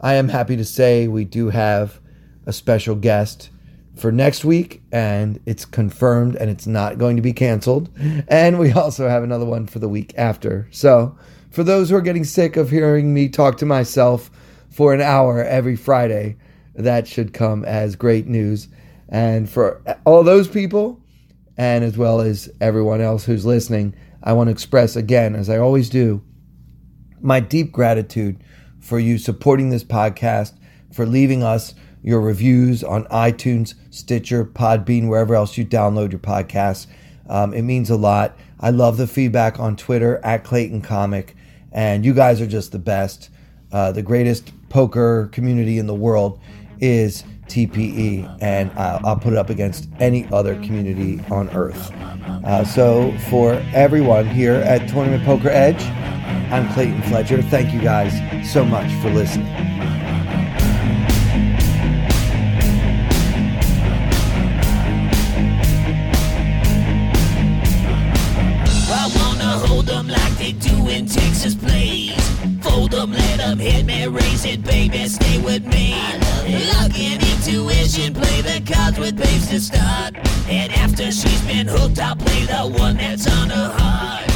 I 0.00 0.14
am 0.14 0.28
happy 0.28 0.56
to 0.56 0.64
say 0.64 1.08
we 1.08 1.24
do 1.24 1.50
have 1.50 2.00
a 2.46 2.52
special 2.52 2.94
guest 2.94 3.50
for 3.96 4.10
next 4.10 4.46
week, 4.46 4.80
and 4.90 5.38
it's 5.44 5.66
confirmed 5.66 6.36
and 6.36 6.48
it's 6.48 6.66
not 6.66 6.96
going 6.96 7.16
to 7.16 7.22
be 7.22 7.34
canceled. 7.34 7.90
And 8.28 8.58
we 8.58 8.72
also 8.72 9.08
have 9.08 9.22
another 9.22 9.44
one 9.44 9.66
for 9.66 9.78
the 9.78 9.88
week 9.88 10.14
after. 10.16 10.68
So, 10.70 11.18
for 11.50 11.64
those 11.64 11.90
who 11.90 11.96
are 11.96 12.00
getting 12.00 12.24
sick 12.24 12.56
of 12.56 12.70
hearing 12.70 13.12
me 13.12 13.28
talk 13.28 13.58
to 13.58 13.66
myself 13.66 14.30
for 14.70 14.94
an 14.94 15.00
hour 15.00 15.44
every 15.44 15.76
Friday, 15.76 16.36
that 16.74 17.06
should 17.06 17.34
come 17.34 17.64
as 17.64 17.96
great 17.96 18.26
news. 18.26 18.68
And 19.08 19.50
for 19.50 19.82
all 20.06 20.22
those 20.22 20.48
people, 20.48 21.02
and 21.58 21.84
as 21.84 21.98
well 21.98 22.20
as 22.20 22.48
everyone 22.60 23.00
else 23.00 23.24
who's 23.24 23.44
listening, 23.44 23.94
I 24.22 24.32
want 24.32 24.46
to 24.46 24.52
express 24.52 24.96
again, 24.96 25.34
as 25.34 25.50
I 25.50 25.58
always 25.58 25.90
do, 25.90 26.22
my 27.20 27.40
deep 27.40 27.72
gratitude 27.72 28.42
for 28.80 28.98
you 28.98 29.18
supporting 29.18 29.70
this 29.70 29.84
podcast, 29.84 30.54
for 30.92 31.06
leaving 31.06 31.42
us 31.42 31.74
your 32.02 32.20
reviews 32.20 32.82
on 32.82 33.04
iTunes, 33.06 33.74
Stitcher, 33.90 34.44
Podbean, 34.44 35.08
wherever 35.08 35.34
else 35.34 35.58
you 35.58 35.64
download 35.64 36.12
your 36.12 36.20
podcasts. 36.20 36.86
Um, 37.28 37.54
it 37.54 37.62
means 37.62 37.90
a 37.90 37.96
lot. 37.96 38.36
I 38.58 38.70
love 38.70 38.96
the 38.96 39.06
feedback 39.06 39.60
on 39.60 39.76
Twitter 39.76 40.20
at 40.24 40.44
Clayton 40.44 40.82
Comic, 40.82 41.36
and 41.72 42.04
you 42.04 42.14
guys 42.14 42.40
are 42.40 42.46
just 42.46 42.72
the 42.72 42.78
best. 42.78 43.30
Uh, 43.72 43.92
the 43.92 44.02
greatest 44.02 44.52
poker 44.68 45.28
community 45.32 45.78
in 45.78 45.86
the 45.86 45.94
world 45.94 46.40
is 46.80 47.22
TPE, 47.46 48.38
and 48.40 48.70
I'll, 48.72 49.06
I'll, 49.06 49.16
put 49.16 49.32
it 49.32 49.38
up 49.38 49.50
against 49.50 49.88
any 49.98 50.26
other 50.32 50.54
community 50.56 51.20
on 51.30 51.50
earth. 51.50 51.92
Uh, 51.92 52.64
so, 52.64 53.16
for 53.28 53.54
everyone 53.74 54.26
here 54.26 54.54
at 54.54 54.88
Tournament 54.88 55.24
Poker 55.24 55.48
Edge, 55.48 55.82
I'm 56.52 56.72
Clayton 56.72 57.02
Fletcher. 57.02 57.42
Thank 57.42 57.72
you 57.72 57.80
guys 57.80 58.12
so 58.50 58.64
much 58.64 58.92
for 59.02 59.10
listening. 59.10 59.46
Texas, 71.06 71.54
please. 71.54 72.14
Fold 72.60 72.90
them, 72.90 73.12
let 73.12 73.38
them 73.38 73.58
hit 73.58 73.86
me, 73.86 74.06
raise 74.06 74.44
it, 74.44 74.62
baby, 74.62 75.08
stay 75.08 75.38
with 75.38 75.64
me. 75.66 75.94
Intuition, 77.40 78.12
play 78.12 78.42
the 78.42 78.62
cards 78.70 78.98
with 78.98 79.16
babes 79.16 79.48
to 79.48 79.60
start. 79.60 80.16
And 80.48 80.70
after 80.72 81.10
she's 81.10 81.40
been 81.46 81.66
hooked, 81.66 81.98
I'll 81.98 82.16
play 82.16 82.44
the 82.44 82.78
one 82.78 82.98
that's 82.98 83.26
on 83.26 83.48
her 83.48 83.74
heart. 83.76 84.29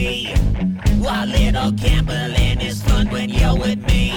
While 0.00 1.26
little 1.26 1.72
gambling 1.72 2.60
is 2.60 2.82
fun 2.82 3.10
when 3.10 3.28
you're 3.28 3.56
with 3.56 3.86
me. 3.86 4.12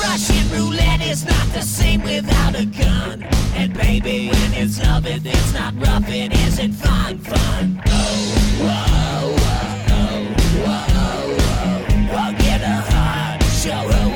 Russian 0.00 0.50
roulette 0.50 1.02
is 1.02 1.24
not 1.24 1.46
the 1.52 1.62
same 1.62 2.02
without 2.02 2.54
a 2.58 2.64
gun. 2.64 3.22
And 3.54 3.72
baby, 3.74 4.28
when 4.28 4.54
it's 4.54 4.82
love, 4.82 5.06
it, 5.06 5.22
it's 5.24 5.52
not 5.54 5.74
rough, 5.76 6.08
it 6.08 6.32
isn't 6.32 6.72
fun, 6.72 7.18
fun. 7.18 7.82
Oh, 7.86 8.00
whoa, 8.66 9.36
whoa, 9.44 10.24
whoa, 10.64 11.36
whoa. 11.36 12.18
I'll 12.18 12.32
get 12.32 12.60
her 12.60 12.82
heart, 12.90 13.42
show 13.62 14.09